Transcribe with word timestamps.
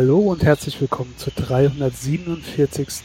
Hallo 0.00 0.20
und 0.20 0.44
herzlich 0.44 0.80
willkommen 0.80 1.12
zur 1.16 1.32
347. 1.32 3.02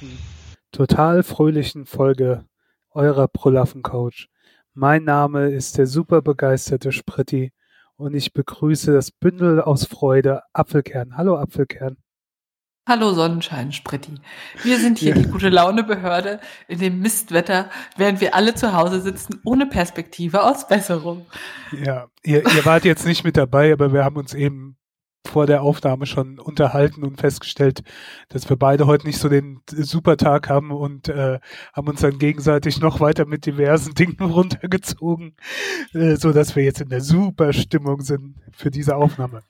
total 0.72 1.24
fröhlichen 1.24 1.88
Folge 1.88 2.46
eurer 2.92 3.28
Prolaffen 3.28 3.82
Couch. 3.82 4.28
Mein 4.76 5.04
Name 5.04 5.50
ist 5.50 5.80
der 5.80 5.88
super 5.88 6.22
begeisterte 6.22 6.92
Spritti 6.92 7.52
und 7.96 8.14
ich 8.14 8.32
begrüße 8.32 8.94
das 8.94 9.10
Bündel 9.10 9.60
aus 9.60 9.86
Freude 9.86 10.44
Apfelkern. 10.54 11.18
Hallo 11.18 11.36
Apfelkern. 11.36 11.98
Hallo 12.88 13.14
Sonnenschein, 13.14 13.72
Spritti. 13.72 14.14
Wir 14.62 14.78
sind 14.78 15.00
hier 15.00 15.16
ja. 15.16 15.24
die 15.24 15.30
gute 15.30 15.50
Laune 15.50 15.84
Behörde 15.84 16.40
in 16.68 16.78
dem 16.78 17.00
Mistwetter, 17.00 17.72
während 17.98 18.22
wir 18.22 18.36
alle 18.36 18.54
zu 18.54 18.74
Hause 18.74 19.02
sitzen, 19.02 19.42
ohne 19.46 19.66
Perspektive 19.66 20.44
aus 20.44 20.68
Besserung. 20.68 21.26
Ja, 21.72 22.06
ihr, 22.22 22.46
ihr 22.46 22.66
wart 22.66 22.86
jetzt 22.86 23.08
nicht 23.08 23.24
mit 23.24 23.36
dabei, 23.36 23.74
aber 23.74 23.94
wir 23.94 24.04
haben 24.04 24.18
uns 24.18 24.36
eben 24.36 24.78
vor 25.26 25.46
der 25.46 25.62
Aufnahme 25.62 26.06
schon 26.06 26.40
unterhalten 26.40 27.04
und 27.04 27.20
festgestellt, 27.20 27.84
dass 28.30 28.50
wir 28.50 28.58
beide 28.58 28.88
heute 28.88 29.08
nicht 29.08 29.20
so 29.20 29.30
den 29.30 29.62
super 29.68 30.18
Tag 30.18 30.50
haben 30.50 30.72
und 30.72 31.08
äh, 31.10 31.40
haben 31.74 31.88
uns 31.88 32.02
dann 32.02 32.20
gegenseitig 32.20 32.80
noch 32.80 33.00
weiter 33.00 33.26
mit 33.26 33.46
diversen 33.46 33.94
Dingen 33.96 34.20
runtergezogen, 34.20 35.36
äh, 35.94 36.16
so 36.16 36.34
dass 36.34 36.56
wir 36.56 36.64
jetzt 36.64 36.82
in 36.82 36.90
der 36.90 37.02
super 37.02 37.54
Stimmung 37.54 38.02
sind 38.02 38.36
für 38.52 38.70
diese 38.70 38.96
Aufnahme. 38.96 39.42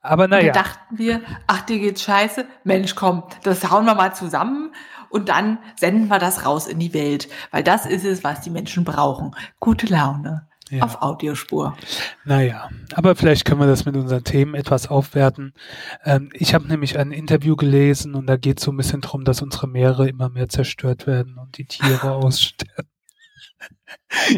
Aber 0.00 0.28
naja. 0.28 0.52
Da 0.52 0.62
dachten 0.62 0.98
wir, 0.98 1.22
ach, 1.46 1.62
dir 1.62 1.78
geht's 1.78 2.02
scheiße. 2.02 2.44
Mensch, 2.64 2.94
komm, 2.94 3.22
das 3.44 3.70
hauen 3.70 3.84
wir 3.84 3.94
mal 3.94 4.14
zusammen 4.14 4.72
und 5.08 5.28
dann 5.28 5.58
senden 5.76 6.08
wir 6.08 6.18
das 6.18 6.44
raus 6.44 6.66
in 6.66 6.78
die 6.78 6.94
Welt, 6.94 7.28
weil 7.50 7.62
das 7.62 7.86
ist 7.86 8.04
es, 8.04 8.24
was 8.24 8.40
die 8.40 8.50
Menschen 8.50 8.84
brauchen. 8.84 9.34
Gute 9.60 9.86
Laune 9.86 10.48
ja. 10.72 10.84
auf 10.84 11.02
Audiospur. 11.02 11.76
Naja, 12.24 12.70
aber 12.94 13.14
vielleicht 13.14 13.44
können 13.44 13.60
wir 13.60 13.66
das 13.66 13.84
mit 13.84 13.94
unseren 13.96 14.24
Themen 14.24 14.54
etwas 14.54 14.88
aufwerten. 14.88 15.52
Ähm, 16.04 16.30
ich 16.32 16.54
habe 16.54 16.66
nämlich 16.66 16.98
ein 16.98 17.12
Interview 17.12 17.56
gelesen 17.56 18.14
und 18.14 18.26
da 18.26 18.36
geht 18.36 18.58
es 18.58 18.64
so 18.64 18.72
ein 18.72 18.76
bisschen 18.76 19.02
drum, 19.02 19.24
dass 19.24 19.42
unsere 19.42 19.68
Meere 19.68 20.08
immer 20.08 20.30
mehr 20.30 20.48
zerstört 20.48 21.06
werden 21.06 21.36
und 21.38 21.58
die 21.58 21.66
Tiere 21.66 22.12
aussterben. 22.12 22.88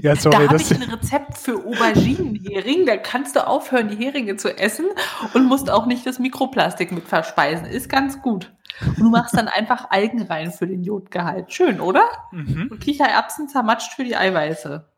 ja, 0.03 0.17
sorry, 0.17 0.47
da 0.47 0.53
habe 0.53 0.57
ich 0.61 0.75
ein 0.75 0.83
Rezept 0.83 1.39
für 1.39 1.57
Auberginenhering. 1.65 2.85
Da 2.87 2.97
kannst 2.97 3.37
du 3.37 3.47
aufhören, 3.47 3.89
die 3.89 3.97
Heringe 3.97 4.37
zu 4.37 4.57
essen 4.59 4.87
und 5.35 5.47
musst 5.47 5.71
auch 5.71 5.87
nicht 5.87 6.05
das 6.07 6.19
Mikroplastik 6.19 6.91
mit 6.91 7.07
verspeisen. 7.07 7.67
Ist 7.67 7.89
ganz 7.89 8.21
gut. 8.23 8.53
Und 8.81 8.99
du 8.99 9.09
machst 9.09 9.37
dann 9.37 9.47
einfach 9.47 9.91
Algen 9.91 10.23
rein 10.23 10.51
für 10.51 10.67
den 10.67 10.83
Jodgehalt. 10.83 11.53
Schön, 11.53 11.81
oder? 11.81 12.03
Mhm. 12.33 12.69
Und 12.73 12.81
Kichererbsen 12.81 13.49
zermatscht 13.49 13.93
für 13.93 14.03
die 14.03 14.17
Eiweiße. 14.17 14.89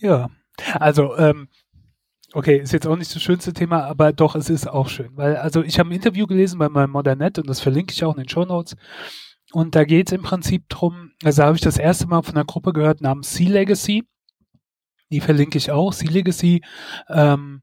Ja, 0.00 0.30
also 0.74 1.16
ähm, 1.16 1.48
okay, 2.32 2.58
ist 2.58 2.72
jetzt 2.72 2.86
auch 2.86 2.96
nicht 2.96 3.14
das 3.14 3.22
schönste 3.22 3.52
Thema, 3.52 3.84
aber 3.84 4.12
doch, 4.12 4.34
es 4.34 4.50
ist 4.50 4.68
auch 4.68 4.88
schön, 4.88 5.10
weil 5.16 5.36
also 5.36 5.62
ich 5.62 5.78
habe 5.78 5.90
ein 5.90 5.94
Interview 5.94 6.26
gelesen 6.26 6.58
bei 6.58 6.68
meinem 6.68 6.90
Modernet 6.90 7.38
und 7.38 7.48
das 7.48 7.60
verlinke 7.60 7.92
ich 7.92 8.04
auch 8.04 8.14
in 8.16 8.22
den 8.22 8.28
Show 8.28 8.44
Notes. 8.44 8.76
Und 9.52 9.74
da 9.74 9.84
geht 9.84 10.08
es 10.08 10.12
im 10.12 10.22
Prinzip 10.22 10.68
drum, 10.68 11.12
also 11.24 11.42
habe 11.42 11.56
ich 11.56 11.62
das 11.62 11.78
erste 11.78 12.06
Mal 12.06 12.22
von 12.22 12.34
einer 12.36 12.44
Gruppe 12.44 12.72
gehört 12.72 13.00
namens 13.00 13.34
Sea 13.34 13.50
Legacy. 13.50 14.04
Die 15.10 15.20
verlinke 15.20 15.56
ich 15.56 15.70
auch. 15.70 15.92
Sea 15.94 16.10
Legacy 16.10 16.62
ähm, 17.08 17.62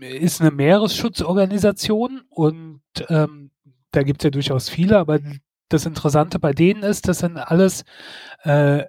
ist 0.00 0.40
eine 0.40 0.52
Meeresschutzorganisation 0.52 2.22
und 2.28 2.82
ähm, 3.08 3.50
da 3.90 4.02
gibt 4.04 4.22
es 4.22 4.24
ja 4.24 4.30
durchaus 4.30 4.68
viele, 4.68 4.98
aber 4.98 5.18
das 5.68 5.86
Interessante 5.86 6.38
bei 6.38 6.52
denen 6.52 6.82
ist, 6.82 7.08
das 7.08 7.20
sind 7.20 7.36
alles 7.38 7.84
äh, 8.44 8.84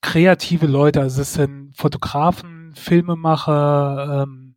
kreative 0.00 0.66
Leute. 0.66 1.00
Also 1.00 1.22
es 1.22 1.34
sind 1.34 1.65
Fotografen, 1.76 2.74
Filmemacher 2.74 4.24
ähm, 4.24 4.56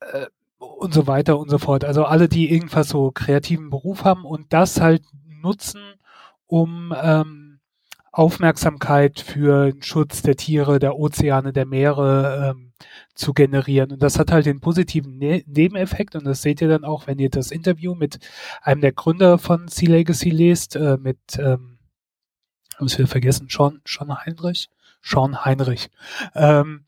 äh, 0.00 0.26
und 0.58 0.94
so 0.94 1.06
weiter 1.06 1.38
und 1.38 1.50
so 1.50 1.58
fort. 1.58 1.84
Also 1.84 2.04
alle, 2.04 2.28
die 2.28 2.50
irgendwas 2.52 2.88
so 2.88 3.10
kreativen 3.10 3.70
Beruf 3.70 4.04
haben 4.04 4.24
und 4.24 4.52
das 4.52 4.80
halt 4.80 5.02
nutzen, 5.42 5.82
um 6.46 6.94
ähm, 7.00 7.60
Aufmerksamkeit 8.12 9.20
für 9.20 9.72
den 9.72 9.82
Schutz 9.82 10.22
der 10.22 10.36
Tiere, 10.36 10.78
der 10.78 10.96
Ozeane, 10.98 11.52
der 11.52 11.66
Meere 11.66 12.50
ähm, 12.50 12.72
zu 13.14 13.32
generieren. 13.32 13.92
Und 13.92 14.02
das 14.02 14.18
hat 14.18 14.32
halt 14.32 14.46
den 14.46 14.60
positiven 14.60 15.18
ne 15.18 15.42
Nebeneffekt 15.46 16.16
und 16.16 16.24
das 16.24 16.42
seht 16.42 16.60
ihr 16.60 16.68
dann 16.68 16.84
auch, 16.84 17.06
wenn 17.06 17.18
ihr 17.18 17.30
das 17.30 17.50
Interview 17.50 17.94
mit 17.94 18.18
einem 18.62 18.80
der 18.80 18.92
Gründer 18.92 19.38
von 19.38 19.68
Sea 19.68 19.90
Legacy 19.90 20.30
lest, 20.30 20.76
äh, 20.76 20.98
mit 20.98 21.18
ähm, 21.38 21.78
haben 22.78 22.98
wieder 22.98 23.06
vergessen, 23.06 23.48
Sean, 23.50 23.80
Sean 23.86 24.14
Heinrich, 24.24 24.68
Sean 25.02 25.44
Heinrich. 25.44 25.90
Ähm, 26.34 26.86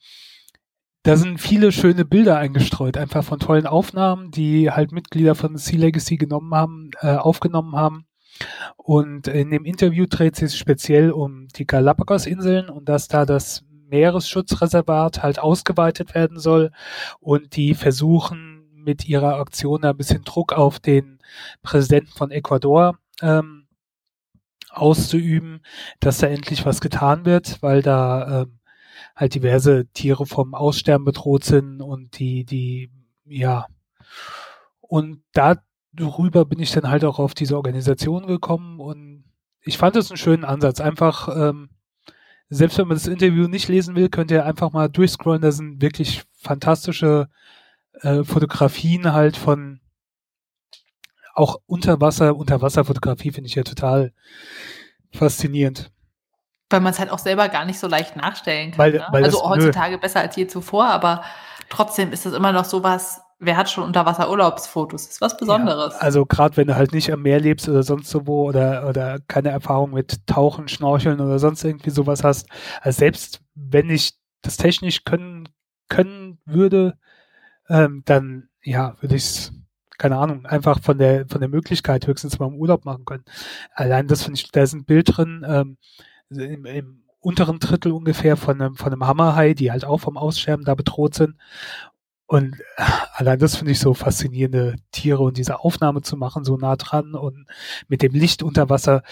da 1.02 1.16
sind 1.16 1.38
viele 1.38 1.70
schöne 1.70 2.06
Bilder 2.06 2.38
eingestreut, 2.38 2.96
einfach 2.96 3.22
von 3.22 3.38
tollen 3.38 3.66
Aufnahmen, 3.66 4.30
die 4.30 4.70
halt 4.70 4.90
Mitglieder 4.90 5.34
von 5.34 5.58
Sea 5.58 5.78
Legacy 5.78 6.16
genommen 6.16 6.54
haben, 6.54 6.90
äh, 7.00 7.16
aufgenommen 7.16 7.76
haben. 7.76 8.06
Und 8.76 9.28
in 9.28 9.50
dem 9.50 9.64
Interview 9.64 10.06
dreht 10.08 10.36
sich 10.36 10.56
speziell 10.56 11.10
um 11.10 11.48
die 11.56 11.66
Galapagos-Inseln 11.66 12.70
und 12.70 12.88
dass 12.88 13.08
da 13.08 13.26
das 13.26 13.64
Meeresschutzreservat 13.90 15.22
halt 15.22 15.38
ausgeweitet 15.38 16.14
werden 16.14 16.38
soll 16.38 16.72
und 17.20 17.54
die 17.54 17.74
versuchen 17.74 18.70
mit 18.74 19.06
ihrer 19.06 19.36
Aktion 19.36 19.84
ein 19.84 19.96
bisschen 19.96 20.24
Druck 20.24 20.52
auf 20.52 20.80
den 20.80 21.18
Präsidenten 21.62 22.12
von 22.12 22.30
Ecuador 22.30 22.98
ähm, 23.22 23.63
auszuüben, 24.74 25.64
dass 26.00 26.18
da 26.18 26.26
endlich 26.26 26.66
was 26.66 26.80
getan 26.80 27.24
wird, 27.24 27.62
weil 27.62 27.82
da 27.82 28.42
ähm, 28.42 28.58
halt 29.16 29.34
diverse 29.34 29.86
Tiere 29.92 30.26
vom 30.26 30.54
Aussterben 30.54 31.04
bedroht 31.04 31.44
sind 31.44 31.80
und 31.80 32.18
die, 32.18 32.44
die, 32.44 32.90
ja, 33.24 33.66
und 34.80 35.22
darüber 35.32 36.44
bin 36.44 36.60
ich 36.60 36.72
dann 36.72 36.88
halt 36.88 37.04
auch 37.04 37.18
auf 37.18 37.34
diese 37.34 37.56
Organisation 37.56 38.26
gekommen 38.26 38.80
und 38.80 39.24
ich 39.62 39.78
fand 39.78 39.96
es 39.96 40.10
einen 40.10 40.18
schönen 40.18 40.44
Ansatz. 40.44 40.80
Einfach, 40.80 41.28
ähm, 41.34 41.70
selbst 42.50 42.78
wenn 42.78 42.86
man 42.86 42.96
das 42.96 43.06
Interview 43.06 43.48
nicht 43.48 43.68
lesen 43.68 43.96
will, 43.96 44.08
könnt 44.10 44.30
ihr 44.30 44.44
einfach 44.44 44.72
mal 44.72 44.88
durchscrollen. 44.88 45.42
Da 45.42 45.50
sind 45.52 45.80
wirklich 45.80 46.22
fantastische 46.38 47.28
äh, 48.02 48.24
Fotografien 48.24 49.12
halt 49.12 49.36
von 49.36 49.80
auch 51.34 51.60
Unterwasser, 51.66 52.36
Unterwasserfotografie 52.36 53.32
finde 53.32 53.48
ich 53.48 53.54
ja 53.54 53.62
total 53.62 54.12
faszinierend. 55.12 55.90
Weil 56.70 56.80
man 56.80 56.92
es 56.92 56.98
halt 56.98 57.10
auch 57.10 57.18
selber 57.18 57.48
gar 57.48 57.64
nicht 57.64 57.78
so 57.78 57.86
leicht 57.86 58.16
nachstellen 58.16 58.70
kann. 58.70 58.78
Weil, 58.78 58.92
ne? 58.92 59.06
weil 59.10 59.24
also 59.24 59.38
das, 59.38 59.48
heutzutage 59.48 59.94
nö. 59.94 60.00
besser 60.00 60.20
als 60.20 60.36
je 60.36 60.46
zuvor, 60.46 60.86
aber 60.86 61.22
trotzdem 61.68 62.12
ist 62.12 62.26
das 62.26 62.32
immer 62.32 62.52
noch 62.52 62.64
sowas, 62.64 63.20
wer 63.38 63.56
hat 63.56 63.70
schon 63.70 63.84
Unterwasser-Urlaubsfotos? 63.84 65.04
Das 65.04 65.12
ist 65.12 65.20
was 65.20 65.36
Besonderes. 65.36 65.94
Ja, 65.94 66.00
also 66.00 66.24
gerade 66.24 66.56
wenn 66.56 66.68
du 66.68 66.76
halt 66.76 66.92
nicht 66.92 67.12
am 67.12 67.22
Meer 67.22 67.40
lebst 67.40 67.68
oder 67.68 67.82
sonst 67.82 68.08
so 68.08 68.26
wo 68.26 68.48
oder, 68.48 68.88
oder 68.88 69.18
keine 69.28 69.50
Erfahrung 69.50 69.92
mit 69.92 70.26
Tauchen, 70.26 70.68
Schnorcheln 70.68 71.20
oder 71.20 71.38
sonst 71.38 71.64
irgendwie 71.64 71.90
sowas 71.90 72.24
hast. 72.24 72.48
Also 72.80 72.98
selbst 72.98 73.40
wenn 73.54 73.90
ich 73.90 74.14
das 74.42 74.56
technisch 74.56 75.04
können, 75.04 75.48
können 75.88 76.38
würde, 76.44 76.98
ähm, 77.68 78.02
dann 78.04 78.48
ja, 78.62 78.96
würde 79.00 79.16
ich 79.16 79.24
es 79.24 79.52
keine 79.98 80.16
Ahnung, 80.18 80.46
einfach 80.46 80.80
von 80.80 80.98
der, 80.98 81.26
von 81.28 81.40
der 81.40 81.48
Möglichkeit 81.48 82.06
höchstens 82.06 82.38
mal 82.38 82.46
im 82.46 82.56
Urlaub 82.56 82.84
machen 82.84 83.04
können. 83.04 83.24
Allein 83.74 84.08
das 84.08 84.22
finde 84.22 84.40
ich, 84.40 84.50
da 84.50 84.62
ist 84.62 84.72
ein 84.72 84.84
Bild 84.84 85.16
drin, 85.16 85.44
ähm, 85.46 85.76
im, 86.30 86.64
im 86.64 87.04
unteren 87.20 87.58
Drittel 87.58 87.92
ungefähr 87.92 88.36
von 88.36 88.60
einem, 88.60 88.76
von 88.76 88.92
einem 88.92 89.06
Hammerhai, 89.06 89.54
die 89.54 89.70
halt 89.70 89.84
auch 89.84 89.98
vom 89.98 90.16
Aussterben 90.16 90.64
da 90.64 90.74
bedroht 90.74 91.14
sind. 91.14 91.36
Und 92.26 92.56
allein 93.14 93.38
das 93.38 93.56
finde 93.56 93.72
ich 93.72 93.78
so 93.78 93.94
faszinierende 93.94 94.76
Tiere 94.92 95.22
und 95.22 95.36
diese 95.36 95.60
Aufnahme 95.60 96.02
zu 96.02 96.16
machen, 96.16 96.44
so 96.44 96.56
nah 96.56 96.76
dran 96.76 97.14
und 97.14 97.46
mit 97.88 98.02
dem 98.02 98.12
Licht 98.12 98.42
unter 98.42 98.68
Wasser. 98.70 99.02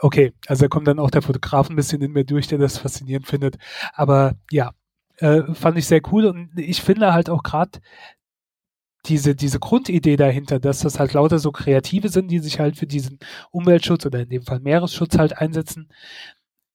Okay, 0.00 0.32
also 0.46 0.64
da 0.64 0.68
kommt 0.68 0.86
dann 0.86 0.98
auch 0.98 1.10
der 1.10 1.22
Fotograf 1.22 1.68
ein 1.70 1.76
bisschen 1.76 2.02
in 2.02 2.12
mir 2.12 2.24
durch, 2.24 2.46
der 2.46 2.58
das 2.58 2.78
faszinierend 2.78 3.26
findet. 3.26 3.58
Aber 3.92 4.34
ja, 4.50 4.72
äh, 5.16 5.42
fand 5.54 5.78
ich 5.78 5.86
sehr 5.86 6.00
cool 6.12 6.26
und 6.26 6.50
ich 6.56 6.82
finde 6.82 7.12
halt 7.12 7.30
auch 7.30 7.42
gerade 7.42 7.80
diese, 9.06 9.34
diese 9.34 9.58
Grundidee 9.60 10.16
dahinter, 10.16 10.58
dass 10.58 10.80
das 10.80 10.98
halt 10.98 11.12
lauter 11.12 11.38
so 11.38 11.52
Kreative 11.52 12.08
sind, 12.08 12.30
die 12.30 12.40
sich 12.40 12.58
halt 12.58 12.76
für 12.76 12.86
diesen 12.86 13.18
Umweltschutz 13.50 14.06
oder 14.06 14.20
in 14.20 14.28
dem 14.28 14.42
Fall 14.42 14.60
Meeresschutz 14.60 15.16
halt 15.18 15.38
einsetzen, 15.38 15.88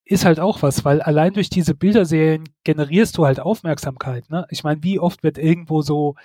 ist 0.06 0.26
halt 0.26 0.40
auch 0.40 0.62
was, 0.62 0.84
weil 0.84 1.02
allein 1.02 1.34
durch 1.34 1.50
diese 1.50 1.74
Bilderserien 1.74 2.44
generierst 2.66 3.18
du 3.18 3.26
halt 3.26 3.40
Aufmerksamkeit. 3.40 4.30
Ne? 4.30 4.46
Ich 4.50 4.64
meine, 4.64 4.84
wie 4.84 5.00
oft 5.00 5.24
wird 5.24 5.38
irgendwo 5.38 5.82
so 5.82 6.16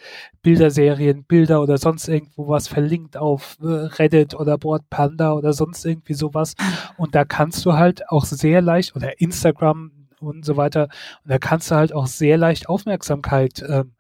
Bilderserien, 0.43 1.25
Bilder 1.25 1.63
oder 1.63 1.79
sonst 1.79 2.09
irgendwo 2.09 2.49
was 2.49 2.67
verlinkt 2.67 3.17
auf 3.17 3.57
äh, 3.63 3.67
Reddit 3.67 4.35
oder 4.35 4.59
Board 4.59 4.91
Panda 4.91 5.33
oder 5.33 5.53
sonst 5.53 5.85
irgendwie 5.85 6.15
sowas. 6.15 6.55
Und 6.97 7.15
da 7.15 7.25
kannst 7.25 7.65
du 7.65 7.75
halt 7.75 8.09
auch 8.09 8.25
sehr 8.25 8.63
leicht, 8.63 8.97
oder 8.97 9.21
Instagram 9.21 9.93
und 10.21 10.45
so 10.45 10.57
weiter, 10.57 10.89
und 11.23 11.31
da 11.31 11.39
kannst 11.39 11.71
du 11.71 11.77
halt 11.77 11.93
auch 11.95 12.09
sehr 12.09 12.37
leicht 12.37 12.69
Aufmerksamkeit 12.69 13.65
ähm, 13.69 13.93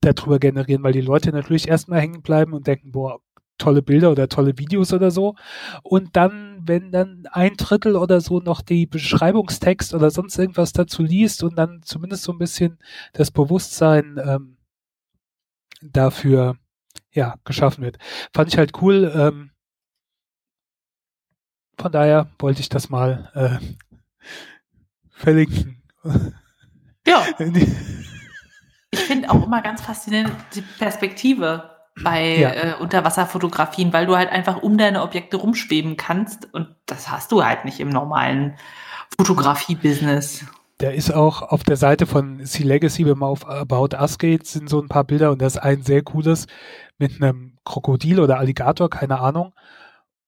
darüber 0.00 0.38
generieren, 0.38 0.82
weil 0.82 0.92
die 0.92 1.00
Leute 1.00 1.30
natürlich 1.32 1.68
erstmal 1.68 2.00
hängen 2.00 2.22
bleiben 2.22 2.52
und 2.52 2.66
denken, 2.66 2.92
boah, 2.92 3.20
tolle 3.58 3.82
Bilder 3.82 4.10
oder 4.10 4.28
tolle 4.28 4.58
Videos 4.58 4.92
oder 4.92 5.10
so. 5.10 5.36
Und 5.82 6.16
dann, 6.16 6.62
wenn 6.66 6.90
dann 6.90 7.26
ein 7.30 7.56
Drittel 7.56 7.94
oder 7.96 8.20
so 8.20 8.40
noch 8.40 8.62
die 8.62 8.86
Beschreibungstext 8.86 9.94
oder 9.94 10.10
sonst 10.10 10.38
irgendwas 10.38 10.72
dazu 10.72 11.02
liest 11.02 11.42
und 11.44 11.56
dann 11.56 11.82
zumindest 11.84 12.24
so 12.24 12.32
ein 12.32 12.38
bisschen 12.38 12.78
das 13.12 13.30
Bewusstsein 13.30 14.18
ähm, 14.24 14.56
dafür 15.82 16.56
ja 17.12 17.36
geschaffen 17.44 17.84
wird. 17.84 17.98
Fand 18.32 18.48
ich 18.48 18.58
halt 18.58 18.72
cool. 18.82 19.12
Ähm, 19.14 19.50
von 21.78 21.92
daher 21.92 22.30
wollte 22.38 22.60
ich 22.60 22.68
das 22.68 22.90
mal 22.90 23.30
äh, 23.34 23.58
verlinken. 25.10 25.82
Ja. 27.06 27.26
ich 28.90 29.00
finde 29.00 29.30
auch 29.30 29.44
immer 29.44 29.62
ganz 29.62 29.80
faszinierend 29.80 30.32
die 30.54 30.62
Perspektive 30.62 31.70
bei 32.02 32.38
ja. 32.38 32.50
äh, 32.50 32.74
Unterwasserfotografien, 32.80 33.92
weil 33.92 34.06
du 34.06 34.16
halt 34.16 34.30
einfach 34.30 34.62
um 34.62 34.78
deine 34.78 35.02
Objekte 35.02 35.36
rumschweben 35.36 35.96
kannst 35.96 36.52
und 36.52 36.68
das 36.86 37.10
hast 37.10 37.32
du 37.32 37.44
halt 37.44 37.64
nicht 37.64 37.80
im 37.80 37.88
normalen 37.88 38.56
Fotografie-Business. 39.16 40.44
Der 40.80 40.94
ist 40.94 41.12
auch 41.12 41.42
auf 41.42 41.62
der 41.62 41.76
Seite 41.76 42.06
von 42.06 42.44
Sea 42.44 42.66
Legacy, 42.66 43.04
wenn 43.04 43.18
man 43.18 43.28
auf 43.28 43.46
About 43.46 43.94
Us 43.94 44.18
geht, 44.18 44.46
sind 44.46 44.70
so 44.70 44.80
ein 44.80 44.88
paar 44.88 45.04
Bilder 45.04 45.30
und 45.30 45.42
das 45.42 45.56
ist 45.56 45.62
ein 45.62 45.82
sehr 45.82 46.02
cooles 46.02 46.46
mit 46.98 47.22
einem 47.22 47.58
Krokodil 47.64 48.18
oder 48.18 48.38
Alligator, 48.38 48.88
keine 48.88 49.20
Ahnung 49.20 49.52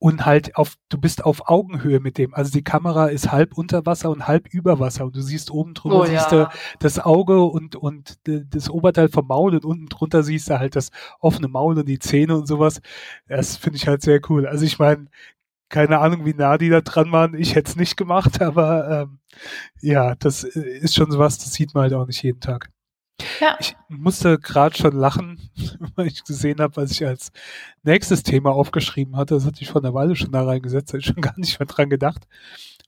und 0.02 0.26
halt 0.26 0.56
auf, 0.56 0.74
du 0.88 0.98
bist 0.98 1.24
auf 1.24 1.48
Augenhöhe 1.48 2.00
mit 2.00 2.18
dem. 2.18 2.34
Also 2.34 2.50
die 2.50 2.64
Kamera 2.64 3.06
ist 3.06 3.30
halb 3.30 3.56
unter 3.56 3.86
Wasser 3.86 4.10
und 4.10 4.26
halb 4.26 4.48
über 4.48 4.80
Wasser 4.80 5.04
und 5.04 5.14
du 5.14 5.22
siehst 5.22 5.52
oben 5.52 5.74
drüber 5.74 6.00
oh, 6.00 6.04
siehst 6.04 6.32
ja. 6.32 6.46
du 6.46 6.48
das 6.80 6.98
Auge 6.98 7.40
und, 7.44 7.76
und 7.76 8.18
das 8.26 8.68
Oberteil 8.68 9.10
vom 9.10 9.28
Maul 9.28 9.54
und 9.54 9.64
unten 9.64 9.86
drunter 9.86 10.24
siehst 10.24 10.50
du 10.50 10.58
halt 10.58 10.74
das 10.74 10.90
offene 11.20 11.46
Maul 11.46 11.78
und 11.78 11.88
die 11.88 12.00
Zähne 12.00 12.36
und 12.36 12.48
sowas. 12.48 12.80
Das 13.28 13.56
finde 13.56 13.76
ich 13.76 13.86
halt 13.86 14.02
sehr 14.02 14.20
cool. 14.28 14.48
Also 14.48 14.64
ich 14.64 14.80
meine, 14.80 15.06
keine 15.68 16.00
Ahnung, 16.00 16.26
wie 16.26 16.34
nah 16.34 16.58
die 16.58 16.68
da 16.68 16.80
dran 16.80 17.12
waren. 17.12 17.34
Ich 17.34 17.54
hätte 17.54 17.70
es 17.70 17.76
nicht 17.76 17.96
gemacht, 17.96 18.42
aber 18.42 19.02
ähm, 19.02 19.20
ja, 19.80 20.16
das 20.16 20.42
ist 20.42 20.96
schon 20.96 21.12
sowas, 21.12 21.38
das 21.38 21.52
sieht 21.52 21.74
man 21.74 21.84
halt 21.84 21.94
auch 21.94 22.08
nicht 22.08 22.24
jeden 22.24 22.40
Tag. 22.40 22.70
Ja. 23.40 23.56
Ich 23.60 23.74
musste 23.88 24.38
gerade 24.38 24.76
schon 24.76 24.96
lachen, 24.96 25.50
weil 25.96 26.06
ich 26.06 26.24
gesehen 26.24 26.60
habe, 26.60 26.76
was 26.76 26.90
ich 26.90 27.06
als 27.06 27.32
nächstes 27.82 28.22
Thema 28.22 28.50
aufgeschrieben 28.50 29.16
hatte. 29.16 29.34
Das 29.34 29.46
hatte 29.46 29.62
ich 29.62 29.70
vor 29.70 29.82
einer 29.82 29.94
Weile 29.94 30.16
schon 30.16 30.32
da 30.32 30.44
reingesetzt, 30.44 30.90
da 30.90 30.92
habe 30.92 31.00
ich 31.00 31.06
schon 31.06 31.16
gar 31.20 31.38
nicht 31.38 31.58
mehr 31.58 31.66
dran 31.66 31.90
gedacht. 31.90 32.26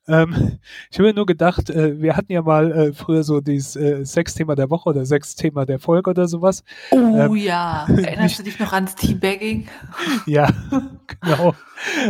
Ähm, 0.07 0.59
ich 0.91 0.99
habe 0.99 1.09
mir 1.09 1.15
nur 1.15 1.27
gedacht, 1.27 1.71
äh, 1.71 2.01
wir 2.01 2.17
hatten 2.17 2.31
ja 2.31 2.43
mal 2.43 2.73
äh, 2.73 2.93
früher 2.93 3.25
so 3.25 3.41
dieses 3.41 3.75
äh, 3.75 4.05
Sexthema 4.05 4.55
der 4.55 4.69
Woche 4.69 4.91
oder 4.91 5.07
Sexthema 5.07 5.65
der 5.65 5.79
Folge 5.79 6.11
oder 6.11 6.29
sowas. 6.29 6.63
Oh 6.91 6.97
ähm, 6.97 7.37
ja, 7.37 7.87
erinnerst 7.89 8.39
du 8.39 8.43
dich 8.43 8.59
noch 8.59 8.73
ans 8.75 8.95
Teabagging? 8.97 9.67
ja, 10.27 10.51
genau. 11.07 11.55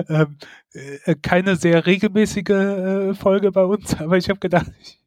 Ähm, 0.08 0.36
äh, 0.72 1.14
keine 1.22 1.54
sehr 1.54 1.86
regelmäßige 1.86 2.50
äh, 2.50 3.14
Folge 3.14 3.52
bei 3.52 3.64
uns, 3.64 3.94
aber 4.00 4.16
ich 4.16 4.28
habe 4.28 4.40
gedacht, 4.40 4.66
ich 4.80 4.98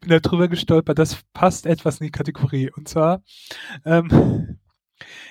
bin 0.00 0.10
da 0.10 0.20
drüber 0.20 0.48
gestolpert, 0.48 0.98
das 0.98 1.22
passt 1.32 1.66
etwas 1.66 2.00
in 2.00 2.06
die 2.06 2.12
Kategorie. 2.12 2.70
Und 2.70 2.88
zwar, 2.88 3.22
ähm, 3.84 4.58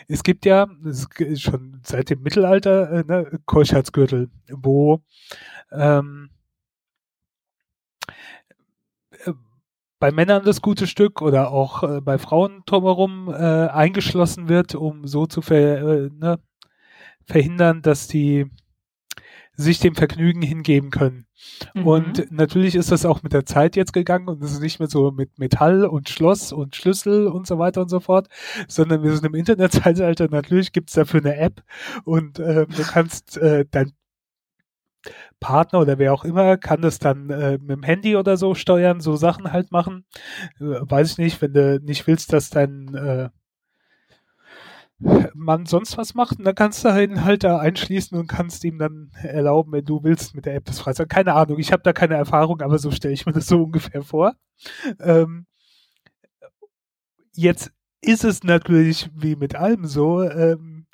es 0.08 0.24
gibt 0.24 0.46
ja 0.46 0.68
schon 1.36 1.82
seit 1.84 2.10
dem 2.10 2.22
Mittelalter 2.22 2.92
äh, 2.92 3.04
ne, 3.06 3.40
Keuschheitsgürtel, 3.46 4.30
wo 4.50 5.04
ähm, 5.72 6.30
äh, 9.26 9.34
bei 10.00 10.12
Männern 10.12 10.46
das 10.46 10.62
gute 10.62 10.88
Stück 10.88 11.22
oder 11.22 11.52
auch 11.52 11.84
äh, 11.84 12.02
bei 12.02 12.18
Frauen 12.18 12.64
drumherum 12.66 13.30
äh, 13.30 13.68
eingeschlossen 13.68 14.48
wird, 14.50 14.76
um 14.76 15.08
so 15.08 15.26
zu 15.28 15.42
ver, 15.42 15.82
äh, 15.82 16.10
ne, 16.12 16.40
verhindern, 17.26 17.82
dass 17.82 18.08
die 18.08 18.50
sich 19.60 19.80
dem 19.80 19.94
Vergnügen 19.94 20.42
hingeben 20.42 20.90
können. 20.90 21.26
Mhm. 21.74 21.88
Und 21.88 22.32
natürlich 22.32 22.76
ist 22.76 22.92
das 22.92 23.06
auch 23.06 23.24
mit 23.24 23.34
der 23.34 23.46
Zeit 23.46 23.76
jetzt 23.76 23.92
gegangen 23.92 24.30
und 24.30 24.42
es 24.42 24.54
ist 24.54 24.62
nicht 24.62 24.80
mehr 24.80 24.88
so 24.88 25.12
mit 25.12 25.38
Metall 25.38 25.86
und 25.86 26.08
Schloss 26.08 26.54
und 26.54 26.78
Schlüssel 26.78 27.28
und 27.28 27.46
so 27.46 27.60
weiter 27.60 27.82
und 27.82 27.90
so 27.90 28.00
fort, 28.00 28.30
sondern 28.70 29.04
wir 29.04 29.14
sind 29.14 29.26
im 29.26 29.36
Internetzeitalter. 29.36 30.30
Natürlich 30.30 30.72
gibt's 30.72 30.94
dafür 30.94 31.20
eine 31.20 31.36
App 31.36 31.62
und 32.06 32.40
äh, 32.40 32.68
du 32.68 32.84
kannst 32.84 33.38
äh, 33.38 33.66
dein 33.70 33.92
Partner 35.42 35.80
oder 35.80 35.98
wer 35.98 36.14
auch 36.14 36.24
immer 36.24 36.58
kann 36.58 36.82
das 36.82 37.00
dann 37.00 37.30
äh, 37.30 37.58
mit 37.58 37.70
dem 37.70 37.84
Handy 37.84 38.16
oder 38.16 38.38
so 38.38 38.56
steuern, 38.56 39.02
so 39.02 39.16
Sachen 39.18 39.52
halt 39.52 39.72
machen. 39.72 40.06
Äh, 40.60 40.64
weiß 40.64 41.12
ich 41.12 41.18
nicht, 41.18 41.42
wenn 41.42 41.54
du 41.54 41.80
nicht 41.82 42.08
willst, 42.08 42.32
dass 42.32 42.50
dein 42.50 42.94
äh, 42.96 43.30
man 45.34 45.66
sonst 45.66 45.98
was 45.98 46.13
macht, 46.13 46.40
und 46.40 46.46
dann 46.46 46.56
kannst 46.56 46.84
du 46.84 46.94
halt 46.94 47.44
da 47.44 47.60
einschließen 47.60 48.18
und 48.18 48.28
kannst 48.28 48.63
ihm 48.66 48.78
dann 48.78 49.12
erlauben, 49.22 49.72
wenn 49.72 49.86
du 49.86 50.04
willst, 50.04 50.36
mit 50.36 50.46
der 50.46 50.56
App 50.56 50.66
das 50.66 50.80
freizuschalten. 50.80 51.10
Keine 51.16 51.34
Ahnung, 51.36 51.57
ich 51.60 51.72
habe 51.72 51.84
da 51.84 51.94
keine 51.94 52.16
Erfahrung, 52.16 52.62
aber 52.62 52.78
so 52.80 52.92
stelle 52.92 53.13
ich 53.13 53.25
mir 53.25 53.31
das 53.31 53.48
so 53.48 53.63
ungefähr 53.63 54.01
vor. 54.04 54.36
Ähm, 55.00 55.46
jetzt 57.34 57.72
ist 58.01 58.24
es 58.24 58.44
natürlich 58.44 59.10
wie 59.16 59.36
mit 59.36 59.56
allem 59.56 59.86
so, 59.86 60.24
ähm, 60.24 60.88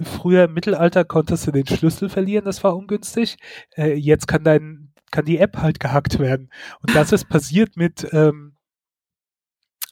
früher 0.00 0.44
im 0.44 0.54
Mittelalter 0.54 1.04
konntest 1.04 1.46
du 1.46 1.50
den 1.50 1.66
Schlüssel 1.66 2.08
verlieren, 2.08 2.44
das 2.44 2.62
war 2.62 2.76
ungünstig. 2.76 3.36
Äh, 3.76 3.94
jetzt 3.94 4.28
kann 4.28 4.44
dein, 4.44 4.92
kann 5.10 5.24
die 5.24 5.38
App 5.38 5.58
halt 5.58 5.80
gehackt 5.80 6.18
werden. 6.18 6.50
Und 6.80 6.94
das 6.94 7.12
ist 7.12 7.28
passiert 7.28 7.76
mit, 7.76 8.06
ähm, 8.12 8.51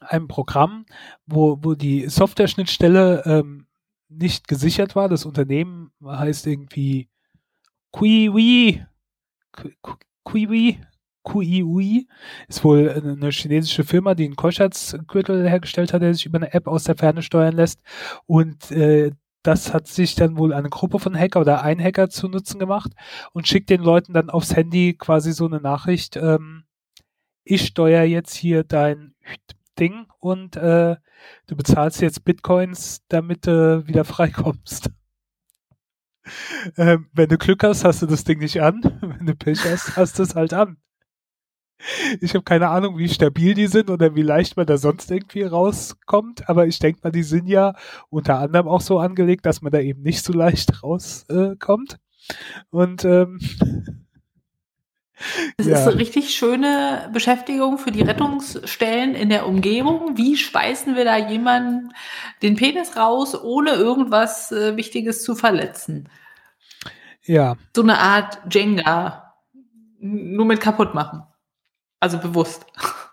einem 0.00 0.28
Programm, 0.28 0.86
wo, 1.26 1.58
wo 1.62 1.74
die 1.74 2.08
Software-Schnittstelle 2.08 3.22
ähm, 3.26 3.66
nicht 4.08 4.48
gesichert 4.48 4.96
war. 4.96 5.08
Das 5.08 5.24
Unternehmen 5.24 5.92
heißt 6.04 6.46
irgendwie 6.46 7.08
Qiwi, 7.92 8.84
Qiwi, 10.24 10.80
Qiwi, 11.24 12.08
ist 12.48 12.64
wohl 12.64 12.90
eine 12.90 13.30
chinesische 13.30 13.84
Firma, 13.84 14.14
die 14.14 14.24
einen 14.24 14.36
Keuschheitsgürtel 14.36 15.48
hergestellt 15.48 15.92
hat, 15.92 16.02
der 16.02 16.14
sich 16.14 16.26
über 16.26 16.38
eine 16.38 16.52
App 16.54 16.66
aus 16.66 16.84
der 16.84 16.96
Ferne 16.96 17.22
steuern 17.22 17.54
lässt. 17.54 17.80
Und 18.26 18.70
äh, 18.70 19.12
das 19.42 19.72
hat 19.72 19.88
sich 19.88 20.14
dann 20.14 20.36
wohl 20.36 20.52
eine 20.52 20.68
Gruppe 20.68 20.98
von 20.98 21.18
Hacker 21.18 21.40
oder 21.40 21.62
ein 21.62 21.82
Hacker 21.82 22.10
zu 22.10 22.28
Nutzen 22.28 22.58
gemacht 22.58 22.92
und 23.32 23.48
schickt 23.48 23.70
den 23.70 23.82
Leuten 23.82 24.12
dann 24.12 24.30
aufs 24.30 24.54
Handy 24.54 24.94
quasi 24.94 25.32
so 25.32 25.46
eine 25.46 25.60
Nachricht, 25.60 26.16
ähm, 26.16 26.64
ich 27.44 27.66
steuere 27.66 28.04
jetzt 28.04 28.34
hier 28.34 28.64
dein 28.64 29.14
Ding 29.78 30.06
und 30.18 30.56
äh, 30.56 30.96
du 31.46 31.56
bezahlst 31.56 32.00
jetzt 32.00 32.24
Bitcoins, 32.24 33.02
damit 33.08 33.46
du 33.46 33.86
wieder 33.86 34.04
freikommst. 34.06 34.90
ähm, 36.76 37.08
wenn 37.12 37.28
du 37.28 37.38
Glück 37.38 37.62
hast, 37.64 37.84
hast 37.84 38.02
du 38.02 38.06
das 38.06 38.24
Ding 38.24 38.38
nicht 38.38 38.60
an. 38.60 38.82
Wenn 39.00 39.26
du 39.26 39.34
Pech 39.34 39.64
hast, 39.64 39.96
hast 39.96 40.18
du 40.18 40.22
es 40.22 40.34
halt 40.34 40.52
an. 40.52 40.76
Ich 42.20 42.34
habe 42.34 42.44
keine 42.44 42.68
Ahnung, 42.68 42.98
wie 42.98 43.08
stabil 43.08 43.54
die 43.54 43.66
sind 43.66 43.88
oder 43.88 44.14
wie 44.14 44.22
leicht 44.22 44.56
man 44.56 44.66
da 44.66 44.76
sonst 44.76 45.10
irgendwie 45.10 45.42
rauskommt, 45.42 46.48
aber 46.48 46.66
ich 46.66 46.78
denke 46.78 47.00
mal, 47.02 47.10
die 47.10 47.22
sind 47.22 47.46
ja 47.46 47.74
unter 48.10 48.38
anderem 48.38 48.68
auch 48.68 48.82
so 48.82 48.98
angelegt, 48.98 49.46
dass 49.46 49.62
man 49.62 49.72
da 49.72 49.80
eben 49.80 50.02
nicht 50.02 50.22
so 50.22 50.32
leicht 50.32 50.82
rauskommt. 50.82 51.94
Äh, 51.94 51.96
und 52.70 53.04
ähm, 53.04 53.38
das 55.56 55.66
ja. 55.66 55.78
ist 55.78 55.86
eine 55.86 55.98
richtig 55.98 56.34
schöne 56.34 57.10
Beschäftigung 57.12 57.78
für 57.78 57.90
die 57.90 58.02
Rettungsstellen 58.02 59.14
in 59.14 59.28
der 59.28 59.46
Umgebung. 59.46 60.16
Wie 60.16 60.36
speisen 60.36 60.96
wir 60.96 61.04
da 61.04 61.16
jemanden 61.16 61.92
den 62.42 62.56
Penis 62.56 62.96
raus, 62.96 63.40
ohne 63.40 63.70
irgendwas 63.72 64.52
äh, 64.52 64.76
Wichtiges 64.76 65.22
zu 65.22 65.34
verletzen? 65.34 66.08
Ja. 67.24 67.56
So 67.74 67.82
eine 67.82 67.98
Art 67.98 68.40
Jenga. 68.50 69.34
Nur 70.02 70.46
mit 70.46 70.60
kaputt 70.60 70.94
machen. 70.94 71.22
Also 72.00 72.18
bewusst. 72.18 72.66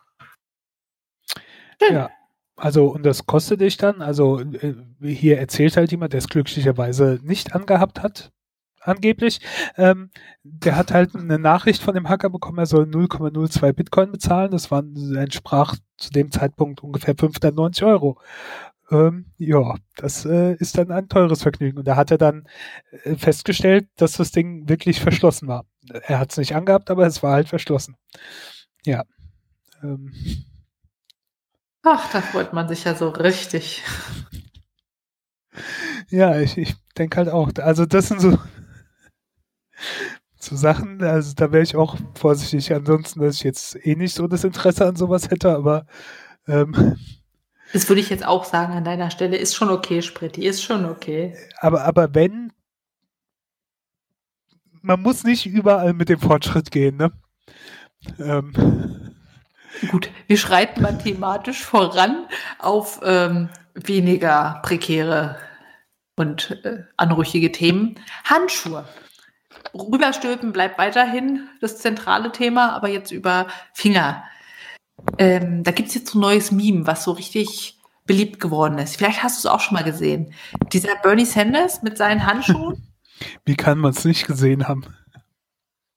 Ja. 1.92 2.10
Also, 2.56 2.88
und 2.88 3.04
das 3.06 3.28
kostet 3.28 3.62
dich 3.62 3.78
dann, 3.78 4.02
also 4.02 4.40
äh, 4.40 4.74
hier 5.04 5.38
erzählt 5.38 5.78
halt 5.78 5.92
jemand, 5.92 6.14
der 6.14 6.18
es 6.18 6.28
glücklicherweise 6.28 7.20
nicht 7.22 7.54
angehabt 7.54 8.02
hat, 8.02 8.32
angeblich. 8.88 9.40
Ähm, 9.76 10.10
der 10.44 10.76
hat 10.76 10.92
halt 10.92 11.16
eine 11.16 11.40
Nachricht 11.40 11.82
von 11.82 11.94
dem 11.94 12.10
Hacker 12.10 12.30
bekommen, 12.30 12.60
er 12.60 12.66
soll 12.66 12.86
0,02 12.86 13.74
Bitcoin 13.74 14.12
bezahlen. 14.12 14.52
Das 14.52 14.72
waren, 14.72 15.16
entsprach 15.16 15.76
zu 15.98 16.12
dem 16.12 16.32
Zeitpunkt 16.32 16.84
ungefähr 16.84 17.16
590 17.18 17.84
Euro. 17.84 18.20
Ähm, 18.90 19.26
ja, 19.38 19.76
das 19.98 20.26
äh, 20.26 20.54
ist 20.56 20.78
dann 20.78 20.92
ein 20.92 21.10
teures 21.10 21.42
Vergnügen. 21.42 21.78
Und 21.78 21.88
da 21.88 21.96
hat 21.96 22.12
er 22.12 22.18
dann 22.18 22.48
äh, 23.04 23.16
festgestellt, 23.16 23.88
dass 23.98 24.14
das 24.14 24.32
Ding 24.32 24.70
wirklich 24.70 25.02
verschlossen 25.02 25.48
war. 25.48 25.66
Er 26.04 26.20
hat 26.20 26.32
es 26.32 26.38
nicht 26.38 26.56
angehabt, 26.56 26.90
aber 26.90 27.06
es 27.06 27.22
war 27.22 27.34
halt 27.34 27.50
verschlossen. 27.50 27.98
Ja. 28.86 29.04
Ähm. 29.84 30.14
Ach, 31.84 32.12
da 32.12 32.22
freut 32.22 32.54
man 32.54 32.68
sich 32.68 32.84
ja 32.84 32.96
so 32.96 33.10
richtig. 33.10 33.84
Ja, 36.10 36.40
ich, 36.40 36.58
ich 36.58 36.76
denke 36.98 37.18
halt 37.18 37.30
auch. 37.30 37.52
Also 37.60 37.86
das 37.86 38.08
sind 38.08 38.22
so 38.22 38.38
zu 40.38 40.56
Sachen. 40.56 41.02
Also 41.02 41.34
da 41.36 41.52
wäre 41.52 41.64
ich 41.64 41.76
auch 41.76 41.98
vorsichtig. 42.16 42.74
Ansonsten, 42.74 43.22
dass 43.22 43.36
ich 43.36 43.44
jetzt 43.44 43.86
eh 43.86 43.96
nicht 43.96 44.14
so 44.14 44.28
das 44.28 44.44
Interesse 44.44 44.86
an 44.86 44.96
sowas 44.96 45.30
hätte, 45.30 45.56
aber 45.56 45.86
ähm, 46.48 46.96
das 47.74 47.90
würde 47.90 48.02
ich 48.02 48.10
jetzt 48.10 48.26
auch 48.26 48.46
sagen 48.46 48.74
an 48.74 48.86
deiner 48.86 49.12
Stelle. 49.12 49.38
Ist 49.38 49.56
schon 49.56 49.70
okay, 49.70 50.02
Spritti, 50.02 50.46
ist 50.46 50.64
schon 50.64 50.86
okay. 50.86 51.36
Aber, 51.60 51.84
aber 51.84 52.14
wenn 52.16 52.54
man 54.82 55.02
muss 55.02 55.24
nicht 55.24 55.46
überall 55.46 55.94
mit 55.94 56.08
dem 56.10 56.20
Fortschritt 56.20 56.72
gehen, 56.72 56.98
ne? 56.98 57.12
Ähm. 58.20 59.14
Gut, 59.92 60.10
wir 60.28 60.38
schreiten 60.38 60.82
mal 60.82 60.98
thematisch 60.98 61.64
voran 61.64 62.26
auf 62.58 63.02
ähm, 63.04 63.50
weniger 63.76 64.62
prekäre 64.64 65.38
und 66.16 66.60
äh, 66.64 66.84
anrüchige 66.96 67.52
Themen. 67.52 68.00
Handschuhe. 68.24 68.86
Rüberstülpen 69.80 70.54
bleibt 70.54 70.78
weiterhin 70.78 71.48
das 71.62 71.78
zentrale 71.78 72.32
Thema, 72.32 72.74
aber 72.74 72.90
jetzt 72.90 73.12
über 73.12 73.48
Finger. 73.74 74.24
Ähm, 75.18 75.64
da 75.64 75.72
gibt 75.72 75.90
es 75.90 75.96
jetzt 75.96 76.12
so 76.12 76.20
ein 76.20 76.22
neues 76.22 76.52
Meme, 76.52 76.88
was 76.88 77.04
so 77.04 77.12
richtig 77.12 77.80
beliebt 78.06 78.40
geworden 78.40 78.78
ist. 78.80 78.98
Vielleicht 78.98 79.22
hast 79.22 79.44
du 79.44 79.48
es 79.48 79.54
auch 79.54 79.60
schon 79.60 79.76
mal 79.76 79.84
gesehen. 79.84 80.34
Dieser 80.74 80.96
Bernie 81.04 81.26
Sanders 81.26 81.84
mit 81.84 81.98
seinen 81.98 82.26
Handschuhen. 82.26 82.82
Wie 83.46 83.56
kann 83.56 83.78
man 83.80 83.92
es 83.92 84.06
nicht 84.06 84.28
gesehen 84.28 84.68
haben? 84.68 84.86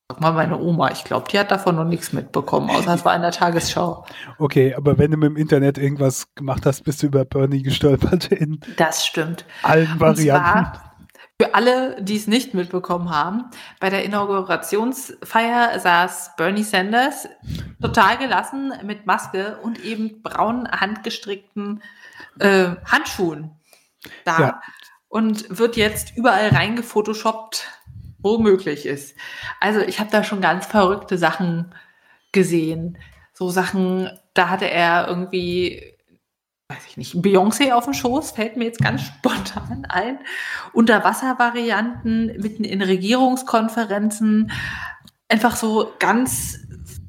Sag 0.09 0.21
mal, 0.21 0.33
meine 0.33 0.59
Oma, 0.59 0.91
ich 0.91 1.05
glaube, 1.05 1.31
die 1.31 1.39
hat 1.39 1.53
davon 1.53 1.77
noch 1.77 1.85
nichts 1.85 2.13
mitbekommen, 2.13 2.69
außer 2.69 2.95
es 2.95 3.05
war 3.05 3.15
in 3.15 3.23
der 3.23 3.31
Tagesschau. 3.31 4.05
Okay, 4.39 4.75
aber 4.75 4.99
wenn 4.99 5.13
du 5.13 5.17
mit 5.17 5.31
dem 5.31 5.37
Internet 5.37 5.79
irgendwas 5.79 6.27
gemacht 6.35 6.67
hast, 6.67 6.83
bist 6.83 7.03
du 7.03 7.07
über 7.07 7.25
Bernie 7.25 7.63
gestolpert 7.63 8.33
in 8.33 8.59
das 8.77 9.07
stimmt. 9.07 9.45
allen 9.63 10.01
Varianten. 10.01 10.81
Für 11.41 11.55
alle, 11.55 11.97
die 12.03 12.17
es 12.17 12.27
nicht 12.27 12.53
mitbekommen 12.53 13.09
haben, 13.09 13.47
bei 13.81 13.89
der 13.89 14.05
Inaugurationsfeier 14.05 15.79
saß 15.79 16.33
Bernie 16.37 16.65
Sanders 16.65 17.31
total 17.81 18.19
gelassen 18.19 18.75
mit 18.85 19.07
Maske 19.07 19.57
und 19.63 19.83
eben 19.83 20.21
braun 20.21 20.71
handgestrickten 20.71 21.83
äh, 22.41 22.73
Handschuhen 22.85 23.53
da 24.27 24.39
ja. 24.39 24.61
und 25.09 25.59
wird 25.59 25.77
jetzt 25.79 26.15
überall 26.15 26.51
reingefotoshoppt 26.51 27.67
wo 28.23 28.37
möglich 28.37 28.85
ist. 28.85 29.17
Also 29.61 29.81
ich 29.81 29.99
habe 29.99 30.11
da 30.11 30.23
schon 30.23 30.43
ganz 30.43 30.67
verrückte 30.67 31.17
Sachen 31.17 31.75
gesehen. 32.33 32.99
So 33.33 33.49
Sachen, 33.49 34.11
da 34.35 34.51
hatte 34.51 34.69
er 34.69 35.09
irgendwie, 35.09 35.95
weiß 36.71 36.87
ich 36.87 36.97
nicht, 36.97 37.15
Beyoncé 37.17 37.73
auf 37.73 37.85
dem 37.85 37.95
Schoß, 37.95 38.31
fällt 38.31 38.57
mir 38.57 38.65
jetzt 38.65 38.81
ganz 38.81 39.03
spontan 39.03 39.87
ein. 39.89 40.21
Unterwasservarianten 40.73 42.27
mitten 42.39 42.65
in 42.65 42.81
Regierungskonferenzen. 42.81 44.53
Einfach 45.29 45.57
so 45.57 45.93
ganz 45.99 46.61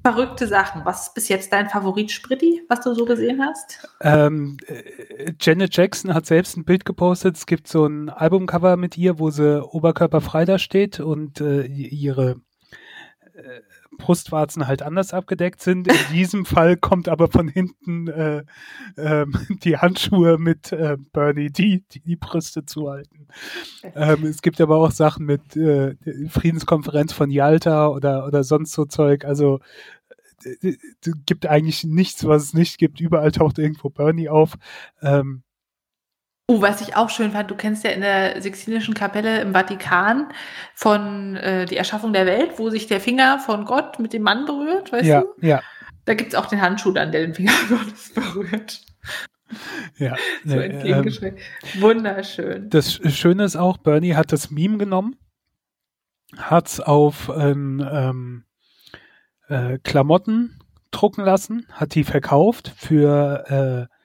verrückte 0.04 0.48
Sachen. 0.48 0.84
Was 0.84 1.08
ist 1.08 1.14
bis 1.14 1.30
jetzt 1.30 1.54
dein 1.54 1.70
Favorit, 1.70 2.12
Spritti, 2.12 2.64
was 2.68 2.82
du 2.82 2.96
so 2.96 3.06
gesehen 3.06 3.44
hast? 3.46 3.88
Ähm, 4.02 4.58
äh, 4.66 5.34
Janet 5.40 5.76
Jackson 5.76 6.14
hat 6.14 6.26
selbst 6.26 6.58
ein 6.58 6.66
Bild 6.66 6.86
gepostet. 6.86 7.38
Es 7.38 7.46
gibt 7.46 7.68
so 7.68 7.86
ein 7.86 8.10
Albumcover 8.10 8.78
mit 8.78 8.98
ihr, 8.98 9.20
wo 9.20 9.30
sie 9.30 9.64
oberkörperfrei 9.64 10.46
da 10.46 10.58
steht 10.58 11.00
und 11.00 11.40
äh, 11.40 11.66
ihre 11.66 12.42
äh, 13.34 13.62
Brustwarzen 13.98 14.68
halt 14.68 14.82
anders 14.82 15.14
abgedeckt 15.14 15.62
sind. 15.62 15.88
In 15.88 16.14
diesem 16.14 16.46
Fall 16.46 16.78
kommt 16.78 17.10
aber 17.10 17.30
von 17.30 17.48
hinten 17.48 18.08
äh, 18.08 18.44
äh, 18.96 19.26
die 19.64 19.78
Handschuhe 19.78 20.38
mit 20.38 20.72
äh, 20.72 20.98
Bernie, 21.14 21.50
die, 21.50 21.84
die 21.92 22.02
die 22.02 22.16
Brüste 22.16 22.66
zuhalten. 22.66 23.28
Ähm, 23.96 24.26
es 24.26 24.42
gibt 24.42 24.60
aber 24.62 24.78
auch 24.78 24.92
Sachen 24.92 25.26
mit 25.26 25.56
äh, 25.56 25.96
Friedenskonferenz 26.30 27.14
von 27.14 27.30
Yalta 27.30 27.88
oder, 27.88 28.26
oder 28.26 28.44
sonst 28.44 28.74
so 28.74 28.86
Zeug. 28.86 29.26
Also 29.26 29.60
äh, 30.44 30.70
äh, 30.70 30.78
gibt 31.26 31.46
eigentlich 31.46 31.84
nichts, 31.84 32.26
was 32.26 32.44
es 32.44 32.54
nicht 32.54 32.78
gibt. 32.78 33.00
Überall 33.00 33.32
taucht 33.32 33.60
irgendwo 33.60 33.90
Bernie 33.90 34.30
auf. 34.30 34.56
Ähm, 35.02 35.44
Oh, 36.52 36.62
was 36.62 36.82
ich 36.82 36.98
auch 36.98 37.10
schön 37.10 37.32
fand, 37.32 37.50
du 37.50 37.56
kennst 37.56 37.86
ja 37.86 37.92
in 37.92 38.02
der 38.02 38.42
Sixtinischen 38.42 38.94
Kapelle 38.94 39.40
im 39.40 39.54
Vatikan 39.54 40.34
von 40.76 41.38
äh, 41.38 41.66
die 41.66 41.78
Erschaffung 41.78 42.12
der 42.12 42.26
Welt, 42.26 42.52
wo 42.58 42.70
sich 42.70 42.88
der 42.88 43.00
Finger 43.00 43.40
von 43.40 43.64
Gott 43.64 44.00
mit 44.00 44.12
dem 44.12 44.24
Mann 44.24 44.46
berührt, 44.46 44.92
weißt 44.92 45.06
ja, 45.06 45.22
du? 45.22 45.48
Ja. 45.48 45.62
Da 46.04 46.14
gibt 46.14 46.34
es 46.34 46.36
auch 46.36 46.48
den 46.48 46.62
Handschuh 46.62 46.92
dann, 46.92 47.14
der 47.14 47.22
den 47.22 47.34
Finger 47.34 47.54
Gottes 47.70 48.14
berührt. 48.14 48.82
Ja. 49.98 50.18
so 50.44 50.56
ne, 50.58 50.66
entgegengeschränkt. 50.66 51.40
Ähm, 51.74 51.82
Wunderschön. 51.82 52.70
Das 52.70 52.96
Schöne 52.96 53.46
ist 53.46 53.56
auch, 53.56 53.78
Bernie 53.78 54.16
hat 54.16 54.34
das 54.34 54.52
Meme 54.52 54.78
genommen, 54.78 55.16
hat 56.36 56.68
es 56.68 56.82
auf 56.82 57.32
ähm, 57.34 57.82
ähm, 57.90 58.44
äh, 59.48 59.78
Klamotten 59.86 60.60
drucken 60.92 61.24
lassen, 61.24 61.66
hat 61.72 61.96
die 61.96 62.04
verkauft 62.04 62.74
für 62.76 63.88
äh, 63.90 64.01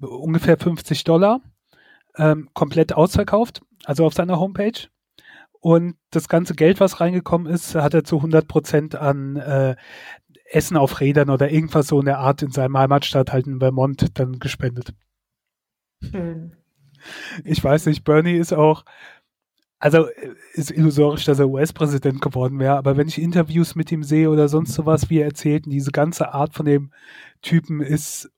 ungefähr 0.00 0.58
50 0.58 1.04
Dollar, 1.04 1.40
ähm, 2.16 2.48
komplett 2.54 2.92
ausverkauft, 2.92 3.62
also 3.84 4.04
auf 4.06 4.14
seiner 4.14 4.38
Homepage. 4.38 4.88
Und 5.60 5.96
das 6.10 6.28
ganze 6.28 6.54
Geld, 6.54 6.80
was 6.80 7.00
reingekommen 7.00 7.52
ist, 7.52 7.74
hat 7.74 7.92
er 7.94 8.04
zu 8.04 8.16
100 8.16 8.48
Prozent 8.48 8.94
an 8.94 9.36
äh, 9.36 9.76
Essen 10.50 10.76
auf 10.76 11.00
Rädern 11.00 11.30
oder 11.30 11.50
irgendwas 11.50 11.88
so 11.88 12.00
in 12.00 12.06
der 12.06 12.18
Art 12.18 12.42
in 12.42 12.50
seinem 12.50 12.76
Heimatstadt 12.76 13.32
halt 13.32 13.46
in 13.46 13.60
Vermont 13.60 14.18
dann 14.18 14.38
gespendet. 14.38 14.94
Schön. 16.02 16.56
Ich 17.44 17.62
weiß 17.62 17.86
nicht, 17.86 18.04
Bernie 18.04 18.36
ist 18.36 18.52
auch, 18.52 18.84
also 19.78 20.08
ist 20.52 20.70
illusorisch, 20.70 21.24
dass 21.24 21.38
er 21.38 21.48
US-Präsident 21.48 22.20
geworden 22.20 22.58
wäre, 22.58 22.76
aber 22.76 22.96
wenn 22.96 23.08
ich 23.08 23.20
Interviews 23.20 23.74
mit 23.74 23.90
ihm 23.90 24.02
sehe 24.02 24.28
oder 24.28 24.48
sonst 24.48 24.74
sowas, 24.74 25.08
wie 25.08 25.20
er 25.20 25.26
erzählt, 25.26 25.64
diese 25.66 25.92
ganze 25.92 26.34
Art 26.34 26.54
von 26.54 26.66
dem 26.66 26.92
Typen 27.40 27.80
ist 27.80 28.30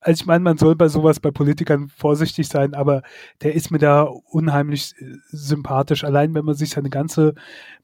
also 0.00 0.22
ich 0.22 0.26
meine, 0.26 0.42
man 0.42 0.56
soll 0.56 0.76
bei 0.76 0.88
sowas 0.88 1.20
bei 1.20 1.30
Politikern 1.30 1.88
vorsichtig 1.88 2.48
sein, 2.48 2.74
aber 2.74 3.02
der 3.42 3.54
ist 3.54 3.70
mir 3.70 3.78
da 3.78 4.02
unheimlich 4.02 4.94
äh, 4.98 5.16
sympathisch. 5.30 6.04
Allein 6.04 6.34
wenn 6.34 6.44
man 6.44 6.54
sich 6.54 6.70
seine 6.70 6.90
ganze 6.90 7.34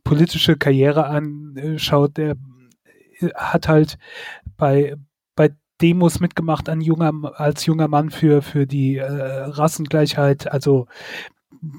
politische 0.02 0.56
Karriere 0.56 1.06
anschaut, 1.06 2.16
der 2.16 2.36
äh, 3.20 3.28
hat 3.34 3.68
halt 3.68 3.98
bei, 4.56 4.96
bei 5.34 5.50
Demos 5.82 6.20
mitgemacht 6.20 6.68
an 6.70 6.80
junger, 6.80 7.12
als 7.38 7.66
junger 7.66 7.88
Mann 7.88 8.10
für, 8.10 8.40
für 8.40 8.66
die 8.66 8.96
äh, 8.96 9.04
Rassengleichheit. 9.04 10.50
Also 10.50 10.86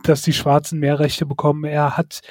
dass 0.04 0.22
die 0.22 0.34
Schwarzen 0.34 0.80
mehr 0.80 1.00
Rechte 1.00 1.26
bekommen. 1.26 1.64
Er 1.64 1.98
hat 1.98 2.22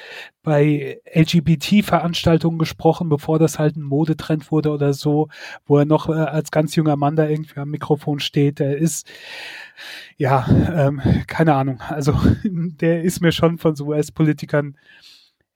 bei 0.43 0.99
LGBT-Veranstaltungen 1.13 2.57
gesprochen, 2.57 3.09
bevor 3.09 3.39
das 3.39 3.59
halt 3.59 3.75
ein 3.75 3.83
Modetrend 3.83 4.51
wurde 4.51 4.71
oder 4.71 4.93
so, 4.93 5.29
wo 5.65 5.77
er 5.77 5.85
noch 5.85 6.09
äh, 6.09 6.13
als 6.13 6.51
ganz 6.51 6.75
junger 6.75 6.95
Mann 6.95 7.15
da 7.15 7.27
irgendwie 7.27 7.59
am 7.59 7.69
Mikrofon 7.69 8.19
steht. 8.19 8.59
Er 8.59 8.77
ist, 8.77 9.07
ja, 10.17 10.45
ähm, 10.75 11.01
keine 11.27 11.55
Ahnung. 11.55 11.81
Also 11.87 12.13
der 12.43 13.03
ist 13.03 13.21
mir 13.21 13.31
schon 13.31 13.57
von 13.57 13.75
so 13.75 13.87
US-Politikern 13.87 14.75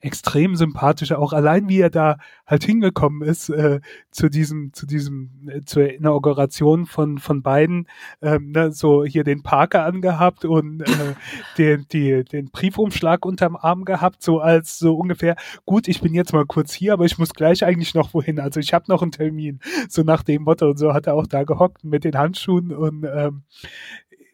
extrem 0.01 0.55
sympathisch, 0.55 1.11
auch 1.11 1.33
allein 1.33 1.69
wie 1.69 1.79
er 1.79 1.89
da 1.89 2.17
halt 2.45 2.63
hingekommen 2.63 3.21
ist 3.21 3.49
äh, 3.49 3.79
zu 4.09 4.29
diesem, 4.29 4.73
zu 4.73 4.85
diesem, 4.85 5.29
äh, 5.47 5.61
zur 5.63 5.89
Inauguration 5.89 6.85
von 6.85 7.19
von 7.19 7.41
beiden, 7.41 7.87
ähm, 8.21 8.51
ne, 8.51 8.71
so 8.71 9.05
hier 9.05 9.23
den 9.23 9.43
Parker 9.43 9.85
angehabt 9.85 10.43
und 10.45 10.81
äh, 10.81 11.15
den 11.57 11.85
die 11.91 12.23
den 12.23 12.49
Briefumschlag 12.51 13.25
unterm 13.25 13.55
Arm 13.55 13.85
gehabt, 13.85 14.21
so 14.23 14.39
als 14.39 14.79
so 14.79 14.95
ungefähr, 14.95 15.35
gut, 15.65 15.87
ich 15.87 16.01
bin 16.01 16.13
jetzt 16.13 16.33
mal 16.33 16.45
kurz 16.45 16.73
hier, 16.73 16.93
aber 16.93 17.05
ich 17.05 17.17
muss 17.17 17.33
gleich 17.33 17.63
eigentlich 17.63 17.93
noch 17.93 18.13
wohin, 18.13 18.39
also 18.39 18.59
ich 18.59 18.73
habe 18.73 18.85
noch 18.87 19.01
einen 19.01 19.11
Termin, 19.11 19.59
so 19.87 20.03
nach 20.03 20.23
dem 20.23 20.43
Motto 20.43 20.69
und 20.69 20.77
so 20.77 20.93
hat 20.93 21.07
er 21.07 21.13
auch 21.13 21.27
da 21.27 21.43
gehockt 21.43 21.83
mit 21.83 22.03
den 22.03 22.17
Handschuhen 22.17 22.71
und 22.71 23.05
ähm, 23.05 23.43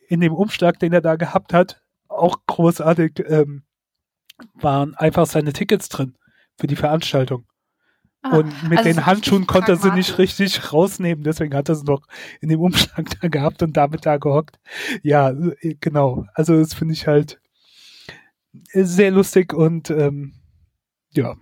in 0.08 0.22
dem 0.22 0.34
Umschlag, 0.34 0.80
den 0.80 0.94
er 0.94 1.02
da 1.02 1.18
gehabt 1.18 1.54
hat, 1.54 1.82
auch 2.08 2.38
großartig. 2.48 3.24
Ähm, 3.28 3.64
waren 4.56 4.96
einfach 4.96 5.26
seine 5.26 5.54
Tickets 5.54 5.90
drin 5.90 6.16
für 6.58 6.68
die 6.68 6.76
Veranstaltung. 6.76 7.46
Ah, 8.22 8.38
und 8.38 8.70
mit 8.70 8.80
also 8.80 8.90
den 8.90 9.06
Handschuhen 9.06 9.48
konnte 9.48 9.74
er 9.74 9.78
sie 9.78 9.92
nicht 9.92 10.18
richtig 10.18 10.74
rausnehmen, 10.74 11.24
deswegen 11.24 11.56
hat 11.56 11.70
er 11.70 11.76
sie 11.76 11.86
noch 11.86 12.08
in 12.42 12.50
dem 12.50 12.60
Umschlag 12.60 13.06
da 13.22 13.28
gehabt 13.28 13.62
und 13.64 13.78
damit 13.78 14.06
da 14.06 14.18
gehockt. 14.18 14.60
Ja, 15.04 15.30
äh, 15.30 15.76
genau. 15.80 16.26
Also 16.34 16.58
das 16.58 16.74
finde 16.74 16.94
ich 16.94 17.08
halt 17.08 17.40
sehr 18.74 19.12
lustig 19.12 19.54
und 19.54 19.90
ähm, 19.90 20.34
ja. 21.12 21.36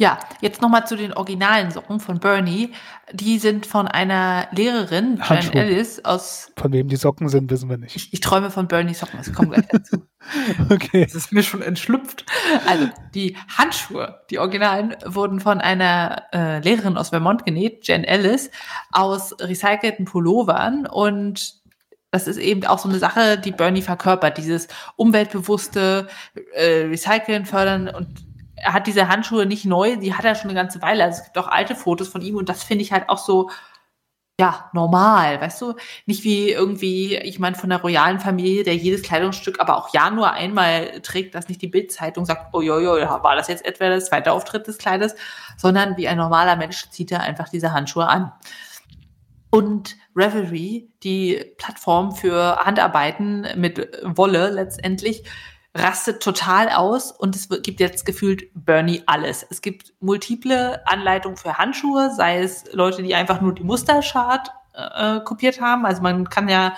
Ja, 0.00 0.18
jetzt 0.40 0.62
nochmal 0.62 0.86
zu 0.86 0.96
den 0.96 1.12
originalen 1.12 1.70
Socken 1.72 2.00
von 2.00 2.20
Bernie. 2.20 2.72
Die 3.12 3.38
sind 3.38 3.66
von 3.66 3.86
einer 3.86 4.48
Lehrerin, 4.50 5.20
Jan 5.28 5.52
Ellis, 5.52 6.02
aus. 6.06 6.50
Von 6.56 6.72
wem 6.72 6.88
die 6.88 6.96
Socken 6.96 7.28
sind, 7.28 7.50
wissen 7.50 7.68
wir 7.68 7.76
nicht. 7.76 7.96
Ich, 7.96 8.10
ich 8.14 8.20
träume 8.20 8.50
von 8.50 8.66
Bernie 8.66 8.94
Socken, 8.94 9.18
das 9.18 9.30
kommt 9.30 9.52
gleich 9.52 9.66
dazu. 9.68 10.06
okay. 10.70 11.04
Das 11.04 11.14
ist 11.14 11.32
mir 11.34 11.42
schon 11.42 11.60
entschlüpft. 11.60 12.24
Also, 12.66 12.88
die 13.14 13.36
Handschuhe, 13.58 14.22
die 14.30 14.38
originalen, 14.38 14.96
wurden 15.04 15.38
von 15.38 15.60
einer 15.60 16.22
äh, 16.32 16.60
Lehrerin 16.60 16.96
aus 16.96 17.10
Vermont 17.10 17.44
genäht, 17.44 17.86
Jen 17.86 18.02
Ellis, 18.02 18.50
aus 18.92 19.38
recycelten 19.38 20.06
Pullovern 20.06 20.86
und 20.86 21.60
das 22.10 22.26
ist 22.26 22.38
eben 22.38 22.64
auch 22.64 22.78
so 22.78 22.88
eine 22.88 22.98
Sache, 22.98 23.36
die 23.36 23.52
Bernie 23.52 23.82
verkörpert, 23.82 24.38
dieses 24.38 24.66
umweltbewusste 24.96 26.08
äh, 26.54 26.86
Recyceln 26.86 27.44
fördern 27.44 27.88
und 27.88 28.29
er 28.60 28.72
hat 28.72 28.86
diese 28.86 29.08
Handschuhe 29.08 29.46
nicht 29.46 29.64
neu, 29.64 29.96
die 29.96 30.14
hat 30.14 30.24
er 30.24 30.34
schon 30.34 30.50
eine 30.50 30.58
ganze 30.58 30.82
Weile. 30.82 31.04
Also 31.04 31.18
es 31.18 31.24
gibt 31.24 31.38
auch 31.38 31.48
alte 31.48 31.74
Fotos 31.74 32.08
von 32.08 32.20
ihm 32.20 32.36
und 32.36 32.48
das 32.48 32.62
finde 32.62 32.82
ich 32.82 32.92
halt 32.92 33.08
auch 33.08 33.18
so, 33.18 33.50
ja, 34.38 34.70
normal, 34.72 35.40
weißt 35.40 35.60
du? 35.60 35.74
Nicht 36.06 36.24
wie 36.24 36.50
irgendwie, 36.50 37.16
ich 37.16 37.38
meine, 37.38 37.56
von 37.56 37.68
der 37.68 37.82
royalen 37.82 38.20
Familie, 38.20 38.64
der 38.64 38.74
jedes 38.74 39.02
Kleidungsstück 39.02 39.60
aber 39.60 39.76
auch 39.76 39.92
ja 39.92 40.10
nur 40.10 40.32
einmal 40.32 41.00
trägt, 41.02 41.34
dass 41.34 41.48
nicht 41.48 41.60
die 41.60 41.68
Bildzeitung 41.68 42.24
sagt, 42.24 42.54
oh 42.54 42.62
jojo, 42.62 42.92
war 43.22 43.36
das 43.36 43.48
jetzt 43.48 43.66
etwa 43.66 43.88
der 43.88 44.00
zweite 44.00 44.32
Auftritt 44.32 44.66
des 44.66 44.78
Kleides, 44.78 45.14
sondern 45.58 45.96
wie 45.98 46.08
ein 46.08 46.16
normaler 46.16 46.56
Mensch 46.56 46.88
zieht 46.90 47.12
er 47.12 47.20
einfach 47.20 47.50
diese 47.50 47.72
Handschuhe 47.72 48.08
an. 48.08 48.32
Und 49.50 49.96
Revelry, 50.16 50.88
die 51.02 51.54
Plattform 51.58 52.12
für 52.12 52.64
Handarbeiten 52.64 53.46
mit 53.56 53.90
Wolle 54.04 54.50
letztendlich, 54.50 55.24
rastet 55.74 56.22
total 56.22 56.68
aus 56.68 57.12
und 57.12 57.36
es 57.36 57.48
gibt 57.62 57.80
jetzt 57.80 58.04
gefühlt 58.04 58.44
Bernie 58.54 59.02
alles. 59.06 59.46
Es 59.48 59.62
gibt 59.62 59.92
multiple 60.00 60.84
Anleitungen 60.86 61.36
für 61.36 61.58
Handschuhe, 61.58 62.10
sei 62.14 62.40
es 62.40 62.64
Leute, 62.72 63.02
die 63.02 63.14
einfach 63.14 63.40
nur 63.40 63.54
die 63.54 63.62
Musterchart 63.62 64.50
äh, 64.74 65.20
kopiert 65.20 65.60
haben. 65.60 65.86
Also 65.86 66.02
man 66.02 66.28
kann 66.28 66.48
ja 66.48 66.74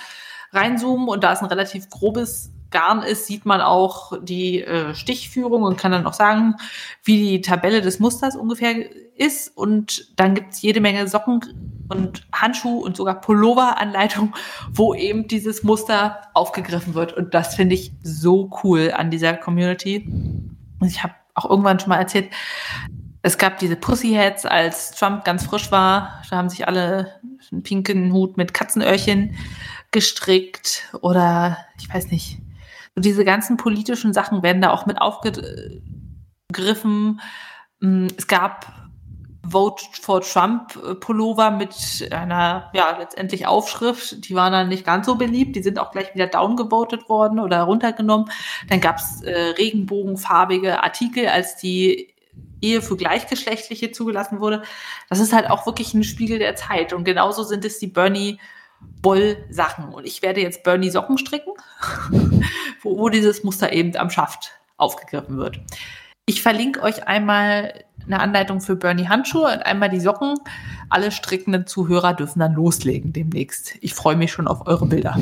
reinzoomen 0.52 1.08
und 1.08 1.24
da 1.24 1.32
es 1.32 1.40
ein 1.40 1.46
relativ 1.46 1.88
grobes 1.88 2.50
Garn 2.72 3.02
ist, 3.02 3.26
sieht 3.26 3.46
man 3.46 3.60
auch 3.60 4.12
die 4.20 4.62
äh, 4.62 4.94
Stichführung 4.94 5.62
und 5.62 5.78
kann 5.78 5.92
dann 5.92 6.06
auch 6.06 6.14
sagen, 6.14 6.56
wie 7.04 7.18
die 7.18 7.40
Tabelle 7.40 7.80
des 7.80 8.00
Musters 8.00 8.34
ungefähr 8.34 8.74
ist. 9.14 9.56
Und 9.56 10.18
dann 10.18 10.34
gibt's 10.34 10.62
jede 10.62 10.80
Menge 10.80 11.06
Socken 11.06 11.84
und 11.88 12.26
Handschuh 12.32 12.80
und 12.80 12.96
sogar 12.96 13.20
Pullover-Anleitung, 13.20 14.34
wo 14.72 14.94
eben 14.94 15.28
dieses 15.28 15.62
Muster 15.62 16.22
aufgegriffen 16.34 16.94
wird. 16.94 17.12
Und 17.12 17.34
das 17.34 17.54
finde 17.54 17.74
ich 17.74 17.92
so 18.02 18.50
cool 18.64 18.92
an 18.96 19.10
dieser 19.10 19.34
Community. 19.34 20.10
Ich 20.84 21.02
habe 21.02 21.14
auch 21.34 21.48
irgendwann 21.48 21.78
schon 21.78 21.90
mal 21.90 21.98
erzählt, 21.98 22.30
es 23.22 23.38
gab 23.38 23.58
diese 23.58 23.76
Pussyheads, 23.76 24.46
als 24.46 24.90
Trump 24.90 25.24
ganz 25.24 25.44
frisch 25.44 25.70
war. 25.70 26.22
Da 26.28 26.36
haben 26.36 26.48
sich 26.48 26.66
alle 26.66 27.20
einen 27.52 27.62
pinken 27.62 28.12
Hut 28.12 28.36
mit 28.36 28.52
Katzenöhrchen 28.52 29.36
gestrickt 29.92 30.88
oder 31.02 31.58
ich 31.78 31.92
weiß 31.92 32.10
nicht, 32.10 32.38
und 32.94 33.04
diese 33.04 33.24
ganzen 33.24 33.56
politischen 33.56 34.12
Sachen 34.12 34.42
werden 34.42 34.62
da 34.62 34.70
auch 34.70 34.86
mit 34.86 35.00
aufgegriffen. 35.00 37.20
Mm, 37.80 38.06
es 38.16 38.26
gab 38.26 38.66
Vote 39.48 39.84
for 40.00 40.20
Trump 40.20 40.76
äh, 40.76 40.94
Pullover 40.94 41.50
mit 41.50 41.74
einer, 42.10 42.70
ja, 42.74 42.96
letztendlich 42.98 43.46
Aufschrift. 43.46 44.28
Die 44.28 44.34
waren 44.34 44.52
dann 44.52 44.68
nicht 44.68 44.84
ganz 44.84 45.06
so 45.06 45.16
beliebt. 45.16 45.56
Die 45.56 45.62
sind 45.62 45.78
auch 45.78 45.90
gleich 45.90 46.14
wieder 46.14 46.26
downgevotet 46.26 47.08
worden 47.08 47.40
oder 47.40 47.62
runtergenommen. 47.62 48.30
Dann 48.68 48.80
gab 48.80 48.98
es 48.98 49.22
äh, 49.22 49.54
regenbogenfarbige 49.58 50.82
Artikel, 50.82 51.28
als 51.28 51.56
die 51.56 52.14
Ehe 52.60 52.82
für 52.82 52.96
Gleichgeschlechtliche 52.96 53.90
zugelassen 53.90 54.40
wurde. 54.40 54.62
Das 55.08 55.18
ist 55.18 55.32
halt 55.32 55.50
auch 55.50 55.66
wirklich 55.66 55.94
ein 55.94 56.04
Spiegel 56.04 56.38
der 56.38 56.54
Zeit. 56.54 56.92
Und 56.92 57.04
genauso 57.04 57.42
sind 57.42 57.64
es 57.64 57.78
die 57.78 57.88
Bernie 57.88 58.38
Wollsachen. 59.02 59.92
Und 59.92 60.06
ich 60.06 60.22
werde 60.22 60.40
jetzt 60.40 60.62
Bernie 60.62 60.90
Socken 60.90 61.18
stricken, 61.18 61.52
wo, 62.82 62.98
wo 62.98 63.08
dieses 63.08 63.44
Muster 63.44 63.72
eben 63.72 63.96
am 63.96 64.10
Schaft 64.10 64.52
aufgegriffen 64.76 65.36
wird. 65.38 65.60
Ich 66.26 66.40
verlinke 66.40 66.82
euch 66.82 67.08
einmal 67.08 67.84
eine 68.06 68.20
Anleitung 68.20 68.60
für 68.60 68.76
Bernie 68.76 69.08
Handschuhe 69.08 69.52
und 69.52 69.66
einmal 69.66 69.88
die 69.88 70.00
Socken. 70.00 70.34
Alle 70.88 71.10
strickenden 71.10 71.66
Zuhörer 71.66 72.14
dürfen 72.14 72.38
dann 72.38 72.54
loslegen 72.54 73.12
demnächst. 73.12 73.74
Ich 73.80 73.94
freue 73.94 74.16
mich 74.16 74.32
schon 74.32 74.46
auf 74.46 74.66
eure 74.66 74.86
Bilder. 74.86 75.18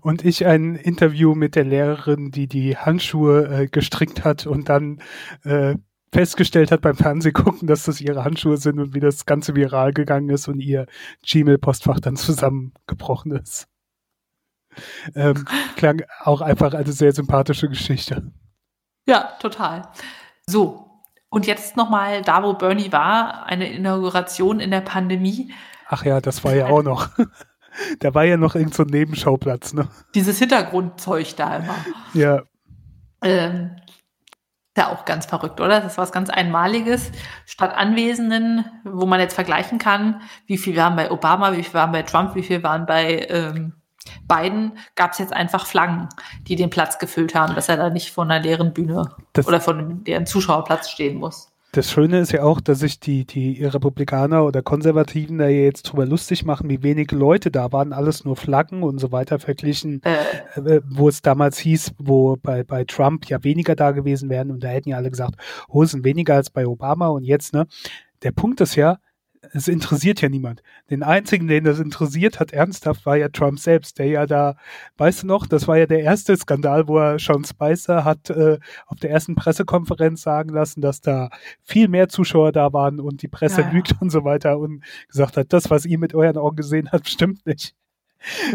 Und 0.00 0.24
ich 0.24 0.46
ein 0.46 0.76
Interview 0.76 1.34
mit 1.34 1.56
der 1.56 1.64
Lehrerin, 1.64 2.30
die 2.30 2.46
die 2.46 2.76
Handschuhe 2.76 3.62
äh, 3.62 3.66
gestrickt 3.66 4.24
hat 4.24 4.46
und 4.46 4.68
dann 4.68 5.00
äh, 5.44 5.74
festgestellt 6.12 6.70
hat 6.70 6.80
beim 6.80 6.96
Fernsehgucken, 6.96 7.68
dass 7.68 7.84
das 7.84 8.00
ihre 8.00 8.24
Handschuhe 8.24 8.56
sind 8.56 8.78
und 8.78 8.94
wie 8.94 9.00
das 9.00 9.26
Ganze 9.26 9.54
viral 9.54 9.92
gegangen 9.92 10.30
ist 10.30 10.48
und 10.48 10.60
ihr 10.60 10.86
Gmail-Postfach 11.26 12.00
dann 12.00 12.16
zusammengebrochen 12.16 13.32
ist. 13.32 13.68
Ähm, 15.14 15.44
klang 15.76 16.02
auch 16.20 16.40
einfach 16.40 16.74
eine 16.74 16.92
sehr 16.92 17.12
sympathische 17.12 17.68
Geschichte. 17.68 18.30
Ja, 19.06 19.32
total. 19.40 19.88
So, 20.46 20.88
und 21.30 21.46
jetzt 21.46 21.76
nochmal 21.76 22.22
da, 22.22 22.42
wo 22.42 22.54
Bernie 22.54 22.92
war, 22.92 23.46
eine 23.46 23.70
Inauguration 23.70 24.60
in 24.60 24.70
der 24.70 24.80
Pandemie. 24.80 25.52
Ach 25.88 26.04
ja, 26.04 26.20
das 26.20 26.44
war 26.44 26.54
ja 26.54 26.66
auch 26.66 26.82
noch. 26.82 27.08
da 28.00 28.14
war 28.14 28.24
ja 28.24 28.36
noch 28.36 28.54
irgendein 28.54 28.76
so 28.76 28.82
Nebenschauplatz, 28.84 29.74
ne? 29.74 29.88
Dieses 30.14 30.38
Hintergrundzeug 30.38 31.36
da 31.36 31.56
immer. 31.56 31.74
Ja. 32.14 32.42
Ähm, 33.22 33.76
ja 34.78 34.88
auch 34.88 35.04
ganz 35.04 35.26
verrückt, 35.26 35.60
oder? 35.60 35.80
Das 35.80 35.92
ist 35.92 35.98
was 35.98 36.12
ganz 36.12 36.30
Einmaliges. 36.30 37.12
Statt 37.44 37.74
Anwesenden, 37.74 38.64
wo 38.84 39.04
man 39.04 39.20
jetzt 39.20 39.34
vergleichen 39.34 39.78
kann, 39.78 40.22
wie 40.46 40.56
viel 40.58 40.76
waren 40.76 40.96
bei 40.96 41.10
Obama, 41.10 41.52
wie 41.52 41.62
viel 41.62 41.74
waren 41.74 41.92
bei 41.92 42.02
Trump, 42.02 42.34
wie 42.34 42.42
viel 42.42 42.62
waren 42.62 42.86
bei 42.86 43.26
ähm, 43.28 43.74
Biden, 44.26 44.78
gab 44.94 45.12
es 45.12 45.18
jetzt 45.18 45.32
einfach 45.32 45.66
Flaggen, 45.66 46.08
die 46.42 46.56
den 46.56 46.70
Platz 46.70 46.98
gefüllt 46.98 47.34
haben, 47.34 47.54
dass 47.54 47.68
er 47.68 47.76
da 47.76 47.90
nicht 47.90 48.10
vor 48.10 48.24
einer 48.24 48.40
leeren 48.40 48.72
Bühne 48.72 49.14
das 49.34 49.46
oder 49.46 49.60
vor 49.60 49.74
einem 49.74 50.02
leeren 50.04 50.26
Zuschauerplatz 50.26 50.88
stehen 50.88 51.18
muss 51.18 51.52
das 51.78 51.92
Schöne 51.92 52.18
ist 52.18 52.32
ja 52.32 52.42
auch, 52.42 52.60
dass 52.60 52.80
sich 52.80 52.98
die, 52.98 53.24
die 53.24 53.64
Republikaner 53.64 54.44
oder 54.44 54.62
Konservativen 54.62 55.38
da 55.38 55.46
jetzt 55.46 55.84
drüber 55.84 56.06
lustig 56.06 56.44
machen, 56.44 56.68
wie 56.68 56.82
wenige 56.82 57.14
Leute 57.14 57.52
da 57.52 57.70
waren, 57.70 57.92
alles 57.92 58.24
nur 58.24 58.34
Flaggen 58.34 58.82
und 58.82 58.98
so 58.98 59.12
weiter 59.12 59.38
verglichen, 59.38 60.02
äh. 60.02 60.58
äh. 60.58 60.82
wo 60.90 61.08
es 61.08 61.22
damals 61.22 61.56
hieß, 61.58 61.92
wo 61.98 62.36
bei, 62.36 62.64
bei 62.64 62.82
Trump 62.82 63.26
ja 63.26 63.44
weniger 63.44 63.76
da 63.76 63.92
gewesen 63.92 64.28
wären 64.28 64.50
und 64.50 64.64
da 64.64 64.68
hätten 64.68 64.88
ja 64.88 64.96
alle 64.96 65.08
gesagt, 65.08 65.36
oh, 65.68 65.84
es 65.84 65.92
sind 65.92 66.02
weniger 66.02 66.34
als 66.34 66.50
bei 66.50 66.66
Obama 66.66 67.06
und 67.08 67.22
jetzt, 67.22 67.54
ne? 67.54 67.68
Der 68.24 68.32
Punkt 68.32 68.60
ist 68.60 68.74
ja, 68.74 68.98
es 69.52 69.68
interessiert 69.68 70.20
ja 70.20 70.28
niemand. 70.28 70.62
Den 70.90 71.02
einzigen, 71.02 71.46
den 71.46 71.64
das 71.64 71.78
interessiert 71.78 72.40
hat, 72.40 72.52
ernsthaft, 72.52 73.06
war 73.06 73.16
ja 73.16 73.28
Trump 73.28 73.58
selbst, 73.58 73.98
der 73.98 74.06
ja 74.06 74.26
da, 74.26 74.56
weißt 74.96 75.22
du 75.22 75.26
noch, 75.26 75.46
das 75.46 75.68
war 75.68 75.76
ja 75.78 75.86
der 75.86 76.00
erste 76.00 76.36
Skandal, 76.36 76.88
wo 76.88 76.98
er 76.98 77.18
Sean 77.18 77.44
Spicer 77.44 78.04
hat 78.04 78.30
äh, 78.30 78.58
auf 78.86 78.98
der 78.98 79.10
ersten 79.10 79.34
Pressekonferenz 79.34 80.22
sagen 80.22 80.50
lassen, 80.50 80.80
dass 80.80 81.00
da 81.00 81.30
viel 81.62 81.88
mehr 81.88 82.08
Zuschauer 82.08 82.52
da 82.52 82.72
waren 82.72 83.00
und 83.00 83.22
die 83.22 83.28
Presse 83.28 83.62
ja, 83.62 83.70
lügt 83.70 83.92
ja. 83.92 83.96
und 84.00 84.10
so 84.10 84.24
weiter 84.24 84.58
und 84.58 84.82
gesagt 85.08 85.36
hat, 85.36 85.52
das, 85.52 85.70
was 85.70 85.84
ihr 85.84 85.98
mit 85.98 86.14
euren 86.14 86.36
Augen 86.36 86.56
gesehen 86.56 86.90
habt, 86.92 87.08
stimmt 87.08 87.46
nicht. 87.46 87.74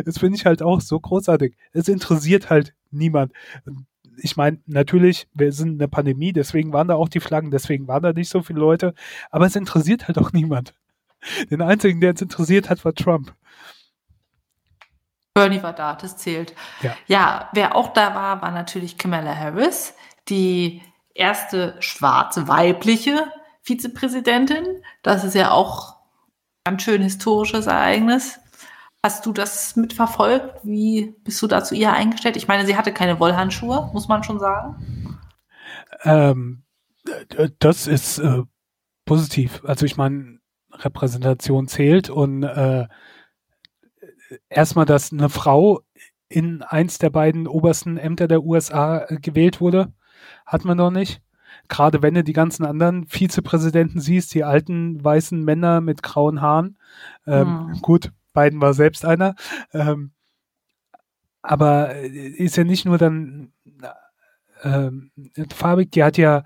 Das 0.04 0.18
finde 0.18 0.36
ich 0.36 0.46
halt 0.46 0.62
auch 0.62 0.82
so 0.82 1.00
großartig. 1.00 1.56
Es 1.72 1.88
interessiert 1.88 2.50
halt 2.50 2.74
niemand 2.92 3.32
ich 4.18 4.38
meine, 4.38 4.60
natürlich, 4.66 5.28
wir 5.34 5.52
sind 5.52 5.74
in 5.74 5.80
der 5.80 5.88
Pandemie, 5.88 6.34
deswegen 6.34 6.74
waren 6.74 6.88
da 6.88 6.96
auch 6.96 7.10
die 7.10 7.20
Flaggen, 7.20 7.52
deswegen 7.52 7.88
waren 7.88 8.04
da 8.04 8.14
nicht 8.14 8.30
so 8.30 8.42
viele 8.42 8.60
Leute, 8.60 8.94
aber 9.32 9.46
es 9.46 9.56
interessiert 9.56 10.08
halt 10.08 10.18
auch 10.18 10.34
niemand. 10.34 10.74
Den 11.50 11.62
einzigen, 11.62 12.02
der 12.02 12.14
es 12.14 12.22
interessiert 12.22 12.70
hat, 12.70 12.84
war 12.86 12.94
Trump. 12.94 13.34
Bernie 15.34 15.64
war 15.64 15.74
da, 15.74 15.96
das 15.96 16.18
zählt. 16.18 16.54
Ja. 16.82 16.96
ja, 17.08 17.50
wer 17.54 17.76
auch 17.76 17.94
da 17.94 18.14
war, 18.14 18.42
war 18.42 18.52
natürlich 18.52 18.98
Kamala 18.98 19.36
Harris, 19.36 19.96
die 20.30 20.82
erste 21.16 21.76
schwarze 21.80 22.48
weibliche 22.48 23.32
Vizepräsidentin. 23.62 24.66
Das 25.02 25.24
ist 25.24 25.34
ja 25.34 25.52
auch 25.52 25.96
ein 26.64 26.74
ganz 26.74 26.84
schön 26.84 27.02
historisches 27.02 27.66
Ereignis. 27.66 28.40
Hast 29.02 29.26
du 29.26 29.34
das 29.34 29.76
mitverfolgt? 29.76 30.60
Wie 30.64 31.16
bist 31.24 31.42
du 31.42 31.48
dazu 31.48 31.76
ihr 31.76 31.92
eingestellt? 31.92 32.38
Ich 32.38 32.48
meine, 32.48 32.66
sie 32.66 32.78
hatte 32.78 32.94
keine 32.94 33.20
Wollhandschuhe, 33.20 33.90
muss 33.92 34.08
man 34.08 34.24
schon 34.24 34.40
sagen. 34.40 35.20
Ähm, 36.04 36.64
das 37.60 37.88
ist 37.88 38.20
äh, 38.20 38.44
positiv. 39.06 39.62
Also 39.66 39.86
ich 39.86 39.98
meine, 39.98 40.40
Repräsentation 40.74 41.68
zählt 41.68 42.10
und 42.10 42.44
äh, 42.44 42.88
erstmal, 44.50 44.86
dass 44.86 45.12
eine 45.12 45.30
Frau 45.30 45.82
in 46.30 46.64
eins 46.64 46.98
der 46.98 47.10
beiden 47.10 47.48
obersten 47.48 47.98
Ämter 47.98 48.28
der 48.28 48.44
USA 48.44 49.06
gewählt 49.10 49.62
wurde, 49.62 49.94
hat 50.46 50.66
man 50.66 50.78
noch 50.78 50.92
nicht. 50.92 51.22
Gerade 51.68 52.02
wenn 52.02 52.16
du 52.16 52.24
die 52.24 52.34
ganzen 52.34 52.66
anderen 52.66 53.08
Vizepräsidenten 53.08 54.00
siehst, 54.00 54.34
die 54.34 54.44
alten 54.44 55.04
weißen 55.04 55.44
Männer 55.44 55.82
mit 55.82 56.04
grauen 56.04 56.42
Haaren. 56.42 56.78
Ähm, 57.28 57.74
hm. 57.74 57.82
Gut, 57.82 58.12
Biden 58.34 58.60
war 58.60 58.74
selbst 58.74 59.06
einer. 59.06 59.36
Ähm, 59.72 60.12
aber 61.42 61.96
äh, 61.96 62.08
ist 62.08 62.58
ja 62.58 62.64
nicht 62.64 62.86
nur 62.86 62.98
dann 62.98 63.54
ähm, 64.64 65.12
farbig, 65.54 65.92
die 65.92 66.04
hat 66.04 66.18
ja, 66.18 66.44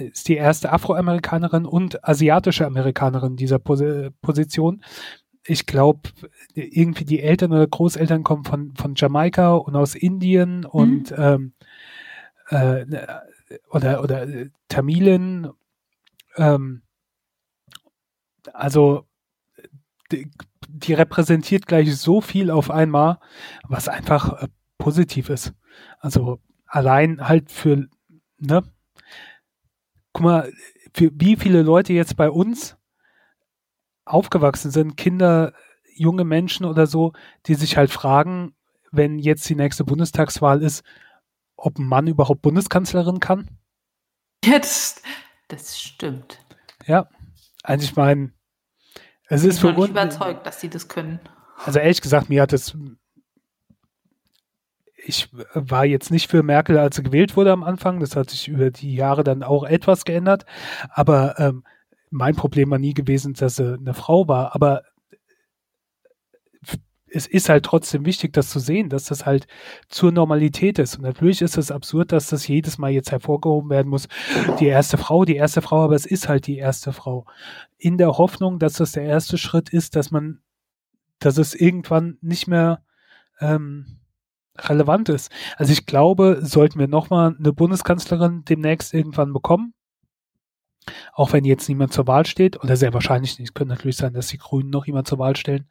ist 0.00 0.28
die 0.28 0.36
erste 0.36 0.72
Afroamerikanerin 0.72 1.66
und 1.66 2.04
asiatische 2.06 2.66
Amerikanerin 2.66 3.36
dieser 3.36 3.58
Pos 3.58 3.82
Position. 4.20 4.82
Ich 5.44 5.66
glaube, 5.66 6.10
irgendwie 6.54 7.04
die 7.04 7.20
Eltern 7.20 7.52
oder 7.52 7.66
Großeltern 7.66 8.22
kommen 8.22 8.44
von, 8.44 8.74
von 8.74 8.94
Jamaika 8.94 9.54
und 9.54 9.74
aus 9.74 9.94
Indien 9.94 10.64
und 10.64 11.10
mhm. 11.12 11.16
ähm, 11.18 11.52
äh, 12.48 12.84
oder, 13.70 14.02
oder 14.02 14.26
Tamilen. 14.68 15.50
Ähm, 16.36 16.82
also 18.52 19.06
die, 20.12 20.30
die 20.68 20.94
repräsentiert 20.94 21.66
gleich 21.66 21.96
so 21.96 22.20
viel 22.20 22.50
auf 22.50 22.70
einmal, 22.70 23.18
was 23.66 23.88
einfach 23.88 24.42
äh, 24.42 24.48
positiv 24.78 25.30
ist. 25.30 25.54
Also 25.98 26.40
allein 26.66 27.28
halt 27.28 27.50
für, 27.50 27.86
ne? 28.38 28.62
Guck 30.12 30.24
mal, 30.24 30.52
für 30.94 31.10
wie 31.14 31.36
viele 31.36 31.62
Leute 31.62 31.92
jetzt 31.92 32.16
bei 32.16 32.30
uns 32.30 32.76
aufgewachsen 34.04 34.70
sind, 34.70 34.96
Kinder 34.96 35.52
junge 35.94 36.24
Menschen 36.24 36.66
oder 36.66 36.86
so, 36.86 37.12
die 37.46 37.54
sich 37.54 37.76
halt 37.76 37.90
fragen, 37.90 38.54
wenn 38.90 39.18
jetzt 39.18 39.48
die 39.48 39.54
nächste 39.54 39.84
Bundestagswahl 39.84 40.62
ist, 40.62 40.82
ob 41.56 41.78
ein 41.78 41.86
Mann 41.86 42.06
überhaupt 42.06 42.42
Bundeskanzlerin 42.42 43.20
kann? 43.20 43.48
Ja, 44.44 44.58
das, 44.58 45.02
stimmt. 45.78 46.38
Ja, 46.86 47.08
also 47.62 47.84
ich 47.84 47.94
meine, 47.94 48.32
es 49.28 49.44
ist 49.44 49.56
ich 49.56 49.62
bin 49.62 49.76
nicht 49.76 49.90
überzeugt, 49.90 50.46
dass 50.46 50.60
sie 50.60 50.70
das 50.70 50.88
können. 50.88 51.20
Also 51.64 51.78
ehrlich 51.78 52.00
gesagt, 52.00 52.30
mir 52.30 52.42
hat 52.42 52.52
es 52.52 52.74
ich 55.04 55.28
war 55.54 55.84
jetzt 55.84 56.10
nicht 56.10 56.30
für 56.30 56.42
Merkel, 56.42 56.78
als 56.78 56.96
sie 56.96 57.02
gewählt 57.02 57.36
wurde 57.36 57.52
am 57.52 57.64
Anfang. 57.64 58.00
Das 58.00 58.16
hat 58.16 58.30
sich 58.30 58.48
über 58.48 58.70
die 58.70 58.94
Jahre 58.94 59.24
dann 59.24 59.42
auch 59.42 59.64
etwas 59.64 60.04
geändert. 60.04 60.44
Aber 60.90 61.38
ähm, 61.38 61.64
mein 62.10 62.34
Problem 62.36 62.70
war 62.70 62.78
nie 62.78 62.94
gewesen, 62.94 63.34
dass 63.34 63.56
sie 63.56 63.74
eine 63.74 63.94
Frau 63.94 64.28
war. 64.28 64.54
Aber 64.54 64.82
es 67.12 67.26
ist 67.26 67.48
halt 67.48 67.64
trotzdem 67.64 68.06
wichtig, 68.06 68.32
das 68.32 68.50
zu 68.50 68.60
sehen, 68.60 68.88
dass 68.88 69.04
das 69.04 69.26
halt 69.26 69.46
zur 69.88 70.12
Normalität 70.12 70.78
ist. 70.78 70.96
Und 70.96 71.02
natürlich 71.02 71.42
ist 71.42 71.58
es 71.58 71.70
absurd, 71.70 72.12
dass 72.12 72.28
das 72.28 72.46
jedes 72.46 72.78
Mal 72.78 72.90
jetzt 72.90 73.10
hervorgehoben 73.10 73.70
werden 73.70 73.88
muss. 73.88 74.06
Die 74.60 74.66
erste 74.66 74.96
Frau, 74.96 75.24
die 75.24 75.36
erste 75.36 75.60
Frau, 75.60 75.82
aber 75.82 75.96
es 75.96 76.06
ist 76.06 76.28
halt 76.28 76.46
die 76.46 76.58
erste 76.58 76.92
Frau. 76.92 77.26
In 77.78 77.98
der 77.98 78.16
Hoffnung, 78.18 78.58
dass 78.58 78.74
das 78.74 78.92
der 78.92 79.04
erste 79.04 79.38
Schritt 79.38 79.70
ist, 79.70 79.96
dass 79.96 80.10
man, 80.10 80.40
dass 81.18 81.36
es 81.36 81.54
irgendwann 81.54 82.16
nicht 82.20 82.46
mehr 82.46 82.82
ähm, 83.40 83.98
relevant 84.58 85.08
ist. 85.08 85.30
Also 85.56 85.72
ich 85.72 85.86
glaube, 85.86 86.40
sollten 86.42 86.78
wir 86.78 86.88
nochmal 86.88 87.34
eine 87.38 87.52
Bundeskanzlerin 87.52 88.44
demnächst 88.44 88.92
irgendwann 88.92 89.32
bekommen, 89.32 89.74
auch 91.12 91.32
wenn 91.32 91.44
jetzt 91.44 91.68
niemand 91.68 91.92
zur 91.92 92.06
Wahl 92.06 92.26
steht, 92.26 92.62
oder 92.62 92.76
sehr 92.76 92.94
wahrscheinlich 92.94 93.38
nicht, 93.38 93.50
es 93.50 93.54
könnte 93.54 93.74
natürlich 93.74 93.96
sein, 93.96 94.12
dass 94.12 94.28
die 94.28 94.38
Grünen 94.38 94.70
noch 94.70 94.86
jemand 94.86 95.06
zur 95.08 95.18
Wahl 95.18 95.36
stellen, 95.36 95.68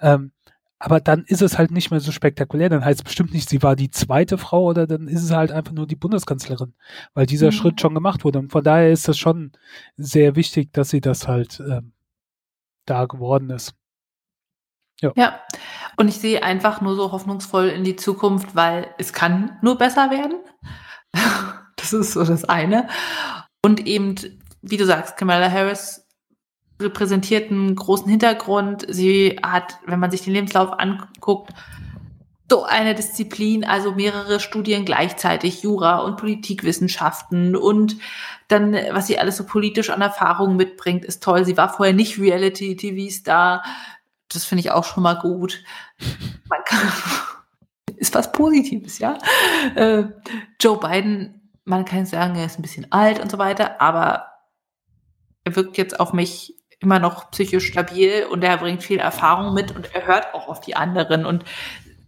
ähm, 0.00 0.32
aber 0.78 1.00
dann 1.00 1.24
ist 1.24 1.42
es 1.42 1.58
halt 1.58 1.70
nicht 1.72 1.90
mehr 1.90 2.00
so 2.00 2.12
spektakulär. 2.12 2.68
Dann 2.68 2.84
heißt 2.84 3.00
es 3.00 3.04
bestimmt 3.04 3.32
nicht, 3.32 3.48
sie 3.48 3.62
war 3.62 3.74
die 3.74 3.90
zweite 3.90 4.38
Frau 4.38 4.64
oder 4.64 4.86
dann 4.86 5.08
ist 5.08 5.24
es 5.24 5.32
halt 5.32 5.50
einfach 5.50 5.72
nur 5.72 5.86
die 5.86 5.96
Bundeskanzlerin, 5.96 6.74
weil 7.14 7.26
dieser 7.26 7.46
mhm. 7.46 7.52
Schritt 7.52 7.80
schon 7.80 7.94
gemacht 7.94 8.24
wurde. 8.24 8.38
Und 8.38 8.52
von 8.52 8.62
daher 8.62 8.92
ist 8.92 9.08
das 9.08 9.18
schon 9.18 9.52
sehr 9.96 10.36
wichtig, 10.36 10.72
dass 10.72 10.90
sie 10.90 11.00
das 11.00 11.26
halt 11.26 11.60
ähm, 11.60 11.92
da 12.86 13.06
geworden 13.06 13.50
ist. 13.50 13.74
Ja. 15.00 15.12
ja, 15.14 15.40
und 15.96 16.08
ich 16.08 16.18
sehe 16.18 16.42
einfach 16.42 16.80
nur 16.80 16.96
so 16.96 17.12
hoffnungsvoll 17.12 17.68
in 17.68 17.84
die 17.84 17.96
Zukunft, 17.96 18.56
weil 18.56 18.88
es 18.98 19.12
kann 19.12 19.56
nur 19.62 19.78
besser 19.78 20.10
werden. 20.10 20.38
das 21.76 21.92
ist 21.92 22.12
so 22.12 22.24
das 22.24 22.44
eine. 22.44 22.88
Und 23.64 23.86
eben, 23.86 24.16
wie 24.62 24.76
du 24.76 24.84
sagst, 24.84 25.16
Kamala 25.16 25.50
Harris 25.50 26.04
repräsentiert 26.80 27.50
einen 27.50 27.74
großen 27.74 28.08
Hintergrund. 28.08 28.86
Sie 28.88 29.38
hat, 29.42 29.78
wenn 29.86 30.00
man 30.00 30.10
sich 30.10 30.22
den 30.22 30.32
Lebenslauf 30.34 30.78
anguckt, 30.78 31.52
so 32.50 32.64
eine 32.64 32.94
Disziplin, 32.94 33.64
also 33.64 33.92
mehrere 33.92 34.40
Studien 34.40 34.84
gleichzeitig, 34.84 35.62
Jura 35.62 35.98
und 35.98 36.16
Politikwissenschaften 36.16 37.54
und 37.54 37.96
dann, 38.48 38.72
was 38.92 39.06
sie 39.06 39.18
alles 39.18 39.36
so 39.36 39.44
politisch 39.44 39.90
an 39.90 40.00
Erfahrungen 40.00 40.56
mitbringt, 40.56 41.04
ist 41.04 41.22
toll. 41.22 41.44
Sie 41.44 41.58
war 41.58 41.68
vorher 41.68 41.94
nicht 41.94 42.18
Reality-TV-Star. 42.18 43.62
Das 44.28 44.44
finde 44.44 44.60
ich 44.60 44.70
auch 44.70 44.84
schon 44.84 45.02
mal 45.02 45.14
gut. 45.14 45.62
Man 46.48 46.60
kann, 46.64 46.92
ist 47.96 48.14
was 48.14 48.32
Positives, 48.32 48.98
ja. 48.98 49.18
Äh, 49.74 50.04
Joe 50.60 50.78
Biden, 50.78 51.52
man 51.64 51.84
kann 51.84 52.06
sagen, 52.06 52.36
er 52.36 52.46
ist 52.46 52.58
ein 52.58 52.62
bisschen 52.62 52.90
alt 52.92 53.20
und 53.20 53.30
so 53.30 53.38
weiter, 53.38 53.80
aber 53.80 54.26
er 55.44 55.56
wirkt 55.56 55.78
jetzt 55.78 55.98
auf 55.98 56.12
mich 56.12 56.54
immer 56.80 56.98
noch 56.98 57.30
psychisch 57.30 57.66
stabil 57.66 58.24
und 58.30 58.44
er 58.44 58.56
bringt 58.58 58.82
viel 58.82 58.98
Erfahrung 58.98 59.54
mit 59.54 59.74
und 59.74 59.94
er 59.94 60.06
hört 60.06 60.34
auch 60.34 60.48
auf 60.48 60.60
die 60.60 60.76
anderen 60.76 61.26
und 61.26 61.44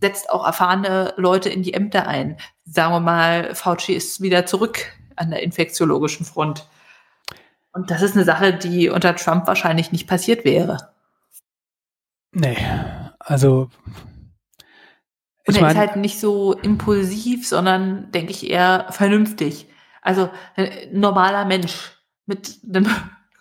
setzt 0.01 0.31
auch 0.31 0.47
erfahrene 0.47 1.13
Leute 1.17 1.49
in 1.49 1.63
die 1.63 1.75
Ämter 1.75 2.07
ein. 2.07 2.39
Sagen 2.65 2.93
wir 2.95 3.01
mal, 3.01 3.55
Fauci 3.55 3.93
ist 3.93 4.23
wieder 4.23 4.47
zurück 4.47 4.93
an 5.17 5.31
der 5.31 5.43
infektiologischen 5.43 6.25
Front. 6.25 6.67
Und 7.73 7.91
das 7.91 8.03
ist 8.03 8.17
eine 8.17 8.25
Sache, 8.25 8.55
die 8.55 8.89
unter 8.89 9.15
Trump 9.15 9.47
wahrscheinlich 9.47 9.93
nicht 9.93 10.09
passiert 10.09 10.45
wäre. 10.45 10.90
Nee, 12.33 12.57
also. 13.19 13.71
Und 15.47 15.57
er 15.57 15.63
mein, 15.63 15.71
ist 15.73 15.79
halt 15.79 15.97
nicht 15.97 16.21
so 16.21 16.53
impulsiv, 16.53 17.49
sondern, 17.49 18.13
denke 18.13 18.31
ich, 18.31 18.49
eher 18.49 18.87
vernünftig. 18.91 19.67
Also 20.03 20.31
ein 20.57 20.67
äh, 20.67 20.89
normaler 20.93 21.45
Mensch 21.45 21.93
mit 22.27 22.61
einem 22.69 22.87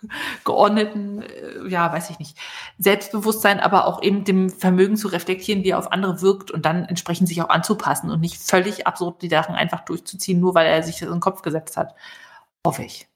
geordneten, 0.43 1.21
äh, 1.21 1.67
ja, 1.67 1.91
weiß 1.91 2.09
ich 2.09 2.19
nicht, 2.19 2.37
Selbstbewusstsein, 2.77 3.59
aber 3.59 3.85
auch 3.85 4.01
eben 4.01 4.23
dem 4.23 4.49
Vermögen 4.49 4.97
zu 4.97 5.07
reflektieren, 5.07 5.63
wie 5.63 5.69
er 5.69 5.77
auf 5.77 5.91
andere 5.91 6.21
wirkt 6.21 6.51
und 6.51 6.65
dann 6.65 6.85
entsprechend 6.85 7.27
sich 7.27 7.41
auch 7.41 7.49
anzupassen 7.49 8.09
und 8.09 8.21
nicht 8.21 8.37
völlig 8.41 8.87
absurd 8.87 9.21
die 9.21 9.29
Sachen 9.29 9.55
einfach 9.55 9.81
durchzuziehen, 9.81 10.39
nur 10.39 10.55
weil 10.55 10.67
er 10.67 10.83
sich 10.83 10.95
das 10.95 11.07
in 11.07 11.15
den 11.15 11.21
Kopf 11.21 11.41
gesetzt 11.41 11.77
hat. 11.77 11.93
Hoffe 12.65 12.83
ich. 12.83 13.07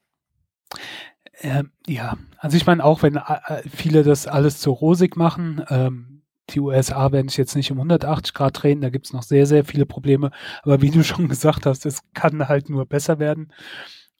Ähm, 1.44 1.72
ja, 1.88 2.18
also 2.38 2.56
ich 2.56 2.66
meine, 2.66 2.84
auch 2.84 3.04
wenn 3.04 3.18
äh, 3.18 3.62
viele 3.70 4.04
das 4.04 4.28
alles 4.28 4.60
zu 4.60 4.72
rosig 4.72 5.18
machen, 5.18 5.64
ähm, 5.70 6.24
die 6.50 6.62
USA 6.62 7.12
werden 7.12 7.28
sich 7.28 7.38
jetzt 7.38 7.56
nicht 7.56 7.72
um 7.72 7.78
180 7.78 8.34
Grad 8.34 8.64
drehen, 8.64 8.82
da 8.82 8.90
gibt 8.90 9.06
es 9.06 9.14
noch 9.14 9.24
sehr, 9.24 9.46
sehr 9.46 9.66
viele 9.66 9.86
Probleme. 9.86 10.32
Aber 10.64 10.82
wie 10.82 10.90
du 10.90 11.04
schon 11.04 11.28
gesagt 11.28 11.66
hast, 11.66 11.86
es 11.86 12.02
kann 12.14 12.48
halt 12.48 12.70
nur 12.70 12.86
besser 12.86 13.20
werden. 13.20 13.52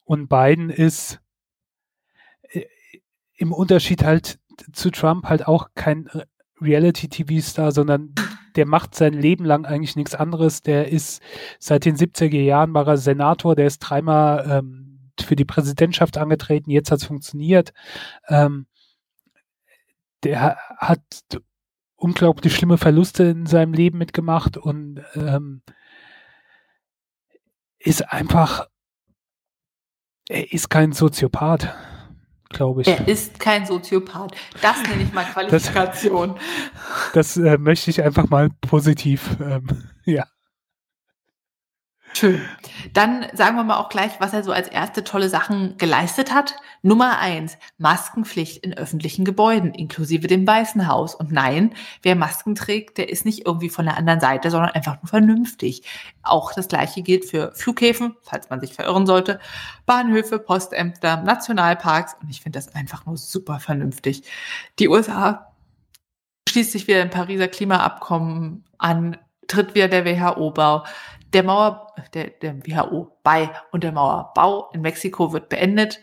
Und 0.04 0.28
Biden 0.28 0.68
ist 0.68 1.18
äh, 2.50 2.64
im 3.36 3.52
Unterschied 3.52 4.04
halt 4.04 4.38
zu 4.72 4.90
Trump 4.90 5.24
halt 5.24 5.48
auch 5.48 5.70
kein 5.74 6.08
Reality-TV-Star, 6.60 7.72
sondern 7.72 8.14
der 8.54 8.66
macht 8.66 8.94
sein 8.94 9.14
Leben 9.14 9.46
lang 9.46 9.64
eigentlich 9.64 9.96
nichts 9.96 10.14
anderes. 10.14 10.62
Der 10.62 10.92
ist 10.92 11.22
seit 11.58 11.86
den 11.86 11.96
70er 11.96 12.40
Jahren 12.40 12.74
war 12.74 12.86
er 12.86 12.98
Senator, 12.98 13.56
der 13.56 13.66
ist 13.66 13.78
dreimal 13.78 14.46
ähm, 14.48 14.83
für 15.22 15.36
die 15.36 15.44
Präsidentschaft 15.44 16.16
angetreten, 16.18 16.70
jetzt 16.70 16.90
hat 16.90 16.98
es 16.98 17.06
funktioniert. 17.06 17.72
Ähm, 18.28 18.66
der 20.22 20.56
hat 20.78 21.02
unglaublich 21.96 22.54
schlimme 22.54 22.78
Verluste 22.78 23.24
in 23.24 23.46
seinem 23.46 23.72
Leben 23.72 23.98
mitgemacht 23.98 24.56
und 24.56 25.02
ähm, 25.14 25.62
ist 27.78 28.10
einfach, 28.10 28.66
er 30.28 30.52
ist 30.52 30.70
kein 30.70 30.92
Soziopath, 30.92 31.74
glaube 32.48 32.82
ich. 32.82 32.88
Er 32.88 33.06
ist 33.06 33.38
kein 33.38 33.66
Soziopath. 33.66 34.34
Das 34.62 34.82
nenne 34.82 35.02
ich 35.02 35.12
mal 35.12 35.24
Qualifikation. 35.24 36.36
Das, 37.12 37.34
das 37.36 37.36
äh, 37.36 37.58
möchte 37.58 37.90
ich 37.90 38.02
einfach 38.02 38.28
mal 38.28 38.50
positiv, 38.62 39.36
ähm, 39.40 39.66
ja. 40.04 40.26
Schön. 42.16 42.40
Dann 42.92 43.26
sagen 43.32 43.56
wir 43.56 43.64
mal 43.64 43.78
auch 43.78 43.88
gleich, 43.88 44.12
was 44.20 44.32
er 44.32 44.44
so 44.44 44.52
als 44.52 44.68
erste 44.68 45.02
tolle 45.02 45.28
Sachen 45.28 45.76
geleistet 45.78 46.32
hat. 46.32 46.54
Nummer 46.80 47.18
eins, 47.18 47.58
Maskenpflicht 47.76 48.64
in 48.64 48.72
öffentlichen 48.72 49.24
Gebäuden, 49.24 49.74
inklusive 49.74 50.28
dem 50.28 50.46
Weißen 50.46 50.86
Haus. 50.86 51.16
Und 51.16 51.32
nein, 51.32 51.74
wer 52.02 52.14
Masken 52.14 52.54
trägt, 52.54 52.98
der 52.98 53.08
ist 53.08 53.24
nicht 53.24 53.46
irgendwie 53.46 53.68
von 53.68 53.84
der 53.84 53.96
anderen 53.96 54.20
Seite, 54.20 54.52
sondern 54.52 54.70
einfach 54.70 55.02
nur 55.02 55.08
vernünftig. 55.08 55.82
Auch 56.22 56.52
das 56.52 56.68
gleiche 56.68 57.02
gilt 57.02 57.24
für 57.24 57.50
Flughäfen, 57.56 58.14
falls 58.22 58.48
man 58.48 58.60
sich 58.60 58.74
verirren 58.74 59.06
sollte, 59.06 59.40
Bahnhöfe, 59.84 60.38
Postämter, 60.38 61.16
Nationalparks. 61.16 62.14
Und 62.22 62.30
ich 62.30 62.42
finde 62.42 62.58
das 62.58 62.76
einfach 62.76 63.06
nur 63.06 63.16
super 63.16 63.58
vernünftig. 63.58 64.22
Die 64.78 64.88
USA 64.88 65.52
schließt 66.48 66.70
sich 66.70 66.86
wieder 66.86 67.02
im 67.02 67.10
Pariser 67.10 67.48
Klimaabkommen 67.48 68.64
an, 68.78 69.16
tritt 69.48 69.74
wieder 69.74 69.88
der 69.88 70.04
WHO-Bau 70.04 70.84
der 71.34 71.42
Mauer, 71.42 71.88
der, 72.14 72.30
der 72.30 72.56
WHO 72.64 73.18
bei 73.22 73.50
und 73.72 73.84
der 73.84 73.92
Mauerbau 73.92 74.70
in 74.72 74.80
Mexiko 74.80 75.32
wird 75.32 75.48
beendet. 75.48 76.00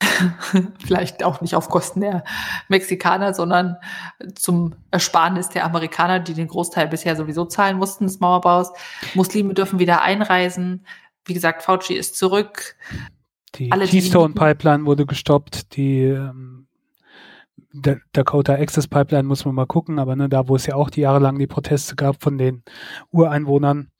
Vielleicht 0.84 1.24
auch 1.24 1.40
nicht 1.40 1.54
auf 1.54 1.68
Kosten 1.68 2.02
der 2.02 2.22
Mexikaner, 2.68 3.34
sondern 3.34 3.76
zum 4.34 4.74
Ersparnis 4.90 5.48
der 5.48 5.64
Amerikaner, 5.64 6.20
die 6.20 6.34
den 6.34 6.48
Großteil 6.48 6.88
bisher 6.88 7.16
sowieso 7.16 7.46
zahlen 7.46 7.78
mussten 7.78 8.06
des 8.06 8.20
Mauerbaus. 8.20 8.72
Muslime 9.14 9.54
dürfen 9.54 9.78
wieder 9.78 10.02
einreisen. 10.02 10.86
Wie 11.24 11.34
gesagt, 11.34 11.62
Fauci 11.62 11.94
ist 11.94 12.16
zurück. 12.16 12.76
Die 13.56 13.70
Keystone 13.70 14.34
Pipeline 14.34 14.84
wurde 14.84 15.06
gestoppt. 15.06 15.76
Die 15.76 16.02
ähm, 16.02 16.65
Dakota 18.12 18.54
Access 18.54 18.88
Pipeline 18.88 19.24
muss 19.28 19.44
man 19.44 19.54
mal 19.54 19.66
gucken, 19.66 19.98
aber 19.98 20.16
ne, 20.16 20.28
da 20.28 20.48
wo 20.48 20.56
es 20.56 20.66
ja 20.66 20.74
auch 20.74 20.90
die 20.90 21.02
jahrelang 21.02 21.38
die 21.38 21.46
Proteste 21.46 21.94
gab 21.94 22.22
von 22.22 22.38
den 22.38 22.62
Ureinwohnern, 23.10 23.90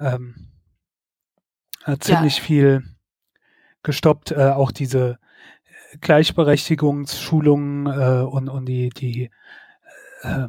ähm, 0.00 0.48
hat 1.84 2.04
ziemlich 2.04 2.38
ja. 2.38 2.42
viel 2.42 2.82
gestoppt. 3.82 4.32
Äh, 4.32 4.50
auch 4.50 4.72
diese 4.72 5.18
Gleichberechtigungsschulungen 6.00 7.86
äh, 7.86 8.24
und, 8.24 8.48
und 8.48 8.66
die, 8.66 8.88
die 8.90 9.30
äh, 10.22 10.48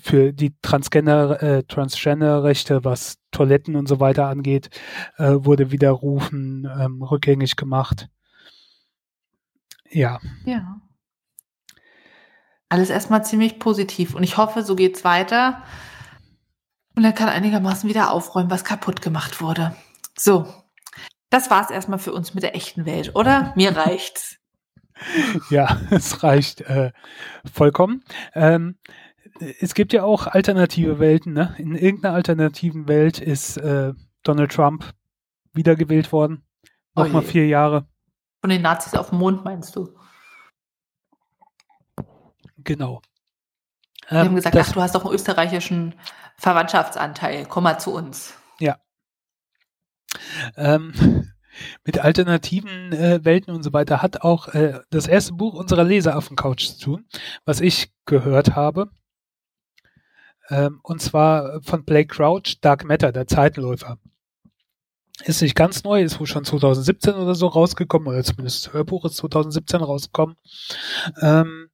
für 0.00 0.32
die 0.32 0.54
Transgender, 0.62 1.42
äh, 1.42 1.62
Transgender-Rechte, 1.64 2.84
was 2.84 3.18
Toiletten 3.30 3.76
und 3.76 3.88
so 3.88 4.00
weiter 4.00 4.26
angeht, 4.26 4.70
äh, 5.16 5.36
wurde 5.38 5.70
widerrufen, 5.70 6.68
ähm, 6.78 7.02
rückgängig 7.02 7.56
gemacht. 7.56 8.08
Ja. 9.90 10.20
Ja. 10.44 10.80
Alles 12.70 12.88
erstmal 12.88 13.24
ziemlich 13.24 13.58
positiv. 13.58 14.14
Und 14.14 14.22
ich 14.22 14.38
hoffe, 14.38 14.62
so 14.62 14.74
geht's 14.74 15.04
weiter. 15.04 15.62
Und 16.96 17.04
er 17.04 17.12
kann 17.12 17.28
einigermaßen 17.28 17.88
wieder 17.88 18.10
aufräumen, 18.10 18.50
was 18.50 18.64
kaputt 18.64 19.02
gemacht 19.02 19.42
wurde. 19.42 19.76
So, 20.16 20.46
das 21.28 21.50
war's 21.50 21.70
erstmal 21.70 21.98
für 21.98 22.12
uns 22.12 22.32
mit 22.32 22.42
der 22.42 22.54
echten 22.56 22.86
Welt, 22.86 23.14
oder? 23.14 23.52
Mir 23.56 23.76
reicht's. 23.76 24.36
ja, 25.50 25.80
es 25.90 26.22
reicht 26.22 26.62
äh, 26.62 26.92
vollkommen. 27.52 28.04
Ähm, 28.34 28.78
es 29.60 29.74
gibt 29.74 29.92
ja 29.92 30.04
auch 30.04 30.26
alternative 30.26 30.98
Welten. 30.98 31.32
Ne? 31.32 31.54
In 31.58 31.74
irgendeiner 31.74 32.14
alternativen 32.14 32.88
Welt 32.88 33.18
ist 33.18 33.56
äh, 33.56 33.92
Donald 34.22 34.52
Trump 34.52 34.92
wiedergewählt 35.52 36.12
worden. 36.12 36.44
Nochmal 36.94 37.22
vier 37.22 37.46
Jahre. 37.46 37.86
Von 38.42 38.50
den 38.50 38.62
Nazis 38.62 38.94
auf 38.94 39.10
dem 39.10 39.18
Mond, 39.18 39.44
meinst 39.44 39.74
du? 39.76 39.94
Genau. 42.64 43.02
Die 44.10 44.14
ähm, 44.14 44.26
haben 44.26 44.34
gesagt, 44.34 44.56
ach, 44.56 44.72
du 44.72 44.80
hast 44.80 44.94
doch 44.94 45.04
einen 45.04 45.14
österreichischen 45.14 45.94
Verwandtschaftsanteil, 46.36 47.46
komm 47.46 47.64
mal 47.64 47.78
zu 47.78 47.92
uns. 47.92 48.34
Ja. 48.58 48.78
Ähm, 50.56 51.30
mit 51.84 51.98
alternativen 51.98 52.92
äh, 52.92 53.24
Welten 53.24 53.54
und 53.54 53.62
so 53.62 53.72
weiter 53.72 54.02
hat 54.02 54.22
auch 54.22 54.48
äh, 54.48 54.80
das 54.90 55.06
erste 55.06 55.34
Buch 55.34 55.54
unserer 55.54 55.84
Leseraffen-Couch 55.84 56.66
zu 56.66 56.78
tun, 56.78 57.06
was 57.44 57.60
ich 57.60 57.92
gehört 58.06 58.56
habe. 58.56 58.90
Ähm, 60.48 60.80
und 60.82 61.00
zwar 61.00 61.62
von 61.62 61.84
Blake 61.84 62.08
Crouch, 62.08 62.58
Dark 62.60 62.84
Matter, 62.84 63.12
der 63.12 63.26
Zeitläufer. 63.26 63.98
Ist 65.24 65.42
nicht 65.42 65.54
ganz 65.54 65.84
neu, 65.84 66.02
ist 66.02 66.18
wohl 66.18 66.26
schon 66.26 66.44
2017 66.44 67.14
oder 67.14 67.34
so 67.34 67.46
rausgekommen, 67.46 68.08
oder 68.08 68.24
zumindest 68.24 68.66
das 68.66 68.72
Hörbuch 68.72 69.04
ist 69.04 69.16
2017 69.16 69.82
rausgekommen. 69.82 70.36
Ähm, 71.20 71.69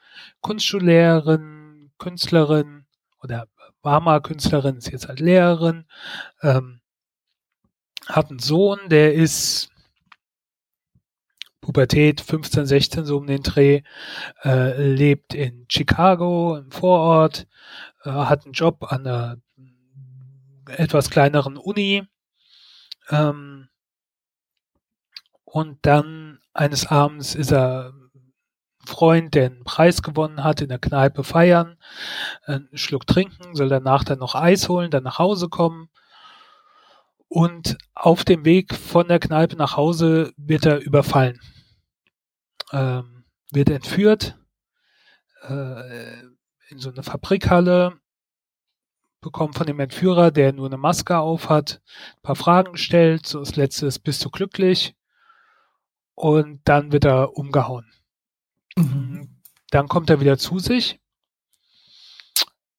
Kunstschullehrerin, 0.41 1.91
Künstlerin 1.97 2.85
oder 3.21 3.47
war 3.81 4.01
mal 4.01 4.21
Künstlerin, 4.21 4.77
ist 4.77 4.91
jetzt 4.91 5.07
halt 5.07 5.19
Lehrerin. 5.19 5.85
Ähm, 6.41 6.81
hat 8.07 8.29
einen 8.29 8.39
Sohn, 8.39 8.79
der 8.89 9.13
ist 9.13 9.69
Pubertät, 11.61 12.21
15, 12.21 12.65
16 12.65 13.05
so 13.05 13.17
um 13.17 13.27
den 13.27 13.43
Dreh, 13.43 13.81
äh, 14.43 14.81
lebt 14.81 15.33
in 15.33 15.65
Chicago 15.69 16.57
im 16.57 16.71
Vorort, 16.71 17.47
äh, 18.03 18.09
hat 18.09 18.45
einen 18.45 18.53
Job 18.53 18.91
an 18.91 19.05
einer 19.05 19.37
etwas 20.67 21.09
kleineren 21.09 21.57
Uni 21.57 22.07
ähm, 23.09 23.69
und 25.43 25.79
dann 25.81 26.39
eines 26.53 26.87
Abends 26.87 27.35
ist 27.35 27.51
er 27.51 27.93
Freund, 28.85 29.35
der 29.35 29.47
einen 29.47 29.63
Preis 29.63 30.01
gewonnen 30.01 30.43
hat, 30.43 30.61
in 30.61 30.69
der 30.69 30.79
Kneipe 30.79 31.23
feiern, 31.23 31.77
einen 32.45 32.69
Schluck 32.73 33.05
trinken, 33.05 33.55
soll 33.55 33.69
danach 33.69 34.03
dann 34.03 34.19
noch 34.19 34.35
Eis 34.35 34.67
holen, 34.69 34.91
dann 34.91 35.03
nach 35.03 35.19
Hause 35.19 35.49
kommen. 35.49 35.89
Und 37.29 37.77
auf 37.93 38.25
dem 38.25 38.43
Weg 38.43 38.75
von 38.75 39.07
der 39.07 39.19
Kneipe 39.19 39.55
nach 39.55 39.77
Hause 39.77 40.33
wird 40.35 40.65
er 40.65 40.79
überfallen 40.79 41.39
ähm, 42.71 43.25
wird 43.51 43.69
entführt 43.69 44.37
äh, 45.43 46.19
in 46.69 46.77
so 46.77 46.91
eine 46.91 47.03
Fabrikhalle, 47.03 47.99
bekommt 49.21 49.55
von 49.55 49.65
dem 49.65 49.79
Entführer, 49.79 50.31
der 50.31 50.53
nur 50.53 50.67
eine 50.67 50.77
Maske 50.77 51.17
auf 51.17 51.49
hat, 51.49 51.81
ein 52.17 52.21
paar 52.21 52.35
Fragen 52.35 52.73
gestellt. 52.73 53.25
So 53.25 53.39
das 53.39 53.55
letzte 53.55 53.87
ist, 53.87 53.99
bist 53.99 54.23
du 54.23 54.29
glücklich? 54.29 54.95
Und 56.15 56.61
dann 56.65 56.91
wird 56.91 57.05
er 57.05 57.35
umgehauen. 57.35 57.91
Mhm. 58.75 59.41
Dann 59.71 59.87
kommt 59.87 60.09
er 60.09 60.19
wieder 60.19 60.37
zu 60.37 60.59
sich 60.59 60.99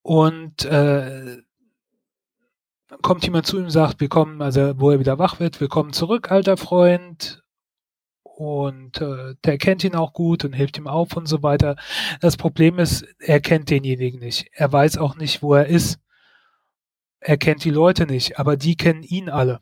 und 0.03 0.65
äh, 0.65 1.39
kommt 3.03 3.25
jemand 3.25 3.47
zu 3.47 3.59
ihm 3.59 3.65
und 3.65 3.71
sagt, 3.71 4.01
willkommen, 4.01 4.43
also 4.43 4.79
wo 4.79 4.91
er 4.91 4.99
wieder 4.99 5.19
wach 5.19 5.41
wird, 5.41 5.61
willkommen 5.61 5.93
zurück, 5.93 6.31
alter 6.31 6.57
Freund 6.57 7.43
und 8.23 9.01
äh, 9.01 9.35
der 9.45 9.59
kennt 9.59 9.85
ihn 9.85 9.95
auch 9.95 10.13
gut 10.13 10.45
und 10.45 10.53
hilft 10.53 10.79
ihm 10.79 10.87
auf 10.87 11.17
und 11.17 11.27
so 11.27 11.43
weiter. 11.43 11.77
Das 12.21 12.37
Problem 12.37 12.79
ist, 12.79 13.05
er 13.19 13.41
kennt 13.41 13.71
denjenigen 13.71 14.21
nicht. 14.21 14.49
Er 14.53 14.73
weiß 14.73 14.99
auch 14.99 15.17
nicht, 15.17 15.43
wo 15.43 15.55
er 15.55 15.67
ist. 15.67 16.01
Er 17.21 17.37
kennt 17.37 17.65
die 17.65 17.71
Leute 17.71 18.07
nicht, 18.07 18.39
aber 18.39 18.57
die 18.57 18.77
kennen 18.77 19.03
ihn 19.03 19.29
alle 19.29 19.61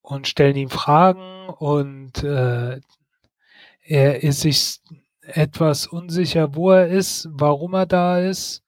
und 0.00 0.28
stellen 0.28 0.56
ihm 0.56 0.70
Fragen 0.70 1.48
und 1.48 2.22
äh, 2.22 2.80
er 3.84 4.22
ist 4.22 4.40
sich 4.40 4.80
etwas 5.22 5.86
unsicher, 5.86 6.54
wo 6.54 6.70
er 6.70 6.88
ist, 6.88 7.28
warum 7.32 7.74
er 7.74 7.86
da 7.86 8.20
ist, 8.20 8.62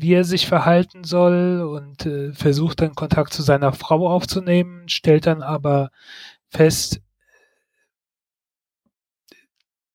wie 0.00 0.14
er 0.14 0.22
sich 0.22 0.46
verhalten 0.46 1.02
soll 1.02 1.62
und 1.62 2.06
äh, 2.06 2.32
versucht 2.32 2.80
dann 2.80 2.94
Kontakt 2.94 3.32
zu 3.32 3.42
seiner 3.42 3.72
Frau 3.72 4.08
aufzunehmen, 4.08 4.88
stellt 4.88 5.26
dann 5.26 5.42
aber 5.42 5.90
fest, 6.48 7.00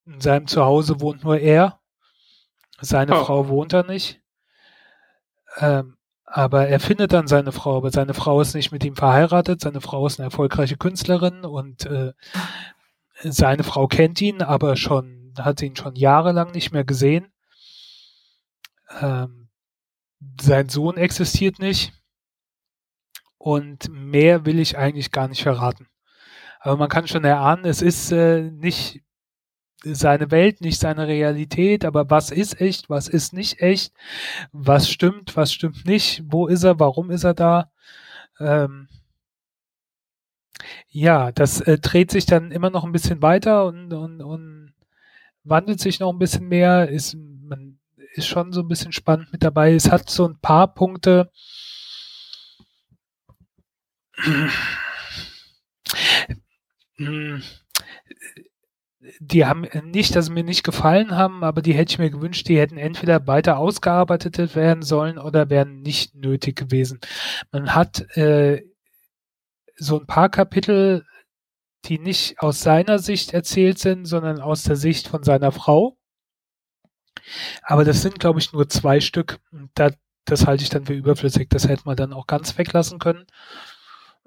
in 0.05 0.19
seinem 0.19 0.47
Zuhause 0.47 0.99
wohnt 0.99 1.23
nur 1.23 1.39
er. 1.39 1.79
Seine 2.81 3.17
oh. 3.17 3.23
Frau 3.23 3.47
wohnt 3.47 3.71
da 3.71 3.83
nicht. 3.83 4.21
Ähm, 5.59 5.95
aber 6.25 6.67
er 6.67 6.81
findet 6.81 7.13
dann 7.13 7.27
seine 7.27 7.53
Frau, 7.53 7.77
aber 7.77 7.91
seine 7.91 8.13
Frau 8.13 8.41
ist 8.41 8.55
nicht 8.55 8.73
mit 8.73 8.83
ihm 8.83 8.97
verheiratet. 8.97 9.61
Seine 9.61 9.79
Frau 9.79 10.05
ist 10.05 10.19
eine 10.19 10.25
erfolgreiche 10.25 10.75
Künstlerin 10.75 11.45
und 11.45 11.85
äh, 11.85 12.11
seine 13.21 13.63
Frau 13.63 13.87
kennt 13.87 14.19
ihn, 14.19 14.41
aber 14.41 14.75
schon 14.75 15.33
hat 15.39 15.61
ihn 15.61 15.77
schon 15.77 15.95
jahrelang 15.95 16.51
nicht 16.51 16.73
mehr 16.73 16.83
gesehen. 16.83 17.31
Ähm, 18.99 19.42
sein 20.41 20.69
Sohn 20.69 20.97
existiert 20.97 21.59
nicht 21.59 21.93
und 23.37 23.89
mehr 23.89 24.45
will 24.45 24.59
ich 24.59 24.77
eigentlich 24.77 25.11
gar 25.11 25.27
nicht 25.27 25.43
verraten. 25.43 25.87
Aber 26.59 26.77
man 26.77 26.89
kann 26.89 27.07
schon 27.07 27.25
erahnen, 27.25 27.65
es 27.65 27.81
ist 27.81 28.11
äh, 28.11 28.43
nicht 28.51 29.01
seine 29.83 30.31
Welt, 30.31 30.61
nicht 30.61 30.79
seine 30.79 31.07
Realität, 31.07 31.83
aber 31.85 32.09
was 32.09 32.31
ist 32.31 32.61
echt, 32.61 32.89
was 32.89 33.07
ist 33.09 33.33
nicht 33.33 33.61
echt, 33.61 33.93
was 34.53 34.89
stimmt, 34.89 35.35
was 35.35 35.53
stimmt 35.53 35.85
nicht, 35.85 36.23
wo 36.25 36.47
ist 36.47 36.63
er, 36.63 36.79
warum 36.79 37.11
ist 37.11 37.25
er 37.25 37.33
da? 37.33 37.71
Ähm, 38.39 38.87
ja, 40.89 41.31
das 41.31 41.61
äh, 41.61 41.79
dreht 41.79 42.11
sich 42.11 42.25
dann 42.25 42.51
immer 42.51 42.69
noch 42.69 42.83
ein 42.85 42.91
bisschen 42.91 43.21
weiter 43.21 43.65
und, 43.65 43.93
und, 43.93 44.21
und 44.21 44.73
wandelt 45.43 45.79
sich 45.79 45.99
noch 45.99 46.11
ein 46.13 46.19
bisschen 46.19 46.47
mehr, 46.47 46.89
ist, 46.89 47.15
man 47.15 47.79
ist 48.13 48.27
schon 48.27 48.53
so 48.53 48.61
ein 48.61 48.67
bisschen 48.67 48.91
spannend 48.91 49.31
mit 49.31 49.43
dabei. 49.43 49.73
Es 49.73 49.91
hat 49.91 50.09
so 50.09 50.27
ein 50.27 50.39
paar 50.39 50.73
Punkte, 50.73 51.31
die 59.19 59.45
haben 59.45 59.67
nicht, 59.85 60.15
dass 60.15 60.27
sie 60.27 60.31
mir 60.31 60.43
nicht 60.43 60.63
gefallen 60.63 61.11
haben, 61.11 61.43
aber 61.43 61.61
die 61.61 61.73
hätte 61.73 61.93
ich 61.93 61.99
mir 61.99 62.09
gewünscht, 62.09 62.47
die 62.47 62.59
hätten 62.59 62.77
entweder 62.77 63.27
weiter 63.27 63.57
ausgearbeitet 63.57 64.55
werden 64.55 64.83
sollen 64.83 65.17
oder 65.17 65.49
wären 65.49 65.81
nicht 65.81 66.15
nötig 66.15 66.55
gewesen. 66.55 66.99
Man 67.51 67.75
hat 67.75 68.01
äh, 68.17 68.63
so 69.75 69.99
ein 69.99 70.07
paar 70.07 70.29
Kapitel, 70.29 71.05
die 71.85 71.99
nicht 71.99 72.39
aus 72.39 72.61
seiner 72.61 72.99
Sicht 72.99 73.33
erzählt 73.33 73.79
sind, 73.79 74.05
sondern 74.05 74.39
aus 74.39 74.63
der 74.63 74.75
Sicht 74.75 75.07
von 75.07 75.23
seiner 75.23 75.51
Frau. 75.51 75.97
Aber 77.61 77.85
das 77.85 78.01
sind, 78.01 78.19
glaube 78.19 78.39
ich, 78.39 78.53
nur 78.53 78.67
zwei 78.69 78.99
Stück. 78.99 79.39
Da, 79.75 79.91
das 80.25 80.45
halte 80.47 80.63
ich 80.63 80.69
dann 80.69 80.85
für 80.85 80.93
überflüssig. 80.93 81.49
Das 81.49 81.67
hätte 81.67 81.83
man 81.85 81.95
dann 81.95 82.13
auch 82.13 82.27
ganz 82.27 82.57
weglassen 82.57 82.99
können. 82.99 83.25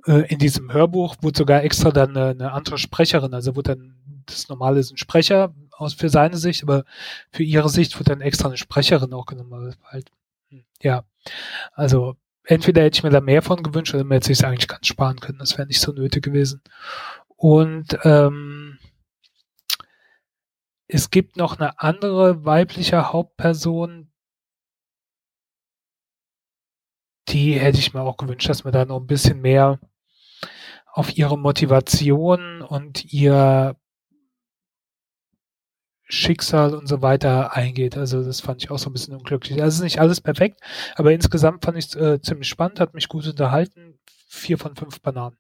Äh, 0.07 0.33
in 0.33 0.39
diesem 0.39 0.73
Hörbuch 0.73 1.17
wurde 1.21 1.39
sogar 1.39 1.63
extra 1.65 1.91
dann 1.91 2.17
eine, 2.17 2.31
eine 2.31 2.53
andere 2.53 2.79
Sprecherin, 2.79 3.35
also 3.35 3.57
wurde 3.57 3.77
dann 3.77 3.97
das 4.27 4.49
normale 4.49 4.81
ist 4.81 4.93
ein 4.93 4.97
Sprecher 4.97 5.55
aus 5.71 5.95
für 5.95 6.09
seine 6.09 6.37
Sicht, 6.37 6.63
aber 6.63 6.85
für 7.31 7.43
ihre 7.43 7.69
Sicht 7.69 7.97
wird 7.99 8.09
dann 8.09 8.21
extra 8.21 8.49
eine 8.49 8.57
Sprecherin 8.57 9.13
auch 9.13 9.27
genommen. 9.27 9.75
Halt, 9.85 10.11
hm, 10.51 10.65
ja, 10.83 11.05
also 11.73 12.17
entweder 12.45 12.83
hätte 12.83 12.99
ich 12.99 13.03
mir 13.03 13.11
da 13.11 13.21
mehr 13.21 13.43
von 13.43 13.63
gewünscht 13.63 13.95
oder 13.95 14.05
man 14.05 14.17
hätte 14.17 14.35
sich 14.35 14.45
eigentlich 14.45 14.69
ganz 14.69 14.87
sparen 14.87 15.21
können. 15.21 15.39
Das 15.39 15.57
wäre 15.57 15.69
nicht 15.69 15.81
so 15.81 15.93
nötig 15.93 16.25
gewesen. 16.25 16.61
Und 17.37 17.99
ähm, 18.03 18.66
es 20.89 21.11
gibt 21.11 21.37
noch 21.37 21.59
eine 21.59 21.81
andere 21.81 22.45
weibliche 22.45 23.13
Hauptperson, 23.13 24.13
die 27.29 27.55
hätte 27.55 27.79
ich 27.79 27.93
mir 27.93 28.03
auch 28.03 28.17
gewünscht, 28.17 28.49
dass 28.49 28.65
man 28.65 28.73
da 28.73 28.85
noch 28.85 29.01
ein 29.01 29.07
bisschen 29.07 29.41
mehr 29.41 29.81
auf 30.87 31.17
ihre 31.17 31.39
Motivation 31.39 32.63
und 32.63 33.13
ihr 33.13 33.77
Schicksal 36.09 36.75
und 36.75 36.87
so 36.87 37.03
weiter 37.03 37.55
eingeht. 37.55 37.97
Also 37.97 38.23
das 38.23 38.41
fand 38.41 38.63
ich 38.63 38.71
auch 38.71 38.79
so 38.79 38.89
ein 38.91 38.93
bisschen 38.93 39.15
unglücklich. 39.17 39.61
Also 39.63 39.83
nicht 39.83 39.99
alles 40.01 40.21
perfekt, 40.21 40.61
aber 40.95 41.13
insgesamt 41.13 41.65
fand 41.65 41.79
ich 41.79 41.87
es 41.87 41.95
äh, 41.97 42.21
ziemlich 42.21 42.49
spannend, 42.49 42.79
hat 42.79 42.95
mich 42.95 43.09
gut 43.09 43.27
unterhalten. 43.27 43.99
Vier 44.29 44.57
von 44.57 44.77
fünf 44.77 45.01
Bananen. 45.01 45.37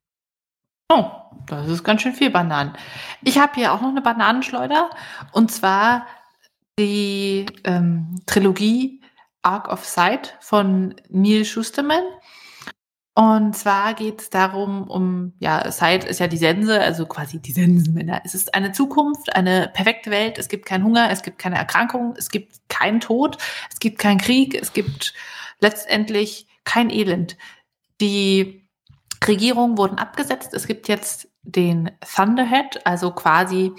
Oh, 0.89 1.11
das 1.47 1.69
ist 1.69 1.85
ganz 1.85 2.03
schön 2.03 2.15
viel 2.15 2.31
Bananen. 2.31 2.77
Ich 3.23 3.39
habe 3.39 3.55
hier 3.55 3.73
auch 3.73 3.81
noch 3.81 3.91
eine 3.91 4.03
Bananenschleuder 4.03 4.91
und 5.33 5.51
zwar 5.51 6.07
die 6.79 7.47
ähm, 7.65 8.21
Trilogie 8.27 9.01
Arc 9.43 9.69
of 9.69 9.85
Sight 9.85 10.37
von 10.41 10.95
Neil 11.09 11.45
Schusterman. 11.45 12.03
Und 13.15 13.57
zwar 13.57 13.95
geht 13.95 14.21
es 14.21 14.31
darum, 14.31 14.91
um, 14.91 15.33
ja, 15.39 15.71
Sight 15.73 16.05
ist 16.05 16.21
ja 16.21 16.27
die 16.27 16.37
Sense, 16.37 16.79
also 16.79 17.07
quasi 17.07 17.41
die 17.41 17.53
Sensenmänner. 17.53 18.21
Es 18.25 18.35
ist 18.35 18.55
eine 18.55 18.73
Zukunft, 18.73 19.35
eine 19.35 19.71
perfekte 19.73 20.11
Welt. 20.11 20.37
Es 20.37 20.49
gibt 20.49 20.67
keinen 20.67 20.85
Hunger, 20.85 21.11
es 21.11 21.23
gibt 21.23 21.39
keine 21.39 21.57
Erkrankung, 21.57 22.15
es 22.19 22.29
gibt 22.29 22.69
keinen 22.69 23.01
Tod, 23.01 23.39
es 23.73 23.79
gibt 23.79 23.99
keinen 23.99 24.19
Krieg, 24.19 24.55
es 24.55 24.75
gibt 24.75 25.15
letztendlich 25.61 26.47
kein 26.65 26.91
Elend. 26.91 27.39
Die 28.03 28.66
Regierungen 29.29 29.79
wurden 29.79 29.99
abgesetzt. 29.99 30.55
Es 30.55 30.67
gibt 30.67 30.89
jetzt 30.89 31.29
den 31.43 31.91
Thunderhead, 32.15 32.85
also 32.85 33.11
quasi, 33.11 33.73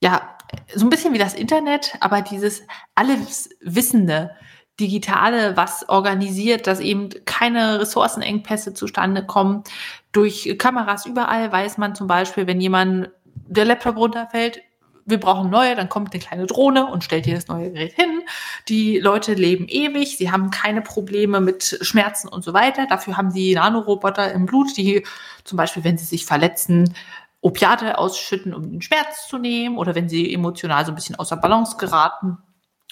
ja, 0.00 0.36
so 0.74 0.86
ein 0.86 0.90
bisschen 0.90 1.14
wie 1.14 1.18
das 1.18 1.34
Internet, 1.34 1.96
aber 2.00 2.22
dieses 2.22 2.62
alles 2.94 3.50
Wissende, 3.60 4.32
Digitale, 4.80 5.56
was 5.56 5.88
organisiert, 5.88 6.66
dass 6.66 6.80
eben 6.80 7.10
keine 7.24 7.80
Ressourcenengpässe 7.80 8.74
zustande 8.74 9.24
kommen. 9.24 9.64
Durch 10.12 10.56
Kameras 10.58 11.06
überall 11.06 11.52
weiß 11.52 11.78
man 11.78 11.94
zum 11.94 12.06
Beispiel, 12.06 12.46
wenn 12.46 12.60
jemand 12.60 13.10
der 13.24 13.64
Laptop 13.64 13.96
runterfällt, 13.96 14.62
wir 15.04 15.18
brauchen 15.18 15.50
neue, 15.50 15.74
dann 15.74 15.88
kommt 15.88 16.12
eine 16.12 16.22
kleine 16.22 16.46
Drohne 16.46 16.86
und 16.86 17.04
stellt 17.04 17.26
dir 17.26 17.34
das 17.34 17.48
neue 17.48 17.72
Gerät 17.72 17.92
hin. 17.92 18.22
Die 18.68 18.98
Leute 18.98 19.34
leben 19.34 19.66
ewig, 19.68 20.16
sie 20.16 20.30
haben 20.30 20.50
keine 20.50 20.82
Probleme 20.82 21.40
mit 21.40 21.78
Schmerzen 21.80 22.28
und 22.28 22.44
so 22.44 22.52
weiter. 22.52 22.86
Dafür 22.86 23.16
haben 23.16 23.30
sie 23.30 23.54
Nanoroboter 23.54 24.32
im 24.32 24.46
Blut, 24.46 24.76
die 24.76 25.04
zum 25.44 25.56
Beispiel, 25.56 25.84
wenn 25.84 25.98
sie 25.98 26.04
sich 26.04 26.24
verletzen, 26.26 26.94
Opiate 27.40 27.98
ausschütten, 27.98 28.54
um 28.54 28.70
den 28.70 28.82
Schmerz 28.82 29.26
zu 29.28 29.36
nehmen 29.38 29.76
oder 29.76 29.94
wenn 29.94 30.08
sie 30.08 30.32
emotional 30.32 30.84
so 30.86 30.92
ein 30.92 30.94
bisschen 30.94 31.16
außer 31.16 31.36
Balance 31.36 31.76
geraten 31.76 32.38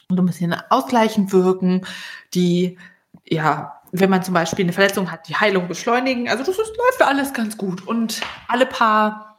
und 0.08 0.18
ein 0.18 0.26
bisschen 0.26 0.54
ausgleichend 0.70 1.32
wirken, 1.32 1.86
die, 2.34 2.76
ja, 3.24 3.80
wenn 3.92 4.10
man 4.10 4.24
zum 4.24 4.34
Beispiel 4.34 4.64
eine 4.64 4.72
Verletzung 4.72 5.10
hat, 5.10 5.28
die 5.28 5.36
Heilung 5.36 5.68
beschleunigen. 5.68 6.28
Also 6.28 6.44
das 6.44 6.58
ist, 6.58 6.76
läuft 6.76 7.02
alles 7.02 7.32
ganz 7.32 7.56
gut. 7.56 7.86
Und 7.86 8.20
alle 8.48 8.66
paar 8.66 9.38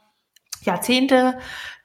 Jahrzehnte 0.62 1.38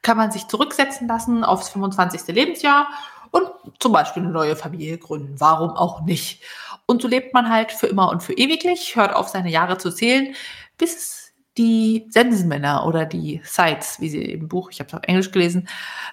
kann 0.07 0.15
man 0.15 0.31
sich 0.31 0.47
zurücksetzen 0.47 1.05
lassen 1.05 1.43
aufs 1.43 1.67
25. 1.67 2.33
Lebensjahr 2.33 2.87
und 3.31 3.45
zum 3.77 3.91
Beispiel 3.91 4.23
eine 4.23 4.31
neue 4.31 4.55
Familie 4.55 4.97
gründen. 4.97 5.35
Warum 5.37 5.71
auch 5.71 5.99
nicht? 6.05 6.41
Und 6.85 7.01
so 7.01 7.09
lebt 7.09 7.33
man 7.33 7.49
halt 7.49 7.73
für 7.73 7.87
immer 7.87 8.09
und 8.09 8.23
für 8.23 8.31
ewiglich, 8.31 8.95
hört 8.95 9.13
auf, 9.13 9.27
seine 9.27 9.49
Jahre 9.49 9.77
zu 9.77 9.91
zählen, 9.91 10.33
bis 10.77 10.95
es 10.95 11.26
die 11.57 12.05
Sensenmänner 12.09 12.85
oder 12.85 13.05
die 13.05 13.41
Sites, 13.43 13.99
wie 13.99 14.09
sie 14.09 14.23
im 14.23 14.47
Buch, 14.47 14.69
ich 14.71 14.79
habe 14.79 14.87
es 14.87 14.93
auf 14.93 15.03
Englisch 15.03 15.31
gelesen, 15.31 15.67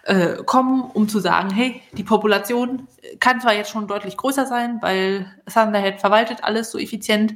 äh, 0.04 0.36
kommen, 0.44 0.82
um 0.82 1.08
zu 1.08 1.20
sagen, 1.20 1.50
hey, 1.50 1.82
die 1.92 2.04
Population 2.04 2.88
kann 3.20 3.40
zwar 3.40 3.54
jetzt 3.54 3.70
schon 3.70 3.86
deutlich 3.86 4.16
größer 4.16 4.46
sein, 4.46 4.78
weil 4.80 5.26
Thunderhead 5.52 6.00
verwaltet 6.00 6.42
alles 6.42 6.70
so 6.70 6.78
effizient, 6.78 7.34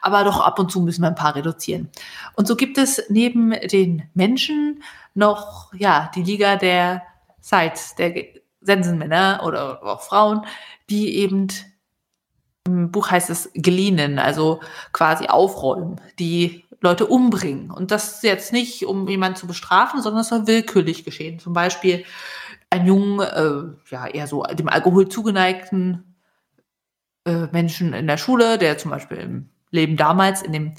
aber 0.00 0.24
doch 0.24 0.40
ab 0.40 0.58
und 0.58 0.70
zu 0.70 0.80
müssen 0.80 1.02
wir 1.02 1.08
ein 1.08 1.14
paar 1.14 1.34
reduzieren. 1.34 1.88
Und 2.34 2.46
so 2.46 2.56
gibt 2.56 2.78
es 2.78 3.02
neben 3.08 3.50
den 3.50 4.08
Menschen 4.14 4.82
noch 5.14 5.72
ja 5.74 6.10
die 6.14 6.22
Liga 6.22 6.56
der 6.56 7.02
Sites, 7.40 7.94
der 7.96 8.24
Sensenmänner 8.60 9.42
oder 9.44 9.82
auch 9.82 10.02
Frauen, 10.02 10.44
die 10.90 11.16
eben 11.16 11.48
im 12.68 12.90
Buch 12.90 13.10
heißt 13.10 13.30
es 13.30 13.50
geliehen, 13.54 14.18
also 14.18 14.60
quasi 14.92 15.26
aufräumen, 15.26 16.00
die 16.18 16.64
Leute 16.80 17.06
umbringen. 17.06 17.70
Und 17.70 17.90
das 17.90 18.22
jetzt 18.22 18.52
nicht, 18.52 18.86
um 18.86 19.08
jemanden 19.08 19.36
zu 19.36 19.46
bestrafen, 19.46 20.00
sondern 20.00 20.20
es 20.20 20.28
soll 20.28 20.46
willkürlich 20.46 21.04
geschehen. 21.04 21.38
Zum 21.38 21.52
Beispiel 21.52 22.04
ein 22.70 22.86
jungen, 22.86 23.20
äh, 23.20 23.90
ja, 23.90 24.06
eher 24.06 24.26
so 24.26 24.42
dem 24.44 24.68
Alkohol 24.68 25.08
zugeneigten 25.08 26.16
äh, 27.24 27.46
Menschen 27.50 27.92
in 27.94 28.06
der 28.06 28.18
Schule, 28.18 28.58
der 28.58 28.78
zum 28.78 28.90
Beispiel 28.90 29.18
im 29.18 29.48
Leben 29.70 29.96
damals 29.96 30.42
in 30.42 30.52
dem, 30.52 30.74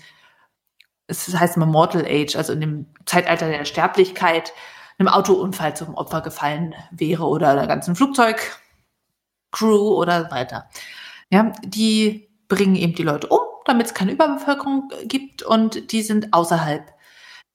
es 1.07 1.33
heißt 1.38 1.57
immer 1.57 1.65
Mortal 1.65 2.05
Age, 2.05 2.35
also 2.35 2.53
in 2.53 2.62
dem 2.62 2.85
Zeitalter 3.05 3.49
der 3.49 3.65
Sterblichkeit, 3.65 4.53
einem 4.97 5.09
Autounfall 5.09 5.75
zum 5.75 5.95
Opfer 5.95 6.21
gefallen 6.21 6.75
wäre 6.91 7.25
oder 7.25 7.49
einer 7.49 7.67
ganzen 7.67 7.95
Flugzeugcrew 7.95 8.57
oder 9.62 10.29
weiter. 10.31 10.69
Ja, 11.29 11.53
die 11.63 12.29
bringen 12.47 12.75
eben 12.75 12.95
die 12.95 13.03
Leute 13.03 13.27
um 13.27 13.39
damit 13.69 13.85
es 13.85 13.93
keine 13.93 14.12
Überbevölkerung 14.13 14.89
gibt 15.03 15.28
und 15.43 15.91
die 15.91 16.02
sind 16.02 16.34
außerhalb 16.34 16.93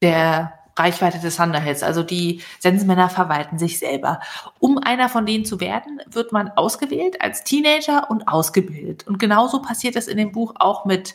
der 0.03 0.53
Reichweite 0.77 1.19
des 1.19 1.37
Thunderheads. 1.37 1.83
Also 1.83 2.03
die 2.03 2.43
Sensenmänner 2.59 3.09
verwalten 3.09 3.59
sich 3.59 3.79
selber. 3.79 4.21
Um 4.59 4.79
einer 4.79 5.09
von 5.09 5.27
denen 5.27 5.45
zu 5.45 5.61
werden, 5.61 6.01
wird 6.11 6.33
man 6.33 6.51
ausgewählt 6.51 7.21
als 7.21 7.45
Teenager 7.45 8.11
und 8.11 8.29
ausgebildet. 8.29 9.07
Und 9.07 9.19
genauso 9.19 9.63
passiert 9.63 9.97
es 9.97 10.09
in 10.09 10.17
dem 10.17 10.33
Buch 10.33 10.55
auch 10.59 10.85
mit 10.85 11.15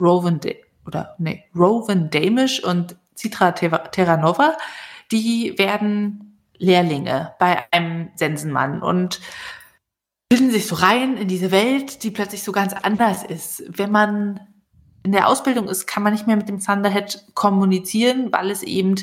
Rowan, 0.00 0.40
De 0.40 0.56
oder 0.86 1.14
nee, 1.18 1.44
Rowan 1.54 2.10
Damisch 2.10 2.62
und 2.62 2.96
Citra 3.16 3.52
Terranova. 3.52 4.56
Die 5.12 5.56
werden 5.56 6.38
Lehrlinge 6.58 7.34
bei 7.38 7.64
einem 7.70 8.10
Sensenmann 8.16 8.82
und 8.82 9.20
bilden 10.28 10.50
sich 10.50 10.66
so 10.66 10.74
rein 10.74 11.16
in 11.16 11.28
diese 11.28 11.50
Welt, 11.50 12.02
die 12.02 12.10
plötzlich 12.10 12.42
so 12.42 12.52
ganz 12.52 12.72
anders 12.72 13.22
ist. 13.22 13.62
Wenn 13.68 13.92
man 13.92 14.40
in 15.06 15.12
der 15.12 15.28
Ausbildung 15.28 15.68
ist, 15.68 15.86
kann 15.86 16.02
man 16.02 16.12
nicht 16.12 16.26
mehr 16.26 16.34
mit 16.34 16.48
dem 16.48 16.58
Thunderhead 16.58 17.24
kommunizieren, 17.34 18.32
weil 18.32 18.50
es 18.50 18.64
eben 18.64 18.96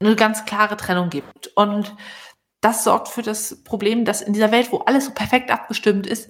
eine 0.00 0.16
ganz 0.16 0.44
klare 0.44 0.76
Trennung 0.76 1.10
gibt. 1.10 1.46
Und 1.54 1.94
das 2.60 2.82
sorgt 2.82 3.06
für 3.06 3.22
das 3.22 3.62
Problem, 3.62 4.04
dass 4.04 4.20
in 4.20 4.32
dieser 4.32 4.50
Welt, 4.50 4.72
wo 4.72 4.78
alles 4.78 5.06
so 5.06 5.12
perfekt 5.12 5.52
abgestimmt 5.52 6.08
ist, 6.08 6.28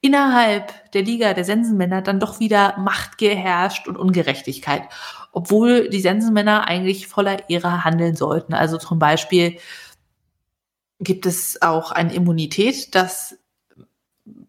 innerhalb 0.00 0.90
der 0.90 1.02
Liga 1.02 1.34
der 1.34 1.44
Sensenmänner 1.44 2.02
dann 2.02 2.18
doch 2.18 2.40
wieder 2.40 2.76
Macht 2.78 3.16
geherrscht 3.16 3.86
und 3.86 3.96
Ungerechtigkeit. 3.96 4.88
Obwohl 5.30 5.88
die 5.88 6.00
Sensenmänner 6.00 6.66
eigentlich 6.66 7.06
voller 7.06 7.48
Ehre 7.48 7.84
handeln 7.84 8.16
sollten. 8.16 8.54
Also 8.54 8.76
zum 8.76 8.98
Beispiel 8.98 9.58
gibt 10.98 11.26
es 11.26 11.62
auch 11.62 11.92
eine 11.92 12.12
Immunität, 12.12 12.92
dass 12.96 13.38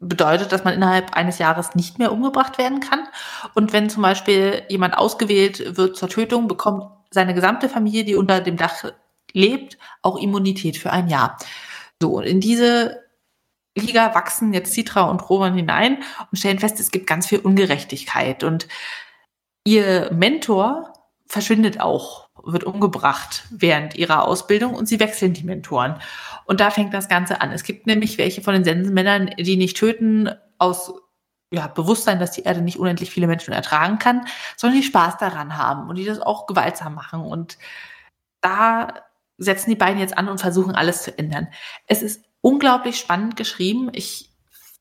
bedeutet, 0.08 0.52
dass 0.52 0.64
man 0.64 0.74
innerhalb 0.74 1.16
eines 1.16 1.38
Jahres 1.40 1.76
nicht 1.76 2.00
mehr 2.00 2.12
umgebracht 2.12 2.58
werden 2.58 2.80
kann. 2.80 3.08
Und 3.54 3.74
wenn 3.74 3.90
zum 3.90 4.04
Beispiel 4.04 4.64
jemand 4.70 4.98
ausgewählt 4.98 5.78
wird 5.78 5.98
zur 5.98 6.10
Tötung, 6.10 6.48
bekommt 6.48 6.86
seine 7.12 7.34
gesamte 7.34 7.70
Familie, 7.70 8.04
die 8.04 8.16
unter 8.16 8.42
dem 8.42 8.58
Dach 8.58 8.84
lebt, 9.32 9.78
auch 10.02 10.18
Immunität 10.18 10.78
für 10.78 10.92
ein 10.92 11.08
Jahr. 11.08 11.38
So, 12.02 12.18
und 12.18 12.24
in 12.24 12.40
diese 12.40 13.04
Liga 13.76 14.14
wachsen 14.14 14.54
jetzt 14.54 14.74
Citra 14.74 15.10
und 15.10 15.30
Roman 15.30 15.56
hinein 15.56 16.04
und 16.32 16.38
stellen 16.38 16.60
fest, 16.60 16.80
es 16.80 16.92
gibt 16.92 17.08
ganz 17.08 17.28
viel 17.28 17.40
Ungerechtigkeit. 17.40 18.44
Und 18.44 18.68
ihr 19.64 20.12
Mentor 20.14 20.94
verschwindet 21.28 21.80
auch, 21.80 22.30
wird 22.44 22.66
umgebracht 22.66 23.44
während 23.52 23.96
ihrer 23.96 24.28
Ausbildung 24.28 24.76
und 24.76 24.88
sie 24.88 25.00
wechseln 25.00 25.34
die 25.34 25.44
Mentoren. 25.44 26.00
Und 26.46 26.60
da 26.60 26.72
fängt 26.72 26.94
das 26.94 27.08
Ganze 27.08 27.42
an. 27.42 27.52
Es 27.52 27.64
gibt 27.64 27.88
nämlich 27.88 28.18
welche 28.18 28.42
von 28.42 28.54
den 28.54 28.64
Sensenmännern, 28.64 29.32
die 29.40 29.58
nicht 29.58 29.78
töten 29.78 30.30
aus 30.58 30.94
ja, 31.52 31.68
Bewusstsein, 31.68 32.20
dass 32.20 32.32
die 32.32 32.44
Erde 32.44 32.62
nicht 32.62 32.80
unendlich 32.80 33.12
viele 33.12 33.28
Menschen 33.28 33.54
ertragen 33.54 34.00
kann, 34.00 34.26
sondern 34.58 34.80
die 34.80 34.86
Spaß 34.86 35.18
daran 35.18 35.58
haben 35.58 35.88
und 35.88 35.96
die 35.96 36.06
das 36.06 36.20
auch 36.20 36.48
gewaltsam 36.48 36.96
machen. 36.96 37.22
Und 37.22 37.58
da 38.42 38.94
setzen 39.38 39.70
die 39.70 39.76
beiden 39.76 40.00
jetzt 40.00 40.18
an 40.18 40.30
und 40.30 40.42
versuchen 40.42 40.76
alles 40.76 41.04
zu 41.04 41.18
ändern. 41.18 41.48
Es 41.88 42.02
ist 42.02 42.26
unglaublich 42.42 42.98
spannend 42.98 43.36
geschrieben. 43.36 43.90
Ich 43.94 44.33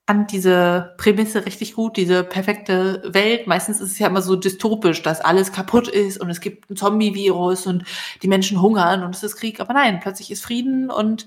fand 0.07 0.33
diese 0.33 0.95
Prämisse 0.99 1.47
richtig 1.47 1.75
gut, 1.75 1.97
diese 1.97 2.25
perfekte 2.25 3.03
Welt. 3.07 3.47
Meistens 3.47 3.81
ist 3.81 3.93
es 3.93 3.99
ja 3.99 4.09
immer 4.09 4.23
so 4.23 4.37
dystopisch, 4.37 5.03
dass 5.03 5.21
alles 5.21 5.53
kaputt 5.53 5.89
ist 5.89 6.21
und 6.21 6.29
es 6.29 6.41
gibt 6.41 6.69
ein 6.71 6.77
Zombie-Virus 6.77 7.67
und 7.67 7.85
die 8.23 8.29
Menschen 8.29 8.61
hungern 8.61 9.05
und 9.05 9.15
es 9.15 9.23
ist 9.23 9.37
Krieg. 9.37 9.61
Aber 9.61 9.75
nein, 9.75 10.01
plötzlich 10.01 10.31
ist 10.31 10.45
Frieden 10.45 10.91
und 10.91 11.27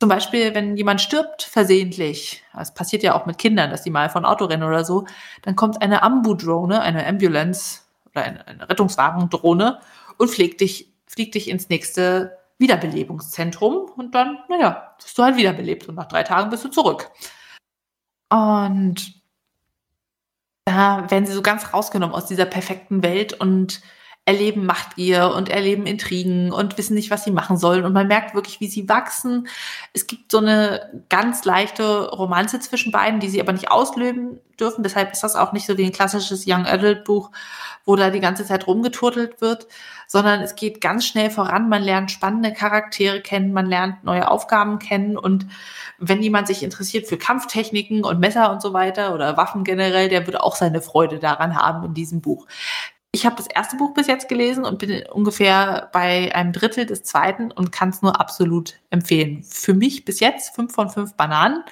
zum 0.00 0.08
Beispiel, 0.08 0.54
wenn 0.54 0.76
jemand 0.76 1.00
stirbt 1.00 1.42
versehentlich, 1.42 2.42
das 2.52 2.74
passiert 2.74 3.02
ja 3.02 3.14
auch 3.14 3.26
mit 3.26 3.38
Kindern, 3.38 3.70
dass 3.70 3.82
die 3.82 3.90
mal 3.90 4.10
von 4.10 4.24
Auto 4.24 4.44
rennen 4.44 4.64
oder 4.64 4.84
so, 4.84 5.06
dann 5.42 5.56
kommt 5.56 5.80
eine 5.80 6.02
Ambu-Drone, 6.02 6.80
eine 6.82 7.06
Ambulance 7.06 7.80
oder 8.10 8.24
eine, 8.24 8.46
eine 8.46 8.68
Rettungswagen-Drohne 8.68 9.80
und 10.18 10.30
fliegt 10.30 10.60
dich, 10.60 10.92
fliegt 11.06 11.34
dich 11.36 11.48
ins 11.48 11.68
nächste 11.68 12.36
Wiederbelebungszentrum 12.58 13.90
und 13.96 14.14
dann, 14.14 14.38
naja, 14.48 14.94
bist 15.02 15.16
du 15.16 15.22
halt 15.22 15.36
wiederbelebt 15.36 15.88
und 15.88 15.94
nach 15.94 16.08
drei 16.08 16.22
Tagen 16.22 16.50
bist 16.50 16.64
du 16.64 16.68
zurück. 16.68 17.10
Und 18.34 19.22
da 20.64 21.08
werden 21.08 21.24
sie 21.24 21.32
so 21.32 21.42
ganz 21.42 21.72
rausgenommen 21.72 22.16
aus 22.16 22.26
dieser 22.26 22.46
perfekten 22.46 23.04
Welt 23.04 23.32
und 23.32 23.80
erleben 24.26 24.64
Machtgier 24.64 25.32
und 25.36 25.50
erleben 25.50 25.86
Intrigen 25.86 26.50
und 26.50 26.78
wissen 26.78 26.94
nicht, 26.94 27.10
was 27.10 27.24
sie 27.24 27.30
machen 27.30 27.58
sollen. 27.58 27.84
Und 27.84 27.92
man 27.92 28.08
merkt 28.08 28.34
wirklich, 28.34 28.58
wie 28.60 28.68
sie 28.68 28.88
wachsen. 28.88 29.48
Es 29.92 30.06
gibt 30.06 30.32
so 30.32 30.38
eine 30.38 31.04
ganz 31.10 31.44
leichte 31.44 32.08
Romanze 32.10 32.58
zwischen 32.58 32.90
beiden, 32.90 33.20
die 33.20 33.28
sie 33.28 33.40
aber 33.40 33.52
nicht 33.52 33.70
auslöben 33.70 34.40
dürfen. 34.58 34.82
Deshalb 34.82 35.12
ist 35.12 35.22
das 35.22 35.36
auch 35.36 35.52
nicht 35.52 35.66
so 35.66 35.76
wie 35.76 35.84
ein 35.84 35.92
klassisches 35.92 36.44
Young 36.46 36.64
Adult 36.64 37.04
Buch, 37.04 37.32
wo 37.84 37.96
da 37.96 38.08
die 38.08 38.20
ganze 38.20 38.46
Zeit 38.46 38.66
rumgeturtelt 38.66 39.42
wird, 39.42 39.66
sondern 40.06 40.40
es 40.40 40.54
geht 40.54 40.80
ganz 40.80 41.04
schnell 41.04 41.28
voran. 41.28 41.68
Man 41.68 41.82
lernt 41.82 42.10
spannende 42.10 42.52
Charaktere 42.52 43.20
kennen, 43.20 43.52
man 43.52 43.66
lernt 43.66 44.04
neue 44.04 44.30
Aufgaben 44.30 44.78
kennen 44.78 45.18
und 45.18 45.46
wenn 45.98 46.22
jemand 46.22 46.46
sich 46.46 46.62
interessiert 46.62 47.06
für 47.06 47.18
Kampftechniken 47.18 48.04
und 48.04 48.20
Messer 48.20 48.50
und 48.52 48.62
so 48.62 48.72
weiter 48.72 49.14
oder 49.14 49.36
Waffen 49.36 49.64
generell, 49.64 50.08
der 50.08 50.26
würde 50.26 50.42
auch 50.42 50.56
seine 50.56 50.80
Freude 50.80 51.18
daran 51.18 51.56
haben 51.56 51.84
in 51.84 51.94
diesem 51.94 52.20
Buch. 52.20 52.46
Ich 53.14 53.24
habe 53.24 53.36
das 53.36 53.46
erste 53.46 53.76
Buch 53.76 53.94
bis 53.94 54.08
jetzt 54.08 54.28
gelesen 54.28 54.64
und 54.64 54.80
bin 54.80 55.04
ungefähr 55.06 55.88
bei 55.92 56.34
einem 56.34 56.52
Drittel 56.52 56.84
des 56.84 57.04
zweiten 57.04 57.52
und 57.52 57.70
kann 57.70 57.90
es 57.90 58.02
nur 58.02 58.20
absolut 58.20 58.74
empfehlen. 58.90 59.44
Für 59.44 59.72
mich 59.72 60.04
bis 60.04 60.18
jetzt 60.18 60.52
fünf 60.56 60.74
von 60.74 60.90
fünf 60.90 61.14
Bananen. 61.14 61.62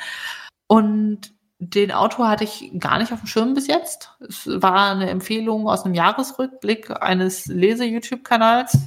Und 0.69 1.35
den 1.59 1.91
Autor 1.91 2.29
hatte 2.29 2.45
ich 2.45 2.71
gar 2.79 2.99
nicht 2.99 3.13
auf 3.13 3.19
dem 3.19 3.27
Schirm 3.27 3.55
bis 3.55 3.67
jetzt. 3.67 4.17
Es 4.21 4.47
war 4.47 4.93
eine 4.93 5.11
Empfehlung 5.11 5.69
aus 5.69 5.85
einem 5.85 5.95
Jahresrückblick 5.95 7.03
eines 7.03 7.47
Lese-YouTube-Kanals. 7.47 8.79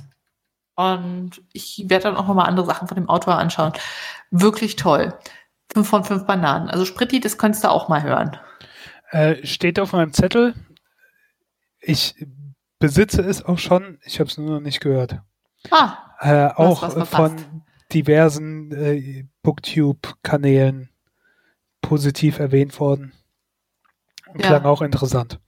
Und 0.75 1.41
ich 1.51 1.83
werde 1.89 2.03
dann 2.03 2.15
auch 2.15 2.27
nochmal 2.27 2.47
andere 2.47 2.67
Sachen 2.67 2.87
von 2.87 2.95
dem 2.95 3.09
Autor 3.09 3.37
anschauen. 3.37 3.73
Wirklich 4.31 4.77
toll. 4.77 5.13
Fünf 5.73 5.89
von 5.89 6.05
fünf 6.05 6.25
Bananen. 6.25 6.69
Also 6.69 6.85
Spritti, 6.85 7.19
das 7.19 7.37
könntest 7.37 7.65
du 7.65 7.69
auch 7.69 7.89
mal 7.89 8.01
hören. 8.01 8.37
Äh, 9.09 9.45
steht 9.45 9.77
auf 9.77 9.91
meinem 9.91 10.13
Zettel. 10.13 10.53
Ich 11.81 12.15
besitze 12.79 13.21
es 13.21 13.43
auch 13.43 13.59
schon, 13.59 13.99
ich 14.03 14.19
habe 14.19 14.29
es 14.29 14.37
nur 14.37 14.49
noch 14.49 14.59
nicht 14.59 14.81
gehört. 14.81 15.21
Ah, 15.71 15.97
äh, 16.19 16.47
auch 16.53 17.07
von 17.07 17.35
diversen 17.91 18.71
äh, 18.71 19.25
Booktube-Kanälen 19.41 20.89
positiv 21.81 22.39
erwähnt 22.39 22.79
worden. 22.79 23.13
Und 24.27 24.41
ja. 24.41 24.47
klang 24.47 24.65
auch 24.65 24.81
interessant. 24.81 25.39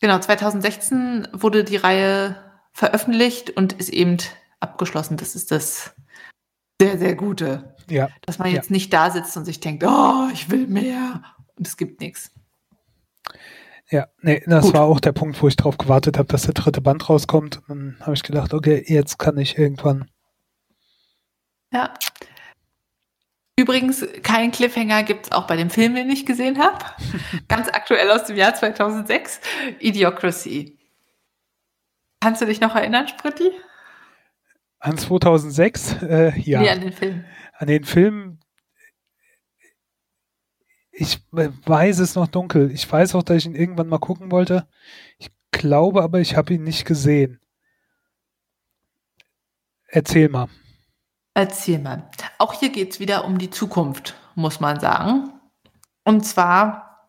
Genau, 0.00 0.18
2016 0.18 1.28
wurde 1.32 1.64
die 1.64 1.76
Reihe 1.76 2.36
veröffentlicht 2.72 3.50
und 3.50 3.74
ist 3.74 3.90
eben 3.90 4.18
abgeschlossen. 4.58 5.16
Das 5.16 5.34
ist 5.34 5.50
das 5.50 5.94
sehr, 6.80 6.98
sehr 6.98 7.14
Gute. 7.14 7.76
Ja. 7.88 8.08
Dass 8.22 8.38
man 8.38 8.50
jetzt 8.50 8.70
ja. 8.70 8.74
nicht 8.74 8.92
da 8.92 9.10
sitzt 9.10 9.36
und 9.36 9.44
sich 9.44 9.60
denkt, 9.60 9.84
oh, 9.84 10.28
ich 10.32 10.50
will 10.50 10.66
mehr 10.66 11.22
und 11.56 11.66
es 11.66 11.76
gibt 11.76 12.00
nichts. 12.00 12.32
Ja, 13.90 14.06
nee, 14.22 14.42
das 14.46 14.66
Gut. 14.66 14.74
war 14.74 14.82
auch 14.82 15.00
der 15.00 15.12
Punkt, 15.12 15.42
wo 15.42 15.48
ich 15.48 15.56
darauf 15.56 15.76
gewartet 15.76 16.16
habe, 16.16 16.28
dass 16.28 16.42
der 16.42 16.54
dritte 16.54 16.80
Band 16.80 17.08
rauskommt. 17.08 17.56
Und 17.56 17.68
dann 17.68 17.96
habe 18.00 18.14
ich 18.14 18.22
gedacht, 18.22 18.54
okay, 18.54 18.84
jetzt 18.86 19.18
kann 19.18 19.36
ich 19.36 19.58
irgendwann. 19.58 20.08
Ja. 21.72 21.92
Übrigens, 23.56 24.06
kein 24.22 24.52
Cliffhanger 24.52 25.02
gibt 25.02 25.26
es 25.26 25.32
auch 25.32 25.46
bei 25.46 25.56
dem 25.56 25.70
Film, 25.70 25.94
den 25.94 26.08
ich 26.08 26.24
gesehen 26.24 26.58
habe. 26.58 26.78
Ganz 27.48 27.68
aktuell 27.68 28.10
aus 28.10 28.24
dem 28.24 28.36
Jahr 28.36 28.54
2006, 28.54 29.40
Idiocracy. 29.80 30.78
Kannst 32.20 32.40
du 32.40 32.46
dich 32.46 32.60
noch 32.60 32.76
erinnern, 32.76 33.08
Spritti? 33.08 33.50
An 34.78 34.96
2006? 34.96 36.02
Äh, 36.02 36.38
ja. 36.40 36.60
Nee, 36.60 36.70
an 36.70 36.80
den 36.80 36.92
Film. 36.92 37.24
An 37.58 37.66
den 37.66 37.84
Film 37.84 38.39
ich 40.92 41.20
weiß 41.32 41.98
es 42.00 42.14
noch 42.14 42.28
dunkel. 42.28 42.70
Ich 42.70 42.90
weiß 42.90 43.14
auch, 43.14 43.22
dass 43.22 43.38
ich 43.38 43.46
ihn 43.46 43.54
irgendwann 43.54 43.88
mal 43.88 43.98
gucken 43.98 44.30
wollte. 44.30 44.68
Ich 45.18 45.30
glaube 45.50 46.02
aber, 46.02 46.20
ich 46.20 46.36
habe 46.36 46.54
ihn 46.54 46.64
nicht 46.64 46.84
gesehen. 46.84 47.40
Erzähl 49.88 50.28
mal. 50.28 50.48
Erzähl 51.34 51.78
mal. 51.78 52.08
Auch 52.38 52.52
hier 52.54 52.70
geht 52.70 52.92
es 52.92 53.00
wieder 53.00 53.24
um 53.24 53.38
die 53.38 53.50
Zukunft, 53.50 54.14
muss 54.34 54.60
man 54.60 54.80
sagen. 54.80 55.32
Und 56.04 56.24
zwar 56.24 57.08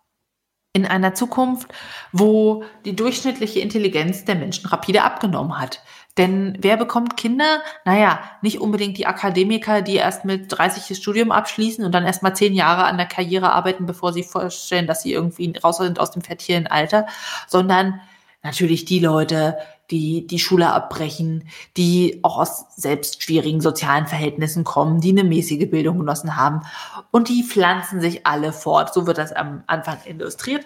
in 0.74 0.86
einer 0.86 1.14
Zukunft, 1.14 1.74
wo 2.12 2.64
die 2.86 2.96
durchschnittliche 2.96 3.60
Intelligenz 3.60 4.26
der 4.26 4.36
Menschen 4.36 4.68
rapide 4.68 5.04
abgenommen 5.04 5.60
hat. 5.60 5.84
Denn 6.18 6.57
wer 6.59 6.78
bekommt 6.78 7.16
Kinder? 7.16 7.62
Naja, 7.86 8.20
nicht 8.41 8.59
unbedingt 8.59 8.97
die 8.97 9.07
Akademiker, 9.07 9.82
die 9.82 9.95
erst 9.95 10.26
mit 10.26 10.45
30 10.49 10.88
das 10.88 10.97
Studium 10.97 11.32
abschließen 11.32 11.86
und 11.86 11.93
dann 11.93 12.05
erst 12.05 12.24
mal 12.24 12.34
zehn 12.34 12.53
Jahre 12.53 12.84
an 12.84 12.97
der 12.97 13.05
Karriere 13.05 13.53
arbeiten, 13.53 13.86
bevor 13.86 14.12
sie 14.12 14.24
vorstellen, 14.24 14.88
dass 14.88 15.03
sie 15.03 15.14
irgendwie 15.14 15.53
raus 15.64 15.78
sind 15.78 15.99
aus 15.99 16.12
dem 16.12 16.22
fertilen 16.22 16.68
Alter, 16.68 17.07
sondern 17.47 18.01
natürlich 18.43 18.86
die 18.86 18.99
Leute, 18.99 19.57
die 19.89 20.26
die 20.26 20.39
Schule 20.39 20.72
abbrechen, 20.72 21.47
die 21.78 22.20
auch 22.24 22.38
aus 22.38 22.66
selbst 22.76 23.22
schwierigen 23.22 23.62
sozialen 23.62 24.07
Verhältnissen 24.07 24.64
kommen, 24.64 25.01
die 25.01 25.12
eine 25.12 25.24
mäßige 25.24 25.70
Bildung 25.70 25.99
genossen 25.99 26.36
haben. 26.38 26.62
Und 27.12 27.30
die 27.30 27.43
pflanzen 27.43 28.01
sich 28.01 28.26
alle 28.26 28.53
fort. 28.53 28.93
So 28.93 29.05
wird 29.05 29.18
das 29.18 29.34
am 29.34 29.64
Anfang 29.68 29.97
illustriert. 30.05 30.66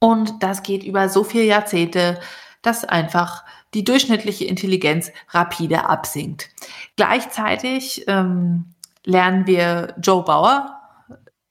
Und 0.00 0.42
das 0.42 0.62
geht 0.64 0.82
über 0.82 1.08
so 1.08 1.22
viele 1.22 1.44
Jahrzehnte, 1.44 2.20
dass 2.60 2.84
einfach 2.84 3.44
die 3.74 3.84
durchschnittliche 3.84 4.44
Intelligenz 4.44 5.10
rapide 5.30 5.88
absinkt. 5.88 6.50
Gleichzeitig 6.96 8.04
ähm, 8.06 8.74
lernen 9.04 9.46
wir 9.46 9.94
Joe 10.00 10.24
Bauer, 10.24 10.78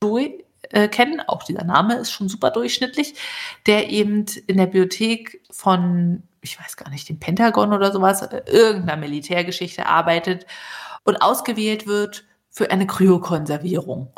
Joey, 0.04 0.44
äh, 0.70 0.88
kennen, 0.88 1.22
auch 1.22 1.44
dieser 1.44 1.64
Name 1.64 1.96
ist 1.96 2.12
schon 2.12 2.30
super 2.30 2.52
durchschnittlich, 2.52 3.16
der 3.66 3.90
eben 3.90 4.26
in 4.48 4.58
der 4.58 4.68
Bibliothek 4.68 5.42
von, 5.52 6.24
ich 6.42 6.60
weiß 6.60 6.78
gar 6.78 6.90
nicht, 6.90 7.10
dem 7.10 7.20
Pentagon 7.20 7.74
oder 7.74 7.92
sowas, 7.92 8.22
äh, 8.22 8.42
irgendeiner 8.46 9.00
Militärgeschichte 9.00 9.86
arbeitet 9.86 10.46
und 11.04 11.18
ausgewählt 11.18 11.88
wird 11.88 12.26
für 12.50 12.72
eine 12.72 12.88
Kryokonservierung. 12.88 14.14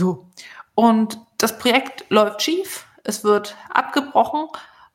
So. 0.00 0.28
Und 0.74 1.18
das 1.38 1.58
Projekt 1.58 2.04
läuft 2.08 2.42
schief, 2.42 2.86
es 3.04 3.24
wird 3.24 3.56
abgebrochen 3.70 4.48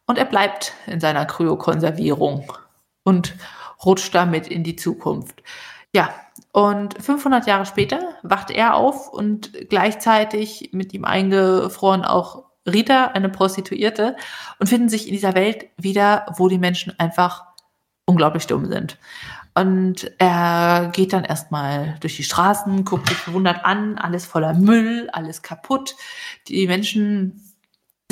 und 0.06 0.18
er 0.18 0.26
bleibt 0.26 0.74
in 0.88 1.00
seiner 1.00 1.26
Kryokonservierung 1.26 2.52
und 3.04 3.36
rutscht 3.84 4.14
damit 4.14 4.48
in 4.48 4.64
die 4.64 4.76
Zukunft. 4.76 5.44
Ja, 5.96 6.14
und 6.52 7.02
500 7.02 7.46
Jahre 7.48 7.66
später 7.66 8.00
wacht 8.24 8.50
er 8.52 8.76
auf 8.76 9.10
und 9.10 9.52
gleichzeitig 9.70 10.70
mit 10.72 10.94
ihm 10.94 11.06
eingefroren 11.06 12.04
auch 12.04 12.46
Rita, 12.66 13.08
eine 13.08 13.30
Prostituierte, 13.30 14.16
und 14.60 14.68
finden 14.68 14.90
sich 14.90 15.08
in 15.08 15.14
dieser 15.14 15.36
Welt 15.36 15.66
wieder, 15.78 16.26
wo 16.38 16.48
die 16.48 16.58
Menschen 16.58 16.98
einfach 16.98 17.44
unglaublich 18.06 18.48
dumm 18.48 18.66
sind. 18.66 18.98
Und 19.56 20.12
er 20.18 20.90
geht 20.94 21.14
dann 21.14 21.26
erstmal 21.26 21.98
durch 22.00 22.16
die 22.16 22.24
Straßen, 22.24 22.86
guckt 22.86 23.10
sich 23.10 23.18
verwundert 23.18 23.66
an, 23.66 23.98
alles 23.98 24.26
voller 24.26 24.54
Müll, 24.54 25.10
alles 25.12 25.44
kaputt. 25.44 25.96
Die 26.48 26.66
Menschen 26.66 27.53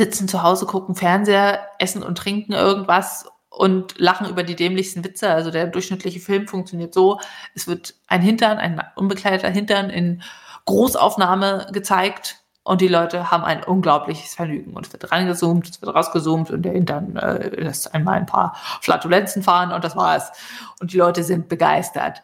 sitzen 0.02 0.28
zu 0.28 0.42
Hause, 0.42 0.66
gucken 0.66 0.96
Fernseher, 0.96 1.68
essen 1.78 2.02
und 2.02 2.18
trinken 2.18 2.54
irgendwas 2.54 3.28
und 3.50 4.00
lachen 4.00 4.28
über 4.28 4.42
die 4.42 4.56
dämlichsten 4.56 5.04
Witze. 5.04 5.30
Also 5.30 5.52
der 5.52 5.68
durchschnittliche 5.68 6.20
Film 6.20 6.48
funktioniert 6.48 6.96
so, 6.96 7.20
es 7.54 7.68
wird 7.68 7.94
ein 8.08 8.22
Hintern, 8.22 8.58
ein 8.58 8.82
unbekleideter 8.96 9.50
Hintern 9.50 9.92
in 9.92 10.24
Großaufnahme 10.66 11.68
gezeigt 11.72 12.38
und 12.64 12.82
die 12.82 12.88
Leute 12.88 13.30
haben 13.30 13.44
ein 13.44 13.64
unglaubliches 13.64 14.34
Vergnügen. 14.34 14.74
Und 14.74 14.88
es 14.88 14.94
wird 14.94 15.12
reingezoomt, 15.12 15.70
es 15.70 15.82
wird 15.82 15.96
rausgezoomt 15.96 16.50
und 16.50 16.64
der 16.64 16.74
Hintern 16.74 17.16
äh, 17.18 17.50
lässt 17.62 17.94
einmal 17.94 18.18
ein 18.18 18.26
paar 18.26 18.56
Flatulenzen 18.82 19.44
fahren 19.44 19.72
und 19.72 19.84
das 19.84 19.96
war's. 19.96 20.32
Und 20.80 20.94
die 20.94 20.98
Leute 20.98 21.24
sind 21.24 21.48
begeistert. 21.48 22.24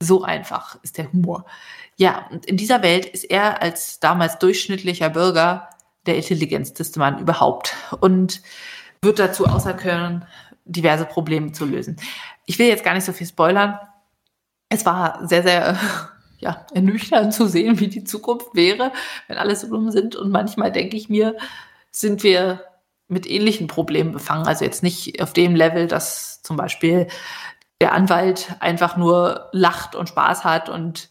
So 0.00 0.24
einfach 0.24 0.78
ist 0.82 0.98
der 0.98 1.12
Humor. 1.12 1.44
Ja, 1.96 2.26
und 2.32 2.46
in 2.46 2.56
dieser 2.56 2.82
Welt 2.82 3.06
ist 3.06 3.24
er 3.24 3.62
als 3.62 4.00
damals 4.00 4.38
durchschnittlicher 4.40 5.10
Bürger 5.10 5.68
der 6.06 6.16
intelligenteste 6.16 6.98
Mann 6.98 7.18
überhaupt 7.18 7.74
und 8.00 8.42
wird 9.02 9.18
dazu 9.18 9.46
außer 9.46 9.74
können, 9.74 10.24
diverse 10.64 11.04
Probleme 11.04 11.52
zu 11.52 11.64
lösen. 11.64 11.96
Ich 12.46 12.58
will 12.58 12.66
jetzt 12.66 12.84
gar 12.84 12.94
nicht 12.94 13.04
so 13.04 13.12
viel 13.12 13.26
spoilern. 13.26 13.78
Es 14.68 14.86
war 14.86 15.26
sehr, 15.26 15.42
sehr 15.42 15.78
ja, 16.38 16.66
ernüchternd 16.74 17.32
zu 17.32 17.46
sehen, 17.46 17.80
wie 17.80 17.88
die 17.88 18.04
Zukunft 18.04 18.54
wäre, 18.54 18.92
wenn 19.28 19.38
alle 19.38 19.56
so 19.56 19.68
dumm 19.68 19.90
sind. 19.90 20.16
Und 20.16 20.30
manchmal 20.30 20.72
denke 20.72 20.96
ich 20.96 21.08
mir, 21.08 21.36
sind 21.90 22.22
wir 22.22 22.62
mit 23.08 23.28
ähnlichen 23.28 23.66
Problemen 23.66 24.12
befangen. 24.12 24.46
Also 24.46 24.64
jetzt 24.64 24.82
nicht 24.82 25.22
auf 25.22 25.32
dem 25.32 25.54
Level, 25.54 25.86
dass 25.86 26.42
zum 26.42 26.56
Beispiel 26.56 27.06
der 27.80 27.92
Anwalt 27.92 28.54
einfach 28.60 28.96
nur 28.96 29.48
lacht 29.52 29.94
und 29.94 30.08
Spaß 30.08 30.44
hat 30.44 30.68
und 30.68 31.10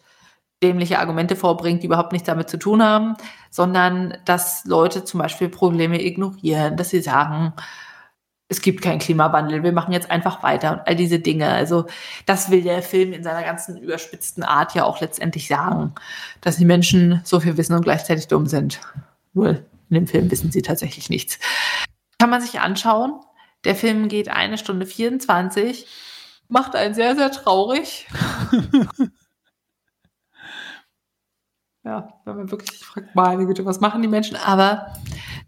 dämliche 0.63 0.99
Argumente 0.99 1.35
vorbringt, 1.35 1.83
die 1.83 1.87
überhaupt 1.87 2.13
nichts 2.13 2.25
damit 2.25 2.49
zu 2.49 2.57
tun 2.57 2.81
haben, 2.81 3.15
sondern 3.49 4.17
dass 4.25 4.65
Leute 4.65 5.03
zum 5.03 5.19
Beispiel 5.19 5.49
Probleme 5.49 6.01
ignorieren, 6.03 6.77
dass 6.77 6.89
sie 6.89 7.01
sagen, 7.01 7.53
es 8.49 8.61
gibt 8.61 8.81
keinen 8.81 8.99
Klimawandel, 8.99 9.63
wir 9.63 9.71
machen 9.71 9.93
jetzt 9.93 10.11
einfach 10.11 10.43
weiter 10.43 10.73
und 10.73 10.87
all 10.87 10.95
diese 10.95 11.19
Dinge. 11.19 11.49
Also 11.49 11.85
das 12.25 12.51
will 12.51 12.61
der 12.61 12.81
Film 12.81 13.13
in 13.13 13.23
seiner 13.23 13.43
ganzen 13.43 13.77
überspitzten 13.77 14.43
Art 14.43 14.75
ja 14.75 14.85
auch 14.85 15.01
letztendlich 15.01 15.47
sagen, 15.47 15.93
dass 16.41 16.57
die 16.57 16.65
Menschen 16.65 17.21
so 17.23 17.39
viel 17.39 17.57
wissen 17.57 17.73
und 17.73 17.83
gleichzeitig 17.83 18.27
dumm 18.27 18.47
sind. 18.47 18.79
Nur 19.33 19.49
in 19.49 19.95
dem 19.95 20.07
Film 20.07 20.29
wissen 20.29 20.51
sie 20.51 20.61
tatsächlich 20.61 21.09
nichts. 21.09 21.39
Kann 22.19 22.29
man 22.29 22.41
sich 22.41 22.59
anschauen. 22.59 23.19
Der 23.65 23.75
Film 23.75 24.07
geht 24.07 24.29
eine 24.29 24.57
Stunde 24.57 24.85
24, 24.85 25.87
macht 26.47 26.75
einen 26.75 26.93
sehr, 26.93 27.15
sehr 27.15 27.31
traurig. 27.31 28.07
ja, 31.83 32.13
wenn 32.25 32.37
man 32.37 32.51
wirklich 32.51 32.79
fragt, 32.79 33.13
meine 33.15 33.45
Güte, 33.45 33.65
was 33.65 33.81
machen 33.81 34.01
die 34.01 34.07
Menschen? 34.07 34.37
Aber 34.37 34.93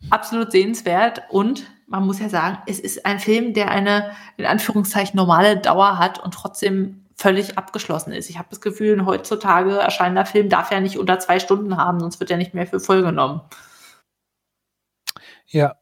absolut 0.09 0.51
sehenswert 0.51 1.23
und 1.29 1.65
man 1.87 2.05
muss 2.05 2.19
ja 2.19 2.29
sagen, 2.29 2.57
es 2.67 2.79
ist 2.79 3.05
ein 3.05 3.19
Film, 3.19 3.53
der 3.53 3.69
eine 3.69 4.11
in 4.37 4.45
Anführungszeichen 4.45 5.15
normale 5.15 5.57
Dauer 5.57 5.97
hat 5.97 6.23
und 6.23 6.33
trotzdem 6.33 7.05
völlig 7.15 7.57
abgeschlossen 7.57 8.11
ist. 8.11 8.29
Ich 8.29 8.37
habe 8.37 8.49
das 8.49 8.59
Gefühl, 8.59 8.93
ein 8.97 9.05
heutzutage 9.05 9.77
erscheinender 9.77 10.25
Film 10.25 10.49
darf 10.49 10.71
ja 10.71 10.81
nicht 10.81 10.97
unter 10.97 11.19
zwei 11.19 11.39
Stunden 11.39 11.77
haben, 11.77 11.99
sonst 11.99 12.19
wird 12.19 12.31
er 12.31 12.37
nicht 12.37 12.53
mehr 12.53 12.67
für 12.67 12.79
voll 12.79 13.01
genommen. 13.01 13.41
Ja. 15.47 15.75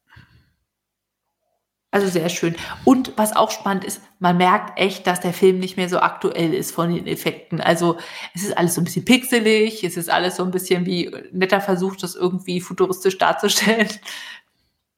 Also 1.94 2.08
sehr 2.08 2.28
schön. 2.30 2.56
Und 2.86 3.14
was 3.18 3.36
auch 3.36 3.52
spannend 3.52 3.84
ist, 3.84 4.02
man 4.18 4.38
merkt 4.38 4.80
echt, 4.80 5.06
dass 5.06 5.20
der 5.20 5.32
Film 5.32 5.60
nicht 5.60 5.78
mehr 5.78 5.90
so 5.90 6.00
aktuell 6.00 6.52
ist 6.52 6.72
von 6.72 6.92
den 6.92 7.06
Effekten. 7.06 7.62
Also 7.62 8.00
es 8.34 8.42
ist 8.42 8.58
alles 8.58 8.74
so 8.74 8.82
ein 8.82 8.84
bisschen 8.84 9.06
pixelig, 9.06 9.84
es 9.84 9.96
ist 9.96 10.10
alles 10.10 10.38
so 10.38 10.44
ein 10.44 10.50
bisschen 10.50 10.88
wie 10.88 11.16
netter 11.32 11.62
Versuch, 11.62 11.96
das 11.96 12.16
irgendwie 12.16 12.62
futuristisch 12.62 13.20
darzustellen. 13.20 13.90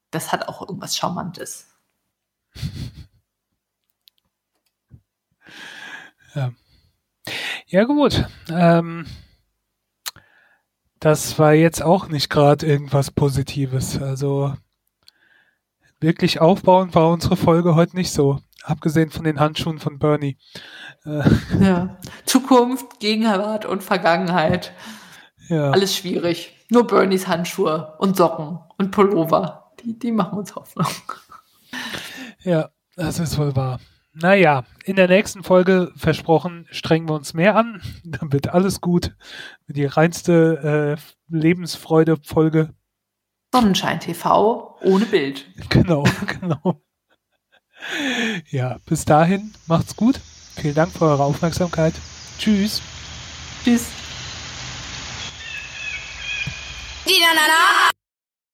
Das 0.10 0.32
hat 0.32 0.48
auch 0.48 0.62
irgendwas 0.62 0.96
Charmantes. 0.96 1.68
Ja, 6.34 6.54
ja 7.68 7.84
gut. 7.84 8.24
Ähm, 8.50 9.06
das 11.02 11.38
war 11.40 11.52
jetzt 11.54 11.84
auch 11.84 12.08
nicht 12.08 12.30
gerade 12.30 12.66
irgendwas 12.66 13.12
Positives. 13.12 14.02
Also 14.02 14.54
wirklich 16.00 16.42
aufbauend 16.42 16.96
war 16.96 17.10
unsere 17.10 17.38
Folge 17.38 17.76
heute 17.76 17.96
nicht 17.96 18.12
so. 18.12 18.40
Abgesehen 18.64 19.12
von 19.12 19.24
den 19.24 19.40
Handschuhen 19.40 19.80
von 19.80 20.00
Bernie. 20.00 20.38
Äh, 21.06 21.24
ja. 21.60 21.98
Zukunft, 22.26 23.00
Gegenwart 23.00 23.66
und 23.66 23.84
Vergangenheit. 23.84 24.74
Ja. 25.50 25.72
Alles 25.72 25.96
schwierig. 25.96 26.56
Nur 26.70 26.88
Bernies 26.88 27.28
Handschuhe 27.28 27.94
und 28.00 28.18
Socken 28.18 28.60
und 28.78 28.92
Pullover. 28.92 29.72
Die, 29.84 29.98
die 29.98 30.12
machen 30.12 30.40
uns 30.40 30.56
Hoffnung. 30.56 30.88
Ja, 32.44 32.70
das 32.96 33.18
ist 33.18 33.40
wohl 33.40 33.56
wahr. 33.56 33.80
Naja, 34.14 34.64
in 34.86 34.96
der 34.96 35.10
nächsten 35.10 35.44
Folge 35.44 35.92
versprochen, 35.98 36.68
strengen 36.70 37.10
wir 37.10 37.16
uns 37.16 37.34
mehr 37.34 37.56
an. 37.56 37.82
Dann 38.06 38.32
wird 38.32 38.50
alles 38.54 38.80
gut. 38.80 39.16
Die 39.68 39.86
reinste 39.86 40.98
äh, 40.98 41.36
Lebensfreude-Folge. 41.36 42.74
Sonnenschein 43.56 44.02
TV 44.02 44.76
ohne 44.82 45.06
Bild. 45.06 45.46
Genau, 45.70 46.04
genau. 46.28 46.82
Ja, 48.50 48.80
bis 48.86 49.06
dahin, 49.06 49.54
macht's 49.68 49.96
gut. 49.96 50.20
Vielen 50.58 50.76
Dank 50.76 50.92
für 50.92 51.06
eure 51.06 51.24
Aufmerksamkeit. 51.24 51.94
Tschüss. 52.38 52.82
Tschüss. 53.64 53.86